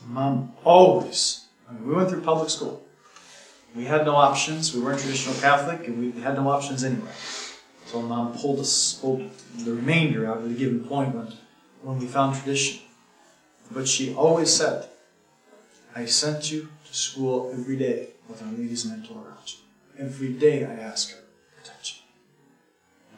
mom 0.06 0.54
always, 0.64 1.46
I 1.70 1.74
mean, 1.74 1.88
we 1.88 1.94
went 1.96 2.10
through 2.10 2.22
public 2.22 2.50
school. 2.50 2.84
We 3.76 3.86
had 3.86 4.06
no 4.06 4.16
options. 4.16 4.76
We 4.76 4.82
weren't 4.82 5.00
traditional 5.00 5.36
Catholic, 5.36 5.88
and 5.88 6.14
we 6.14 6.22
had 6.22 6.36
no 6.36 6.50
options 6.50 6.84
anyway. 6.84 7.12
So 7.86 8.02
mom 8.02 8.34
pulled 8.34 8.60
us, 8.60 8.94
pulled 9.02 9.30
the 9.58 9.74
remainder 9.74 10.30
out 10.30 10.40
at 10.40 10.46
a 10.46 10.54
given 10.54 10.84
point 10.84 11.16
when, 11.84 12.00
we 12.00 12.08
found 12.08 12.36
tradition. 12.36 12.82
But 13.72 13.88
she 13.88 14.14
always 14.14 14.54
said, 14.54 14.88
I 15.96 16.06
sent 16.06 16.52
you 16.52 16.70
to 16.86 16.94
school 16.94 17.52
every 17.54 17.78
day 17.78 18.10
with 18.30 18.44
Our 18.44 18.52
Lady's 18.52 18.86
mantle 18.86 19.18
around. 19.18 19.56
Every 19.98 20.34
day 20.34 20.66
I 20.66 20.74
ask 20.74 21.12
her. 21.12 21.21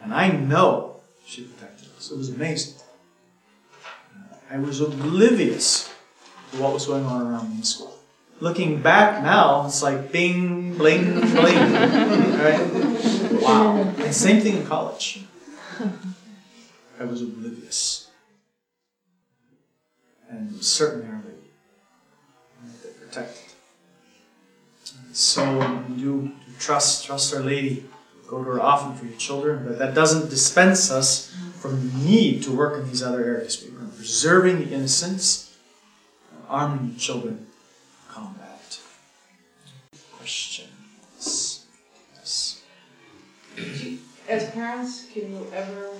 And 0.04 0.12
I 0.12 0.28
know 0.28 1.00
she 1.26 1.44
protected 1.44 1.88
us. 1.96 2.10
It 2.10 2.18
was 2.18 2.28
amazing. 2.28 2.74
Uh, 4.14 4.36
I 4.50 4.58
was 4.58 4.80
oblivious 4.80 5.90
to 6.52 6.58
what 6.62 6.74
was 6.74 6.86
going 6.86 7.04
on 7.04 7.26
around 7.26 7.50
me 7.50 7.56
in 7.56 7.62
school. 7.64 7.98
Looking 8.40 8.82
back 8.82 9.22
now, 9.22 9.66
it's 9.66 9.82
like 9.82 10.12
bing, 10.12 10.76
bling, 10.76 11.20
bling. 11.20 11.56
right? 12.38 13.40
Wow. 13.40 13.80
And 13.80 14.14
same 14.14 14.42
thing 14.42 14.58
in 14.58 14.66
college. 14.66 15.24
I 17.00 17.04
was 17.04 17.22
oblivious. 17.22 18.10
And 20.28 20.62
certainly 20.62 21.08
protected. 23.14 23.52
So 25.12 25.84
do 25.96 26.32
trust, 26.58 27.06
trust 27.06 27.34
Our 27.34 27.42
Lady. 27.42 27.86
Go 28.34 28.42
to 28.42 28.50
her 28.50 28.60
often 28.60 28.96
for 28.96 29.04
your 29.04 29.16
children, 29.16 29.64
but 29.64 29.78
that 29.78 29.94
doesn't 29.94 30.28
dispense 30.28 30.90
us 30.90 31.32
from 31.60 31.88
the 31.88 31.98
need 31.98 32.42
to 32.42 32.50
work 32.50 32.80
in 32.80 32.88
these 32.88 33.00
other 33.00 33.22
areas. 33.22 33.62
We 33.62 33.68
are 33.76 33.88
preserving 33.90 34.56
the 34.58 34.74
innocence, 34.74 35.56
uh, 36.32 36.52
arming 36.52 36.94
the 36.94 36.98
children 36.98 37.46
combat. 38.08 38.80
Questions? 40.16 41.64
Yes. 42.16 42.62
As 44.28 44.50
parents, 44.50 45.06
can 45.12 45.30
you 45.30 45.46
ever 45.54 45.90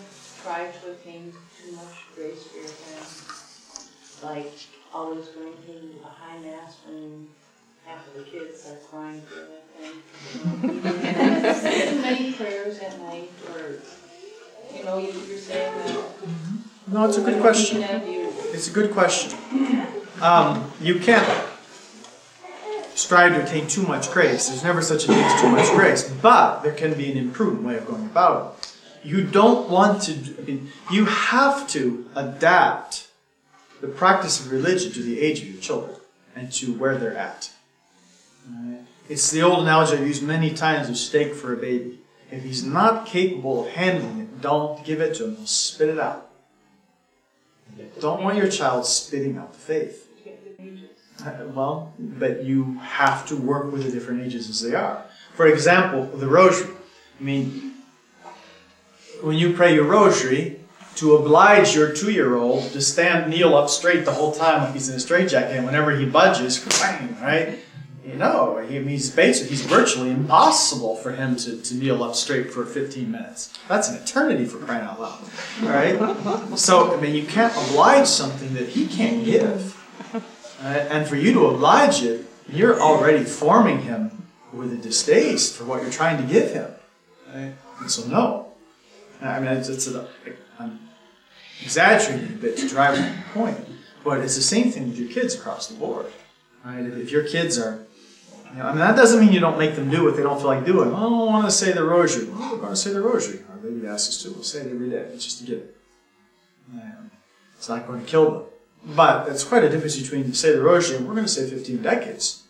try 0.43 0.73
to 0.83 0.91
attain 0.91 1.33
too 1.63 1.71
much 1.71 1.95
grace 2.17 2.43
for 2.49 2.57
your 2.57 2.67
parents? 2.67 4.21
Like 4.25 4.53
always 4.93 5.29
going 5.29 5.55
to 5.69 6.01
a 6.03 6.09
high 6.09 6.39
mass 6.41 6.79
when 6.85 7.29
half 7.87 8.07
of 8.09 8.15
the 8.15 8.23
kids 8.31 8.67
are 8.71 8.77
crying 8.89 9.23
for 9.23 9.35
that 9.37 9.65
thing. 9.79 9.95
Too 11.95 12.01
many 12.03 12.33
prayers 12.33 12.79
at 12.79 12.99
night, 13.01 13.31
or, 13.53 13.77
you 14.77 14.85
know, 14.85 14.99
you- 14.99 15.13
you're 15.29 15.39
saying 15.39 15.73
that. 15.87 15.97
No, 16.87 17.07
it's 17.09 17.19
a 17.19 17.23
good 17.23 17.41
question. 17.41 17.81
Looking 17.81 17.97
at 17.97 18.07
you. 18.07 18.33
It's 18.53 18.69
a 18.69 18.71
good 18.71 18.93
question. 18.93 19.33
Um, 20.21 20.71
you 20.81 20.99
can't 21.01 21.27
strive 22.95 23.35
to 23.35 23.43
attain 23.43 23.67
too 23.67 23.83
much 23.83 24.11
grace. 24.13 24.49
There's 24.49 24.63
never 24.63 24.81
such 24.83 25.05
a 25.05 25.07
thing 25.09 25.19
as 25.19 25.41
too 25.41 25.49
much 25.49 25.69
grace, 25.73 26.05
but 26.23 26.61
there 26.63 26.73
can 26.73 26.95
be 26.95 27.11
an 27.11 27.19
imprudent 27.19 27.63
way 27.65 27.77
of 27.77 27.87
going 27.87 28.05
about 28.05 28.57
it. 28.63 28.71
You 29.07 29.23
don't 29.25 29.69
want 29.69 30.03
to, 30.03 30.13
I 30.13 30.43
mean, 30.43 30.73
you 30.91 31.05
have 31.07 31.67
to 31.69 32.07
adapt 32.15 33.09
the 33.81 33.89
practice 33.89 34.39
of 34.41 34.53
religion 34.53 34.93
to 34.93 35.03
the 35.03 35.21
age 35.21 35.41
of 35.43 35.49
your 35.49 35.61
children 35.61 35.97
and 36.37 36.53
to 36.53 36.73
where 36.73 36.97
they're 36.97 37.17
at. 37.17 37.51
Alright? 38.49 38.81
It's 39.09 39.31
the 39.31 39.43
old 39.43 39.61
analogy 39.61 39.97
I've 39.97 40.07
used 40.07 40.23
many 40.23 40.53
times 40.53 40.89
of 40.89 40.97
steak 40.97 41.35
for 41.35 41.53
a 41.53 41.57
baby. 41.57 41.99
If 42.31 42.43
he's 42.43 42.65
not 42.65 43.07
capable 43.07 43.67
of 43.67 43.73
handling 43.73 44.21
it, 44.21 44.41
don't 44.41 44.85
give 44.85 45.01
it 45.01 45.15
to 45.17 45.25
him. 45.25 45.37
He'll 45.37 45.47
spit 45.47 45.89
it 45.89 45.99
out. 45.99 46.31
Don't 48.01 48.23
want 48.23 48.37
your 48.37 48.49
child 48.49 48.87
spitting 48.87 49.37
out 49.39 49.53
the 49.53 49.59
faith. 49.59 50.09
Uh, 51.25 51.31
Well, 51.55 51.93
but 51.99 52.45
you 52.45 52.79
have 52.83 53.27
to 53.29 53.37
work 53.37 53.73
with 53.73 53.85
the 53.85 53.91
different 53.91 54.23
ages 54.23 54.49
as 54.49 54.61
they 54.61 54.75
are. 54.75 55.05
For 55.35 55.47
example, 55.47 56.05
the 56.07 56.27
rosary. 56.27 56.75
I 57.21 57.23
mean, 57.23 57.75
when 59.23 59.37
you 59.37 59.53
pray 59.53 59.75
your 59.75 59.85
rosary, 59.85 60.61
to 60.97 61.17
oblige 61.17 61.75
your 61.75 61.93
two-year-old 61.93 62.71
to 62.73 62.81
stand, 62.81 63.31
kneel 63.31 63.57
up 63.57 63.69
straight 63.69 64.05
the 64.05 64.13
whole 64.13 64.33
time 64.33 64.63
like 64.63 64.73
he's 64.75 64.89
in 64.89 64.97
a 64.97 65.01
straitjacket, 65.01 65.57
and 65.57 65.67
whenever 65.67 65.97
he 65.97 66.05
budges, 66.05 66.59
bang, 66.81 67.17
right? 67.21 67.59
You 68.07 68.17
know, 68.17 68.59
he, 68.59 68.83
he's 68.83 69.11
basically, 69.11 69.51
he's 69.51 69.65
virtually 69.65 70.11
impossible 70.11 70.97
for 70.97 71.13
him 71.13 71.37
to, 71.37 71.61
to 71.63 71.75
kneel 71.75 72.05
up 72.05 72.15
straight 72.15 72.53
for 72.53 72.67
15 72.67 73.11
minutes. 73.11 73.53
That's 73.67 73.89
an 73.89 73.97
eternity 73.97 74.45
for 74.45 74.59
crying 74.59 74.85
out 74.85 75.01
loud, 75.01 75.23
right? 75.63 76.59
So, 76.59 76.95
I 76.95 77.01
mean, 77.01 77.15
you 77.15 77.25
can't 77.25 77.55
oblige 77.57 78.07
something 78.07 78.53
that 78.55 78.69
he 78.69 78.87
can't 78.87 79.25
give. 79.25 79.81
Uh, 80.63 80.67
and 80.67 81.09
for 81.09 81.17
you 81.17 81.33
to 81.33 81.47
oblige 81.47 82.03
it, 82.03 82.27
you're 82.49 82.81
already 82.81 83.25
forming 83.25 83.83
him 83.83 84.27
with 84.53 84.73
a 84.73 84.77
distaste 84.77 85.57
for 85.57 85.65
what 85.65 85.83
you're 85.83 85.91
trying 85.91 86.17
to 86.17 86.33
give 86.33 86.53
him. 86.53 86.71
Right? 87.35 87.55
And 87.81 87.91
so, 87.91 88.07
no. 88.07 88.53
I 89.23 89.41
mean, 89.41 89.49
it's, 89.49 89.69
it's 89.69 89.87
a, 89.87 90.07
I'm 90.59 90.79
exaggerating 91.63 92.29
a 92.29 92.39
bit 92.39 92.57
to 92.59 92.69
drive 92.69 92.99
home 92.99 93.17
the 93.17 93.23
point, 93.33 93.69
but 94.05 94.21
it's 94.21 94.37
the 94.37 94.43
same 94.43 94.71
thing 94.71 94.89
with 94.89 94.99
your 94.99 95.09
kids 95.09 95.35
across 95.35 95.69
the 95.69 95.75
board. 95.75 96.07
Right? 96.65 96.85
If 96.85 97.11
your 97.11 97.25
kids 97.25 97.59
are, 97.59 97.87
you 98.55 98.63
know, 98.63 98.69
I 98.69 98.71
mean, 98.71 98.79
that 98.79 98.95
doesn't 98.95 99.21
mean 99.21 99.33
you 99.33 99.41
don't 99.41 99.59
make 99.59 99.75
them 99.75 99.91
do 99.91 100.05
what 100.05 100.17
they 100.17 100.23
don't 100.23 100.39
feel 100.39 100.47
like 100.47 100.65
doing. 100.65 100.93
Oh, 100.93 100.97
I 100.97 101.01
don't 101.01 101.27
want 101.27 101.45
to 101.47 101.51
say 101.51 101.73
the 101.73 101.83
rosary. 101.83 102.29
Well, 102.29 102.53
we're 102.53 102.59
going 102.59 102.71
to 102.71 102.77
say 102.77 102.93
the 102.93 103.01
rosary. 103.01 103.41
Our 103.51 103.69
lady 103.69 103.85
asks 103.87 104.11
us 104.11 104.23
to. 104.23 104.31
We'll 104.31 104.45
say 104.45 104.61
it 104.61 104.71
every 104.71 104.91
day. 104.91 105.09
It's 105.13 105.25
just 105.25 105.43
a 105.43 105.45
given. 105.45 105.69
Um, 106.73 107.11
it's 107.57 107.69
not 107.69 107.85
going 107.87 108.05
to 108.05 108.07
kill 108.07 108.31
them. 108.31 108.43
But 108.95 109.29
it's 109.29 109.43
quite 109.43 109.65
a 109.65 109.69
difference 109.69 110.01
between 110.01 110.33
say 110.35 110.53
the 110.53 110.63
rosary 110.63 110.99
and 110.99 111.09
we're 111.09 111.15
going 111.15 111.27
to 111.27 111.33
say 111.33 111.49
15 111.51 111.83
decades. 111.83 112.45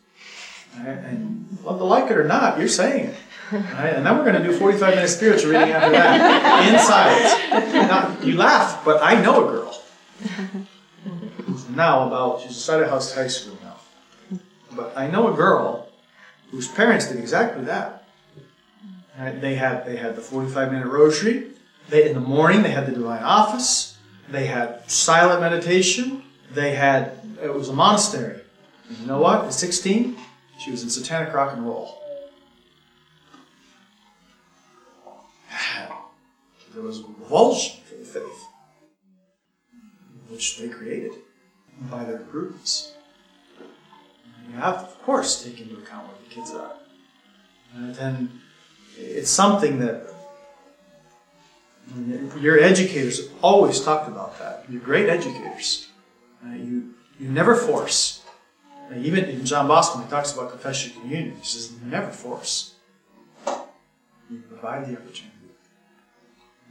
Right? 0.76 0.88
And 0.88 1.58
whether 1.62 1.84
like 1.84 2.10
it 2.10 2.18
or 2.18 2.24
not, 2.24 2.58
you're 2.58 2.68
saying 2.68 3.06
it. 3.06 3.16
Right? 3.52 3.94
And 3.94 4.04
then 4.04 4.18
we're 4.18 4.24
going 4.24 4.42
to 4.42 4.44
do 4.44 4.58
45 4.58 4.94
minutes 4.94 5.14
spiritual 5.14 5.52
reading 5.52 5.70
after 5.70 5.90
that 5.92 6.72
in 6.72 6.78
silence. 6.80 7.72
Now, 7.72 8.16
you 8.26 8.36
laugh, 8.36 8.84
but 8.84 9.02
I 9.02 9.22
know 9.22 9.48
a 9.48 9.50
girl 9.50 9.64
now 11.70 12.06
about, 12.06 12.40
she's 12.40 12.56
started 12.56 12.88
house 12.88 13.14
high 13.14 13.28
school 13.28 13.56
now. 13.62 14.38
But 14.72 14.92
I 14.96 15.08
know 15.08 15.32
a 15.32 15.36
girl 15.36 15.83
whose 16.54 16.68
parents 16.68 17.08
did 17.08 17.18
exactly 17.18 17.64
that. 17.64 18.04
They 19.40 19.56
had 19.56 19.84
they 19.84 19.96
had 19.96 20.14
the 20.14 20.20
45 20.20 20.72
minute 20.72 20.86
rosary. 20.86 21.50
They 21.88 22.08
in 22.08 22.14
the 22.14 22.20
morning 22.20 22.62
they 22.62 22.70
had 22.70 22.86
the 22.86 22.92
divine 22.92 23.24
office. 23.24 23.98
They 24.28 24.46
had 24.46 24.88
silent 24.88 25.40
meditation. 25.40 26.22
They 26.52 26.74
had 26.74 27.18
it 27.42 27.52
was 27.52 27.68
a 27.68 27.72
monastery. 27.72 28.40
And 28.88 28.98
you 28.98 29.06
know 29.06 29.20
what? 29.20 29.46
At 29.46 29.52
16, 29.52 30.16
she 30.60 30.70
was 30.70 30.82
in 30.84 30.90
satanic 30.90 31.34
rock 31.34 31.52
and 31.54 31.66
roll. 31.66 32.00
There 36.72 36.82
was 36.82 37.00
a 37.00 37.04
revulsion 37.04 37.82
for 37.84 37.94
the 37.94 38.04
faith, 38.04 38.46
which 40.28 40.58
they 40.58 40.68
created 40.68 41.12
by 41.88 42.02
their 42.02 42.18
prudence. 42.18 42.93
You 44.54 44.60
have 44.60 44.78
to, 44.78 44.84
of 44.86 45.02
course, 45.02 45.42
take 45.42 45.60
into 45.60 45.76
account 45.78 46.06
where 46.06 46.16
the 46.28 46.34
kids 46.34 46.52
are. 46.52 46.72
And 47.74 47.94
then 47.96 48.40
it's 48.96 49.30
something 49.30 49.80
that 49.80 50.06
your 52.40 52.60
educators 52.60 53.28
always 53.42 53.80
talked 53.80 54.08
about 54.08 54.38
that. 54.38 54.64
You're 54.68 54.80
great 54.80 55.08
educators. 55.08 55.88
Uh, 56.44 56.54
you, 56.54 56.94
you 57.18 57.28
never 57.28 57.56
force. 57.56 58.22
Uh, 58.90 58.98
even 58.98 59.24
in 59.24 59.44
John 59.44 59.66
Bosco, 59.66 59.98
he 59.98 60.08
talks 60.08 60.32
about 60.32 60.50
confession 60.50 60.92
communion, 61.00 61.36
he 61.36 61.44
says, 61.44 61.72
never 61.82 62.10
force. 62.10 62.74
You 64.30 64.38
provide 64.48 64.86
the 64.86 64.92
opportunity. 64.92 65.30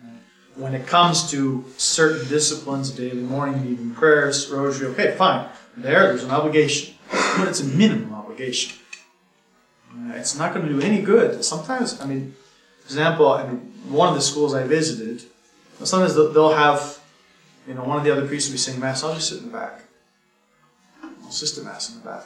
Uh, 0.01 0.09
When 0.55 0.73
it 0.73 0.87
comes 0.87 1.29
to 1.31 1.65
certain 1.77 2.27
disciplines, 2.29 2.91
daily 2.91 3.23
morning 3.23 3.55
evening 3.67 3.91
prayers, 3.91 4.49
rosary, 4.49 4.87
okay, 4.93 5.15
fine. 5.17 5.49
There, 5.75 6.07
there's 6.07 6.23
an 6.23 6.31
obligation. 6.31 6.95
But 7.37 7.47
it's 7.47 7.61
a 7.61 7.65
minimum 7.65 8.13
obligation. 8.13 8.77
Uh, 9.91 10.13
it's 10.15 10.37
not 10.37 10.53
going 10.53 10.65
to 10.65 10.73
do 10.73 10.81
any 10.81 11.01
good. 11.01 11.43
Sometimes, 11.43 11.99
I 12.01 12.05
mean, 12.05 12.35
for 12.81 12.85
example, 12.85 13.31
I 13.31 13.47
mean, 13.47 13.59
one 13.89 14.09
of 14.09 14.15
the 14.15 14.21
schools 14.21 14.53
I 14.53 14.63
visited, 14.63 15.23
sometimes 15.83 16.15
they'll 16.15 16.53
have, 16.53 16.99
you 17.67 17.73
know, 17.73 17.83
one 17.83 17.97
of 17.97 18.03
the 18.03 18.11
other 18.11 18.25
priests 18.27 18.49
will 18.49 18.53
be 18.53 18.59
saying 18.59 18.79
mass. 18.79 19.03
I'll 19.03 19.13
just 19.13 19.29
sit 19.29 19.39
in 19.39 19.45
the 19.45 19.51
back. 19.51 19.81
I'll 21.03 21.29
assist 21.29 21.63
mass 21.63 21.89
in 21.89 21.99
the 21.99 22.05
back. 22.05 22.23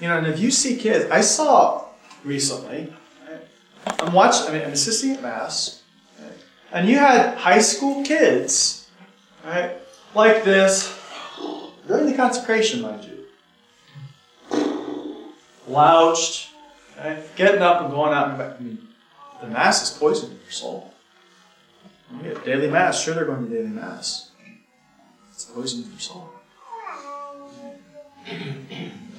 You 0.00 0.08
know, 0.08 0.18
and 0.18 0.26
if 0.26 0.40
you 0.40 0.50
see 0.50 0.76
kids, 0.76 1.10
I 1.10 1.20
saw 1.20 1.84
recently. 2.24 2.92
I'm 4.00 4.12
watching. 4.12 4.48
I 4.48 4.52
mean, 4.52 4.62
I'm 4.62 4.72
assisting 4.72 5.12
at 5.12 5.22
mass, 5.22 5.82
and 6.72 6.88
you 6.88 6.98
had 6.98 7.36
high 7.36 7.60
school 7.60 8.04
kids 8.04 8.82
Right? 9.44 9.76
Like 10.14 10.44
this. 10.44 10.98
During 11.86 12.06
the 12.06 12.14
consecration, 12.14 12.82
mind 12.82 13.04
you. 13.04 13.11
Louched. 15.68 16.50
Right? 16.98 17.36
Getting 17.36 17.62
up 17.62 17.82
and 17.82 17.90
going 17.90 18.12
out 18.12 18.28
and 18.28 18.38
back. 18.38 18.60
I 18.60 18.62
mean, 18.62 18.78
the 19.40 19.48
Mass 19.48 19.82
is 19.82 19.98
poison 19.98 20.30
to 20.30 20.34
your 20.36 20.50
soul. 20.50 20.92
You 22.12 22.22
get 22.22 22.44
daily 22.44 22.70
Mass, 22.70 23.02
sure 23.02 23.14
they're 23.14 23.24
going 23.24 23.48
to 23.48 23.50
daily 23.50 23.68
Mass. 23.68 24.30
It's 25.30 25.44
poison 25.46 25.84
to 25.84 25.90
your 25.90 25.98
soul. 25.98 26.28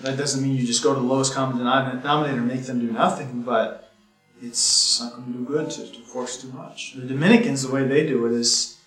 That 0.02 0.18
doesn't 0.18 0.44
mean 0.44 0.56
you 0.56 0.66
just 0.66 0.84
go 0.84 0.94
to 0.94 1.00
the 1.00 1.06
lowest 1.06 1.34
common 1.34 1.58
denominator 1.58 2.38
and 2.38 2.48
make 2.48 2.64
them 2.64 2.80
do 2.80 2.92
nothing, 2.92 3.42
but 3.42 3.94
it's 4.42 5.00
not 5.00 5.14
going 5.14 5.32
to 5.32 5.40
do 5.40 5.46
good 5.46 5.70
to, 5.72 5.92
to 5.92 6.00
force 6.02 6.42
too 6.42 6.52
much. 6.52 6.94
The 6.96 7.08
Dominicans, 7.08 7.64
the 7.66 7.74
way 7.74 7.88
they 7.88 8.06
do 8.06 8.26
it 8.26 8.34
is 8.34 8.78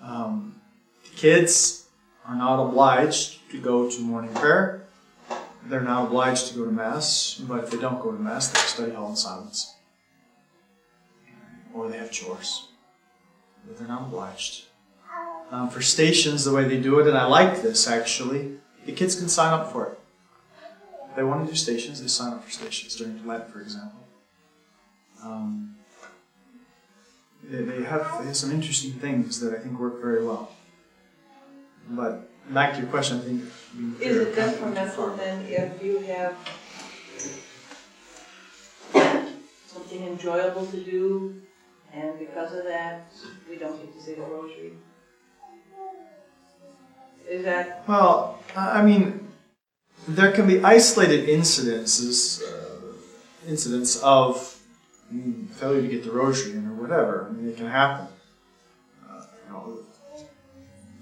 um, 0.00 0.60
kids 1.16 1.86
are 2.24 2.36
not 2.36 2.62
obliged 2.62 3.50
to 3.50 3.60
go 3.60 3.90
to 3.90 4.00
morning 4.00 4.32
prayer. 4.34 4.79
They're 5.66 5.82
not 5.82 6.06
obliged 6.06 6.48
to 6.48 6.58
go 6.58 6.64
to 6.64 6.70
Mass, 6.70 7.40
but 7.46 7.64
if 7.64 7.70
they 7.70 7.78
don't 7.78 8.00
go 8.00 8.12
to 8.12 8.18
Mass, 8.18 8.48
they 8.48 8.58
study 8.60 8.92
hall 8.92 9.10
in 9.10 9.16
silence. 9.16 9.74
Or 11.74 11.88
they 11.88 11.98
have 11.98 12.10
chores. 12.10 12.68
But 13.66 13.78
they're 13.78 13.88
not 13.88 14.02
obliged. 14.02 14.64
Um, 15.50 15.68
for 15.68 15.82
stations, 15.82 16.44
the 16.44 16.52
way 16.52 16.64
they 16.64 16.80
do 16.80 16.98
it, 17.00 17.06
and 17.06 17.16
I 17.16 17.26
like 17.26 17.62
this 17.62 17.88
actually, 17.88 18.58
the 18.86 18.92
kids 18.92 19.16
can 19.16 19.28
sign 19.28 19.52
up 19.52 19.72
for 19.72 19.88
it. 19.88 20.00
If 21.10 21.16
they 21.16 21.24
want 21.24 21.44
to 21.44 21.50
do 21.50 21.56
stations, 21.56 22.00
they 22.00 22.08
sign 22.08 22.32
up 22.32 22.44
for 22.44 22.50
stations 22.50 22.96
during 22.96 23.26
Lent, 23.26 23.50
for 23.52 23.60
example. 23.60 24.00
Um, 25.22 25.76
they, 27.42 27.62
they, 27.62 27.82
have, 27.82 28.20
they 28.20 28.26
have 28.26 28.36
some 28.36 28.52
interesting 28.52 28.92
things 28.92 29.40
that 29.40 29.52
I 29.52 29.58
think 29.58 29.78
work 29.78 30.00
very 30.00 30.24
well. 30.24 30.52
But 31.88 32.29
back 32.52 32.74
to 32.74 32.80
your 32.80 32.88
question, 32.88 33.18
I 33.18 33.22
think. 33.22 33.42
Is 34.00 34.16
it 34.16 34.34
detrimental 34.34 35.16
then 35.16 35.46
if 35.46 35.82
you 35.82 36.00
have 36.00 36.34
something 39.66 40.02
enjoyable 40.06 40.66
to 40.66 40.80
do, 40.80 41.40
and 41.92 42.18
because 42.18 42.52
of 42.54 42.64
that, 42.64 43.06
we 43.48 43.56
don't 43.56 43.76
get 43.80 43.92
to 43.94 44.00
say 44.02 44.14
the 44.14 44.22
rosary? 44.22 44.72
Is 47.28 47.44
that 47.44 47.84
Well, 47.86 48.38
I 48.56 48.80
I 48.80 48.82
mean, 48.84 49.28
there 50.08 50.32
can 50.32 50.46
be 50.46 50.62
isolated 50.64 51.28
incidences, 51.28 52.42
uh, 52.42 52.96
incidents 53.46 54.02
of 54.02 54.58
mm, 55.12 55.48
failure 55.50 55.82
to 55.82 55.88
get 55.88 56.04
the 56.04 56.10
rosary 56.10 56.52
in 56.56 56.66
or 56.66 56.74
whatever. 56.74 57.28
I 57.28 57.32
mean, 57.32 57.48
it 57.48 57.56
can 57.56 57.66
happen. 57.66 58.08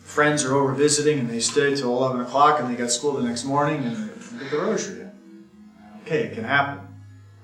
Friends 0.08 0.42
are 0.42 0.54
over 0.54 0.72
visiting 0.72 1.18
and 1.18 1.28
they 1.28 1.38
stay 1.38 1.76
till 1.76 1.94
11 1.94 2.22
o'clock 2.22 2.60
and 2.60 2.70
they 2.70 2.74
got 2.74 2.90
school 2.90 3.12
the 3.12 3.22
next 3.22 3.44
morning 3.44 3.84
and 3.84 4.08
they 4.08 4.38
get 4.38 4.50
the 4.50 4.56
rosary 4.56 5.02
in. 5.02 5.12
Okay, 6.00 6.22
it 6.22 6.34
can 6.34 6.44
happen. 6.44 6.88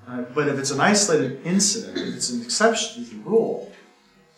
Uh, 0.07 0.23
but 0.33 0.47
if 0.47 0.57
it's 0.57 0.71
an 0.71 0.79
isolated 0.79 1.45
incident, 1.45 1.95
if 1.95 2.15
it's 2.15 2.31
an 2.31 2.41
exception 2.41 3.05
to 3.05 3.09
the 3.11 3.21
rule, 3.21 3.71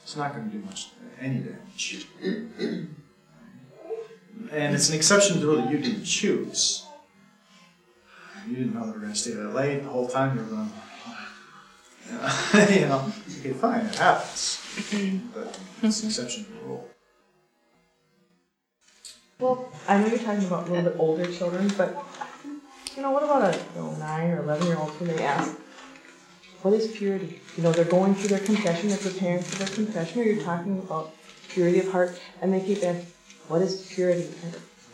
it's 0.04 0.18
not 0.18 0.34
going 0.34 0.52
to 0.52 0.58
do 0.58 0.62
much, 0.66 0.90
any 1.22 1.40
damage. 1.40 2.06
And 4.52 4.76
it's 4.76 4.90
an 4.90 4.96
exception 4.96 5.36
to 5.36 5.40
the 5.40 5.48
rule 5.48 5.62
that 5.62 5.72
you 5.72 5.78
didn't 5.78 6.04
choose. 6.04 6.86
You 8.46 8.58
didn't 8.58 8.74
know 8.76 8.86
they 8.88 8.92
were 8.92 9.00
going 9.00 9.14
to 9.14 9.18
stay 9.18 9.32
that 9.32 9.54
late 9.54 9.84
the 9.84 9.90
whole 9.90 10.10
time 10.10 10.38
you 10.38 10.44
were 10.44 10.50
going. 10.50 10.72
you 12.76 12.88
know, 12.88 13.10
okay, 13.40 13.54
fine, 13.54 13.86
it 13.86 13.96
happens, 13.96 14.60
but 15.34 15.58
it's 15.82 16.02
an 16.02 16.08
exception 16.10 16.44
to 16.44 16.52
the 16.52 16.60
rule. 16.60 16.90
Well, 19.40 19.70
I 19.88 20.00
know 20.00 20.08
you're 20.08 20.18
talking 20.18 20.46
about 20.46 20.68
a 20.68 20.72
little 20.72 20.90
bit 20.90 21.00
older 21.00 21.32
children, 21.32 21.72
but 21.78 22.04
you 22.96 23.04
know, 23.04 23.12
what 23.12 23.22
about 23.22 23.54
a 23.54 23.58
you 23.76 23.82
know, 23.82 23.92
nine 23.98 24.32
or 24.32 24.42
eleven 24.42 24.66
year 24.66 24.78
old 24.78 24.90
when 25.00 25.16
they 25.16 25.24
ask, 25.24 25.56
"What 26.64 26.74
is 26.74 26.88
purity?" 26.88 27.40
You 27.56 27.62
know, 27.62 27.72
they're 27.72 27.86
going 27.86 28.16
through 28.16 28.30
their 28.30 28.40
confession, 28.40 28.90
they're 28.90 28.98
preparing 28.98 29.44
for 29.44 29.58
their 29.60 29.68
confession, 29.68 30.22
or 30.22 30.24
you're 30.24 30.44
talking 30.44 30.80
about 30.80 31.14
purity 31.50 31.80
of 31.80 31.92
heart, 31.92 32.20
and 32.42 32.52
they 32.52 32.62
keep 32.62 32.84
asking, 32.84 33.06
"What 33.48 33.62
is 33.62 33.86
purity?" 33.94 34.28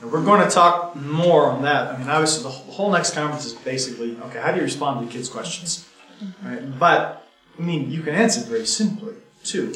And 0.01 0.11
we're 0.11 0.25
going 0.25 0.45
to 0.45 0.53
talk 0.53 0.93
more 0.97 1.49
on 1.49 1.61
that. 1.61 1.95
I 1.95 1.97
mean, 1.97 2.09
obviously, 2.09 2.43
the 2.43 2.49
whole 2.49 2.91
next 2.91 3.13
conference 3.13 3.45
is 3.45 3.53
basically 3.53 4.17
okay. 4.23 4.41
How 4.41 4.51
do 4.51 4.57
you 4.57 4.63
respond 4.63 5.07
to 5.07 5.13
kids' 5.13 5.29
questions? 5.29 5.87
Mm-hmm. 6.21 6.47
Right? 6.47 6.79
But 6.79 7.25
I 7.57 7.61
mean, 7.61 7.89
you 7.89 8.01
can 8.01 8.13
answer 8.13 8.41
it 8.41 8.47
very 8.47 8.65
simply 8.65 9.13
too. 9.45 9.73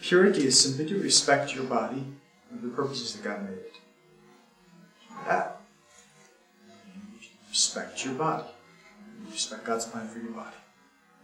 Purity 0.00 0.46
is 0.46 0.58
simply 0.58 0.86
to 0.86 0.98
respect 1.02 1.54
your 1.54 1.64
body 1.64 2.06
for 2.48 2.66
the 2.66 2.72
purposes 2.72 3.12
that 3.14 3.22
God 3.22 3.42
made 3.42 3.58
it. 3.58 3.69
That. 5.26 5.60
Respect 7.48 8.04
your 8.04 8.14
body. 8.14 8.44
Respect 9.30 9.64
God's 9.64 9.86
plan 9.86 10.08
for 10.08 10.18
your 10.18 10.32
body. 10.32 10.56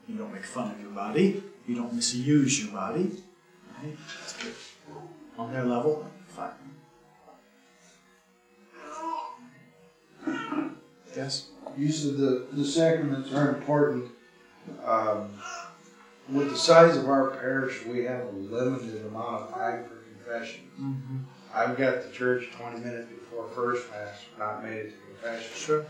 You 0.08 0.16
don't 0.16 0.32
make 0.32 0.44
fun 0.44 0.72
of 0.72 0.80
your 0.80 0.90
body. 0.90 1.42
You 1.66 1.74
don't 1.74 1.92
misuse 1.92 2.62
your 2.62 2.72
body. 2.72 3.10
Right? 3.82 3.96
That's 4.20 4.36
good. 4.42 4.54
On 5.38 5.52
their 5.52 5.64
level, 5.64 6.08
fine. 6.28 6.50
Yes? 11.14 11.48
use 11.76 12.06
of 12.06 12.18
the, 12.18 12.46
the 12.52 12.64
sacraments 12.64 13.32
are 13.32 13.54
important. 13.56 14.10
Um, 14.84 15.30
with 16.28 16.50
the 16.50 16.56
size 16.56 16.96
of 16.96 17.08
our 17.08 17.30
parish, 17.30 17.84
we 17.84 18.04
have 18.04 18.26
a 18.26 18.30
limited 18.30 19.06
amount 19.06 19.42
of 19.42 19.54
time 19.54 19.84
for 19.84 19.96
confession. 19.96 20.62
Mm-hmm. 20.80 21.18
I've 21.56 21.76
got 21.76 22.02
the 22.04 22.10
church 22.12 22.48
twenty 22.52 22.80
minutes 22.80 23.08
before 23.10 23.48
first 23.54 23.90
mass, 23.90 24.20
not 24.38 24.62
made 24.62 24.76
it 24.76 24.90
to 24.90 24.96
confession. 25.06 25.50
Sure. 25.56 25.86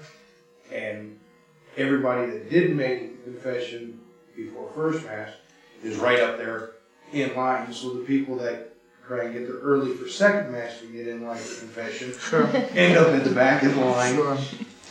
And 0.73 1.19
everybody 1.77 2.31
that 2.31 2.49
did 2.51 2.75
make 2.77 3.03
it 3.03 3.25
to 3.25 3.31
confession 3.33 4.01
before 4.37 4.71
first 4.75 5.05
mass 5.05 5.31
is 5.83 5.97
right 5.97 6.21
up 6.21 6.39
there 6.39 6.71
in 7.13 7.35
line. 7.35 7.73
So 7.73 7.95
the 7.95 8.05
people 8.05 8.37
that 8.37 8.75
try 9.07 9.25
and 9.25 9.33
get 9.35 9.47
there 9.47 9.57
early 9.59 9.93
for 9.95 10.09
second 10.09 10.53
mass 10.53 10.81
to 10.81 10.87
get 10.87 11.07
in 11.09 11.25
line 11.27 11.39
for 11.39 11.61
confession 11.61 12.13
Sure. 12.19 12.47
end 12.75 12.97
up 12.97 13.09
at 13.09 13.25
the 13.25 13.31
back 13.35 13.63
of 13.63 13.75
the 13.75 13.81
line. 13.85 14.15
Sure. 14.15 14.39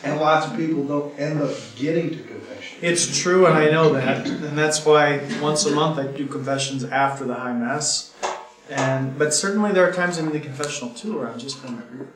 And 0.03 0.19
lots 0.19 0.45
of 0.51 0.55
people 0.57 0.83
don't 0.83 1.17
end 1.19 1.41
up 1.41 1.51
getting 1.75 2.09
to 2.11 2.17
confession. 2.17 2.77
It's 2.81 3.17
true, 3.17 3.45
and 3.47 3.57
I 3.57 3.71
know 3.71 3.93
that, 3.93 4.27
and 4.27 4.57
that's 4.57 4.85
why 4.85 5.19
once 5.41 5.65
a 5.65 5.71
month 5.71 5.97
I 5.97 6.05
do 6.07 6.27
confessions 6.27 6.83
after 6.83 7.25
the 7.25 7.33
high 7.33 7.53
mass. 7.53 8.13
And 8.69 9.17
but 9.17 9.33
certainly 9.33 9.71
there 9.71 9.87
are 9.87 9.93
times 9.93 10.17
in 10.17 10.31
the 10.31 10.39
confessional 10.39 10.93
too 10.93 11.17
where 11.17 11.29
I'm 11.29 11.39
just 11.39 11.61
going 11.61 11.77
to 11.77 11.83
agree. 11.83 12.07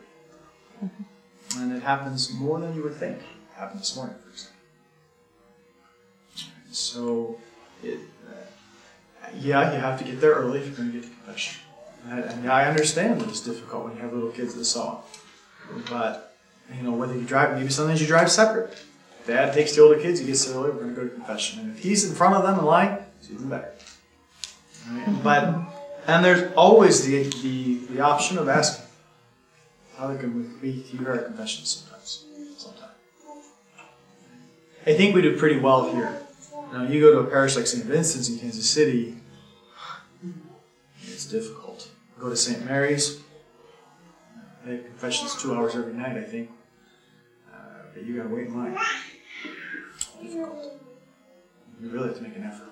And 1.57 1.73
it 1.75 1.81
happens 1.83 2.33
more 2.33 2.59
than 2.59 2.75
you 2.75 2.83
would 2.83 2.95
think. 2.95 3.17
It 3.17 3.55
happened 3.55 3.81
this 3.81 3.95
morning, 3.95 4.15
for 4.23 4.29
example. 4.29 4.55
So, 6.71 7.39
it, 7.83 7.99
uh, 8.27 9.27
yeah, 9.39 9.73
you 9.73 9.79
have 9.79 9.97
to 9.99 10.05
get 10.05 10.21
there 10.21 10.33
early 10.33 10.59
if 10.59 10.67
you're 10.67 10.75
going 10.75 10.91
to 10.91 10.99
get 10.99 11.09
to 11.09 11.15
confession. 11.15 11.59
And, 12.07 12.23
and 12.23 12.43
yeah, 12.43 12.53
I 12.53 12.65
understand 12.65 13.19
that 13.21 13.29
it's 13.29 13.41
difficult 13.41 13.85
when 13.85 13.95
you 13.95 14.01
have 14.01 14.13
little 14.13 14.29
kids 14.29 14.53
this 14.53 14.75
on. 14.75 15.01
But, 15.89 16.35
you 16.75 16.83
know, 16.83 16.91
whether 16.91 17.15
you 17.15 17.25
drive, 17.25 17.57
maybe 17.57 17.69
sometimes 17.69 17.99
you 17.99 18.07
drive 18.07 18.29
separate. 18.31 18.77
Dad 19.25 19.53
takes 19.53 19.75
the 19.75 19.81
older 19.81 19.99
kids, 19.99 20.19
he 20.19 20.27
gets 20.27 20.45
there 20.45 20.55
early, 20.55 20.69
we're 20.69 20.83
going 20.83 20.95
to 20.95 21.01
go 21.01 21.07
to 21.07 21.13
confession. 21.13 21.59
And 21.59 21.75
if 21.75 21.83
he's 21.83 22.07
in 22.07 22.15
front 22.15 22.35
of 22.35 22.43
them 22.43 22.59
in 22.59 22.65
line, 22.65 22.99
it's 23.19 23.29
even 23.29 23.49
better. 23.49 23.71
Right? 24.89 25.23
But, 25.23 25.55
and 26.09 26.25
there's 26.25 26.51
always 26.53 27.05
the, 27.05 27.23
the, 27.41 27.75
the 27.93 28.01
option 28.01 28.37
of 28.37 28.49
asking. 28.49 28.85
Father, 29.95 30.17
can 30.17 30.59
we, 30.61 30.71
we 30.71 30.81
hear 30.81 31.11
our 31.11 31.17
confessions 31.19 31.69
sometimes? 31.69 32.25
Sometimes. 32.57 32.93
I 34.87 34.93
think 34.93 35.13
we 35.13 35.21
do 35.21 35.37
pretty 35.37 35.59
well 35.59 35.93
here. 35.93 36.19
Now, 36.73 36.83
you 36.83 36.99
go 37.01 37.11
to 37.11 37.19
a 37.19 37.29
parish 37.29 37.55
like 37.55 37.67
St. 37.67 37.85
Vincent's 37.85 38.29
in 38.29 38.39
Kansas 38.39 38.69
City, 38.69 39.17
it's 41.03 41.25
difficult. 41.25 41.89
Go 42.19 42.29
to 42.29 42.35
St. 42.35 42.65
Mary's, 42.65 43.19
they 44.65 44.73
have 44.73 44.85
confessions 44.85 45.35
two 45.35 45.53
hours 45.53 45.75
every 45.75 45.93
night, 45.93 46.17
I 46.17 46.23
think. 46.23 46.49
Uh, 47.51 47.57
but 47.93 48.03
you 48.03 48.17
gotta 48.17 48.29
wait 48.29 48.47
in 48.47 48.57
line. 48.57 48.77
Difficult. 50.21 50.81
You 51.81 51.89
really 51.89 52.07
have 52.07 52.17
to 52.17 52.23
make 52.23 52.35
an 52.35 52.43
effort. 52.43 52.69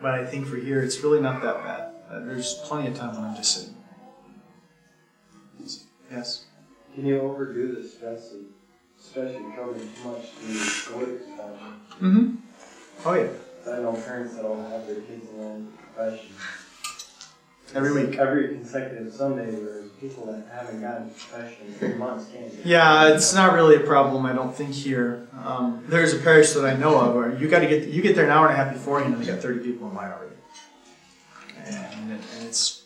But 0.00 0.14
I 0.14 0.24
think 0.24 0.46
for 0.46 0.56
here, 0.56 0.82
it's 0.82 1.00
really 1.00 1.20
not 1.20 1.42
that 1.42 1.62
bad. 1.62 1.89
Uh, 2.10 2.18
there's 2.20 2.54
plenty 2.64 2.88
of 2.88 2.96
time 2.96 3.14
when 3.14 3.24
I'm 3.24 3.36
just 3.36 3.56
sitting. 3.56 3.74
Yes? 6.10 6.46
Can 6.94 7.06
you 7.06 7.20
overdo 7.20 7.80
the 7.80 7.86
stress 7.86 8.32
of, 8.32 8.40
especially 8.98 9.44
coming 9.54 9.78
too 9.80 10.08
much 10.08 10.22
to 10.32 10.46
confession? 10.46 11.80
Mm-hmm. 12.00 12.34
Oh, 13.04 13.14
yeah. 13.14 13.28
I 13.72 13.78
know 13.78 13.92
parents 13.92 14.34
that'll 14.34 14.60
have 14.70 14.86
their 14.86 14.96
kids 15.02 15.28
in 15.30 15.40
line 15.40 15.68
profession. 15.94 16.30
Every 17.74 17.92
week. 17.92 18.18
Every 18.18 18.48
consecutive 18.48 19.12
Sunday, 19.12 19.52
where 19.52 19.82
people 20.00 20.26
that 20.26 20.48
haven't 20.52 20.80
gotten 20.80 21.08
to 21.08 21.14
confession 21.14 21.66
in 21.68 21.74
three 21.74 21.94
months 21.94 22.28
can't 22.32 22.50
get. 22.50 22.66
Yeah, 22.66 23.14
it's 23.14 23.32
not 23.32 23.52
really 23.52 23.76
a 23.76 23.80
problem, 23.80 24.26
I 24.26 24.32
don't 24.32 24.52
think 24.52 24.74
here. 24.74 25.28
Um, 25.44 25.84
there's 25.86 26.12
a 26.12 26.18
parish 26.18 26.50
that 26.54 26.64
I 26.64 26.74
know 26.74 26.98
of 26.98 27.14
where 27.14 27.38
you 27.38 27.48
got 27.48 27.60
to 27.60 27.68
get 27.68 27.86
you 27.88 28.02
get 28.02 28.16
there 28.16 28.24
an 28.24 28.32
hour 28.32 28.48
and 28.48 28.54
a 28.54 28.64
half 28.64 28.72
beforehand, 28.72 29.14
and 29.14 29.22
they 29.22 29.30
got 29.30 29.40
30 29.40 29.60
people 29.60 29.88
in 29.88 29.94
line 29.94 30.10
already. 30.10 30.34
And, 31.76 32.12
and 32.12 32.46
it's 32.46 32.84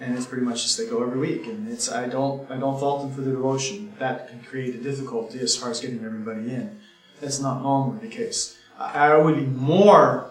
and 0.00 0.16
it's 0.16 0.26
pretty 0.26 0.44
much 0.44 0.62
just 0.62 0.78
they 0.78 0.86
go 0.86 1.02
every 1.02 1.18
week, 1.18 1.46
and 1.46 1.68
it's 1.68 1.90
I 1.90 2.08
don't 2.08 2.50
I 2.50 2.56
don't 2.56 2.78
fault 2.78 3.02
them 3.02 3.14
for 3.14 3.20
the 3.20 3.30
devotion. 3.30 3.92
That 3.98 4.28
can 4.28 4.42
create 4.42 4.74
a 4.74 4.78
difficulty 4.78 5.40
as 5.40 5.56
far 5.56 5.70
as 5.70 5.80
getting 5.80 6.04
everybody 6.04 6.52
in. 6.52 6.80
That's 7.20 7.38
not 7.38 7.62
normally 7.62 8.08
the 8.08 8.14
case. 8.14 8.58
I, 8.78 9.10
I 9.10 9.16
would 9.16 9.36
be 9.36 9.46
more 9.46 10.30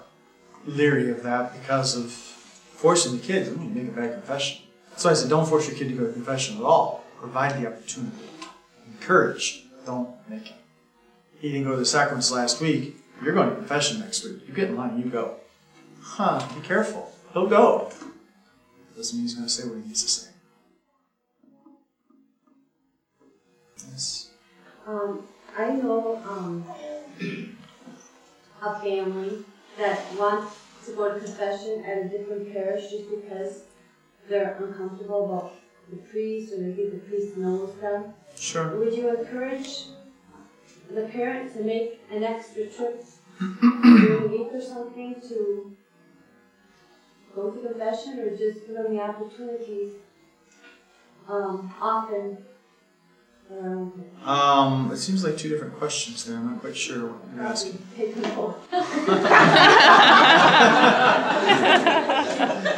leery 0.66 1.10
of 1.10 1.24
that 1.24 1.54
because 1.54 1.96
of 1.96 2.12
forcing 2.12 3.14
the 3.14 3.24
kids. 3.24 3.50
I 3.50 3.54
mean, 3.54 3.74
make 3.74 3.88
a 3.88 3.92
bad 3.92 4.14
confession. 4.14 4.64
So 4.98 5.10
I 5.10 5.14
said, 5.14 5.30
don't 5.30 5.48
force 5.48 5.68
your 5.68 5.78
kid 5.78 5.88
to 5.90 5.96
go 5.96 6.06
to 6.06 6.14
confession 6.14 6.58
at 6.58 6.64
all. 6.64 7.06
Provide 7.18 7.62
the 7.62 7.68
opportunity. 7.68 8.18
Encourage. 8.88 9.64
Don't 9.86 10.10
make 10.30 10.48
him. 10.48 10.58
He 11.40 11.52
didn't 11.52 11.64
go 11.64 11.72
to 11.72 11.78
the 11.78 11.86
sacraments 11.86 12.32
last 12.32 12.62
week. 12.62 12.98
You're 13.24 13.34
going 13.34 13.50
to 13.50 13.56
confession 13.56 14.00
next 14.00 14.24
week. 14.24 14.42
You 14.48 14.54
get 14.54 14.70
in 14.70 14.76
line, 14.76 15.00
you 15.00 15.06
go. 15.06 15.38
Huh, 16.02 16.46
be 16.54 16.62
careful. 16.62 17.12
He'll 17.34 17.48
go. 17.48 17.90
Doesn't 18.96 19.18
mean 19.18 19.24
he's 19.24 19.36
going 19.36 19.48
to 19.48 19.52
say 19.52 19.68
what 19.68 19.78
he 19.78 19.88
needs 19.88 20.04
to 20.04 20.10
say. 20.10 20.32
Yes. 23.90 24.32
Um, 24.86 25.24
I 25.58 25.72
know, 25.72 26.22
um, 26.26 26.66
a 28.62 28.80
family 28.80 29.46
that 29.78 30.00
wants 30.16 30.56
to 30.86 30.92
go 30.92 31.14
to 31.14 31.20
confession 31.20 31.84
at 31.86 31.98
a 32.00 32.10
different 32.10 32.52
parish 32.52 32.90
just 32.92 33.10
because 33.10 33.64
they're 34.28 34.58
uncomfortable 34.60 35.26
about 35.26 35.54
the 35.90 35.98
priest 35.98 36.54
or 36.54 36.58
they 36.58 36.74
think 36.74 36.92
the 36.92 37.10
priest 37.10 37.38
knows 37.38 37.74
them. 37.80 38.14
Sure. 38.36 38.76
Would 38.78 38.94
you 38.94 39.16
encourage 39.16 39.86
the 40.94 41.04
parent 41.04 41.54
to 41.54 41.64
make 41.64 42.02
an 42.12 42.24
extra 42.24 42.68
trip 42.68 43.04
during 43.40 44.22
the 44.22 44.28
week 44.28 44.48
or 44.52 44.62
something 44.62 45.16
to 45.30 45.76
go 47.36 47.52
to 47.52 47.60
confession 47.68 48.20
or 48.20 48.30
just 48.36 48.66
give 48.68 48.76
them 48.76 48.96
the 48.96 49.02
opportunities 49.02 49.94
um, 51.30 51.74
often? 51.82 52.38
Um, 53.52 54.06
Um, 54.24 54.92
it 54.94 54.98
seems 54.98 55.24
like 55.26 55.36
two 55.38 55.50
different 55.50 55.76
questions 55.78 56.24
there. 56.26 56.38
I'm 56.38 56.52
not 56.52 56.62
quite 56.62 56.78
sure 56.78 57.08
what 57.08 57.36
you're 57.36 57.46
asking. 57.46 57.80
Take. 57.98 58.16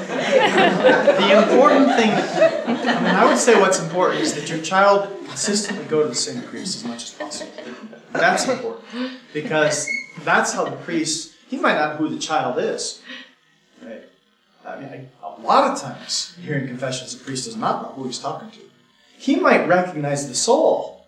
The 0.04 1.44
important 1.44 1.96
thing, 1.96 2.12
I 2.12 3.00
mean, 3.02 3.16
I 3.16 3.26
would 3.26 3.38
say 3.38 3.60
what's 3.60 3.80
important 3.80 4.22
is 4.22 4.34
that 4.34 4.50
your 4.50 4.60
child 4.60 5.10
consistently 5.28 5.86
go 5.86 6.02
to 6.04 6.10
the 6.10 6.16
same 6.16 6.42
priest 6.44 6.76
as 6.78 6.84
much 6.86 7.04
as 7.04 7.12
possible. 7.12 7.52
That's 8.12 8.48
important 8.48 8.86
because 9.34 9.88
that's 10.24 10.54
how 10.54 10.66
the 10.66 10.76
priest, 10.78 11.34
he 11.48 11.58
might 11.58 11.76
not 11.76 12.00
know 12.00 12.08
who 12.08 12.16
the 12.16 12.20
child 12.20 12.58
is. 12.60 13.02
I 14.66 14.80
mean, 14.80 14.90
I, 14.90 15.26
a 15.26 15.42
lot 15.42 15.72
of 15.72 15.80
times 15.80 16.36
hearing 16.42 16.68
confessions, 16.68 17.18
the 17.18 17.24
priest 17.24 17.46
does 17.46 17.58
not 17.58 17.84
know 17.84 17.90
who 17.90 18.06
he's 18.06 18.20
talking 18.20 18.50
to. 18.52 18.60
He 19.18 19.36
might 19.36 19.68
recognize 19.68 20.28
the 20.28 20.36
soul, 20.36 21.06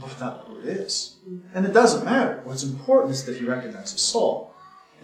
but 0.00 0.20
not 0.20 0.48
know 0.48 0.54
who 0.54 0.60
it 0.60 0.66
is. 0.66 1.16
And 1.54 1.64
it 1.64 1.72
doesn't 1.72 2.04
matter. 2.04 2.40
What's 2.44 2.64
important 2.64 3.12
is 3.12 3.24
that 3.26 3.36
he 3.36 3.44
recognizes 3.44 4.00
soul. 4.00 4.54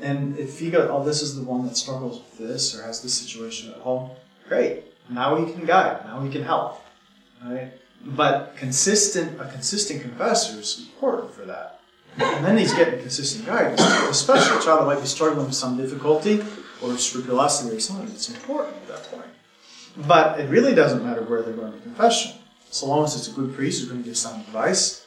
And 0.01 0.39
if 0.39 0.59
he 0.59 0.71
go, 0.71 0.89
oh, 0.89 1.05
this 1.05 1.23
is 1.23 1.37
the 1.37 1.43
one 1.43 1.67
that 1.67 1.77
struggles 1.77 2.19
with 2.19 2.39
this 2.39 2.75
or 2.75 2.83
has 2.83 3.03
this 3.03 3.15
situation 3.15 3.71
at 3.71 3.79
home, 3.79 4.11
great. 4.49 4.85
Now 5.09 5.37
he 5.37 5.53
can 5.53 5.65
guide. 5.65 6.05
Now 6.05 6.21
he 6.21 6.31
can 6.31 6.43
help. 6.43 6.83
Right? 7.45 7.73
But 8.05 8.57
consistent, 8.57 9.41
a 9.41 9.45
consistent 9.47 10.03
confessor 10.03 10.59
is 10.59 10.89
important 10.93 11.35
for 11.35 11.45
that. 11.47 11.81
And 12.19 12.45
then 12.45 12.57
he's 12.57 12.73
getting 12.73 13.01
consistent 13.01 13.47
guidance. 13.47 13.81
Especially 14.09 14.57
a 14.57 14.61
child 14.61 14.81
that 14.81 14.87
might 14.87 15.01
be 15.01 15.07
struggling 15.07 15.47
with 15.47 15.55
some 15.55 15.77
difficulty 15.77 16.43
or 16.83 16.97
scrupulosity 16.99 17.77
or 17.77 17.81
something. 17.81 18.09
It's 18.09 18.29
important 18.29 18.77
at 18.77 18.89
that 18.89 19.11
point. 19.11 19.27
But 20.07 20.41
it 20.41 20.49
really 20.49 20.75
doesn't 20.75 21.05
matter 21.05 21.23
where 21.23 21.43
they're 21.43 21.55
going 21.55 21.73
to 21.73 21.79
confession. 21.81 22.33
So 22.71 22.87
long 22.87 23.05
as 23.05 23.17
it's 23.17 23.29
a 23.29 23.33
good 23.33 23.55
priest 23.55 23.81
who's 23.81 23.89
going 23.91 24.03
to 24.03 24.09
give 24.09 24.17
sound 24.17 24.43
advice, 24.43 25.05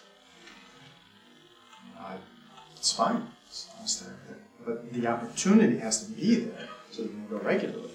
it's 2.75 2.91
fine. 2.91 3.27
They're- 4.01 4.37
But 4.65 4.91
the 4.93 5.07
opportunity 5.07 5.77
has 5.77 6.05
to 6.05 6.11
be 6.11 6.35
there 6.35 6.67
so 6.91 7.01
they 7.03 7.09
can 7.09 7.27
go 7.29 7.37
regularly. 7.37 7.91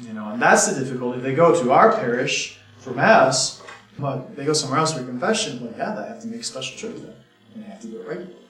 You 0.00 0.12
know, 0.14 0.28
and 0.30 0.40
that's 0.40 0.66
the 0.68 0.78
difficulty. 0.82 1.20
They 1.20 1.34
go 1.34 1.60
to 1.62 1.72
our 1.72 1.92
parish 1.92 2.58
for 2.78 2.90
mass, 2.92 3.62
but 3.98 4.34
they 4.36 4.44
go 4.44 4.52
somewhere 4.52 4.78
else 4.78 4.92
for 4.94 5.02
confession. 5.04 5.60
Well, 5.62 5.74
yeah, 5.76 5.94
they 5.94 6.06
have 6.08 6.20
to 6.22 6.28
make 6.28 6.44
special 6.44 6.76
trip 6.78 6.96
there, 7.02 7.14
and 7.54 7.64
they 7.64 7.68
have 7.68 7.80
to 7.80 7.86
do 7.88 8.00
it 8.00 8.06
regularly. 8.08 8.47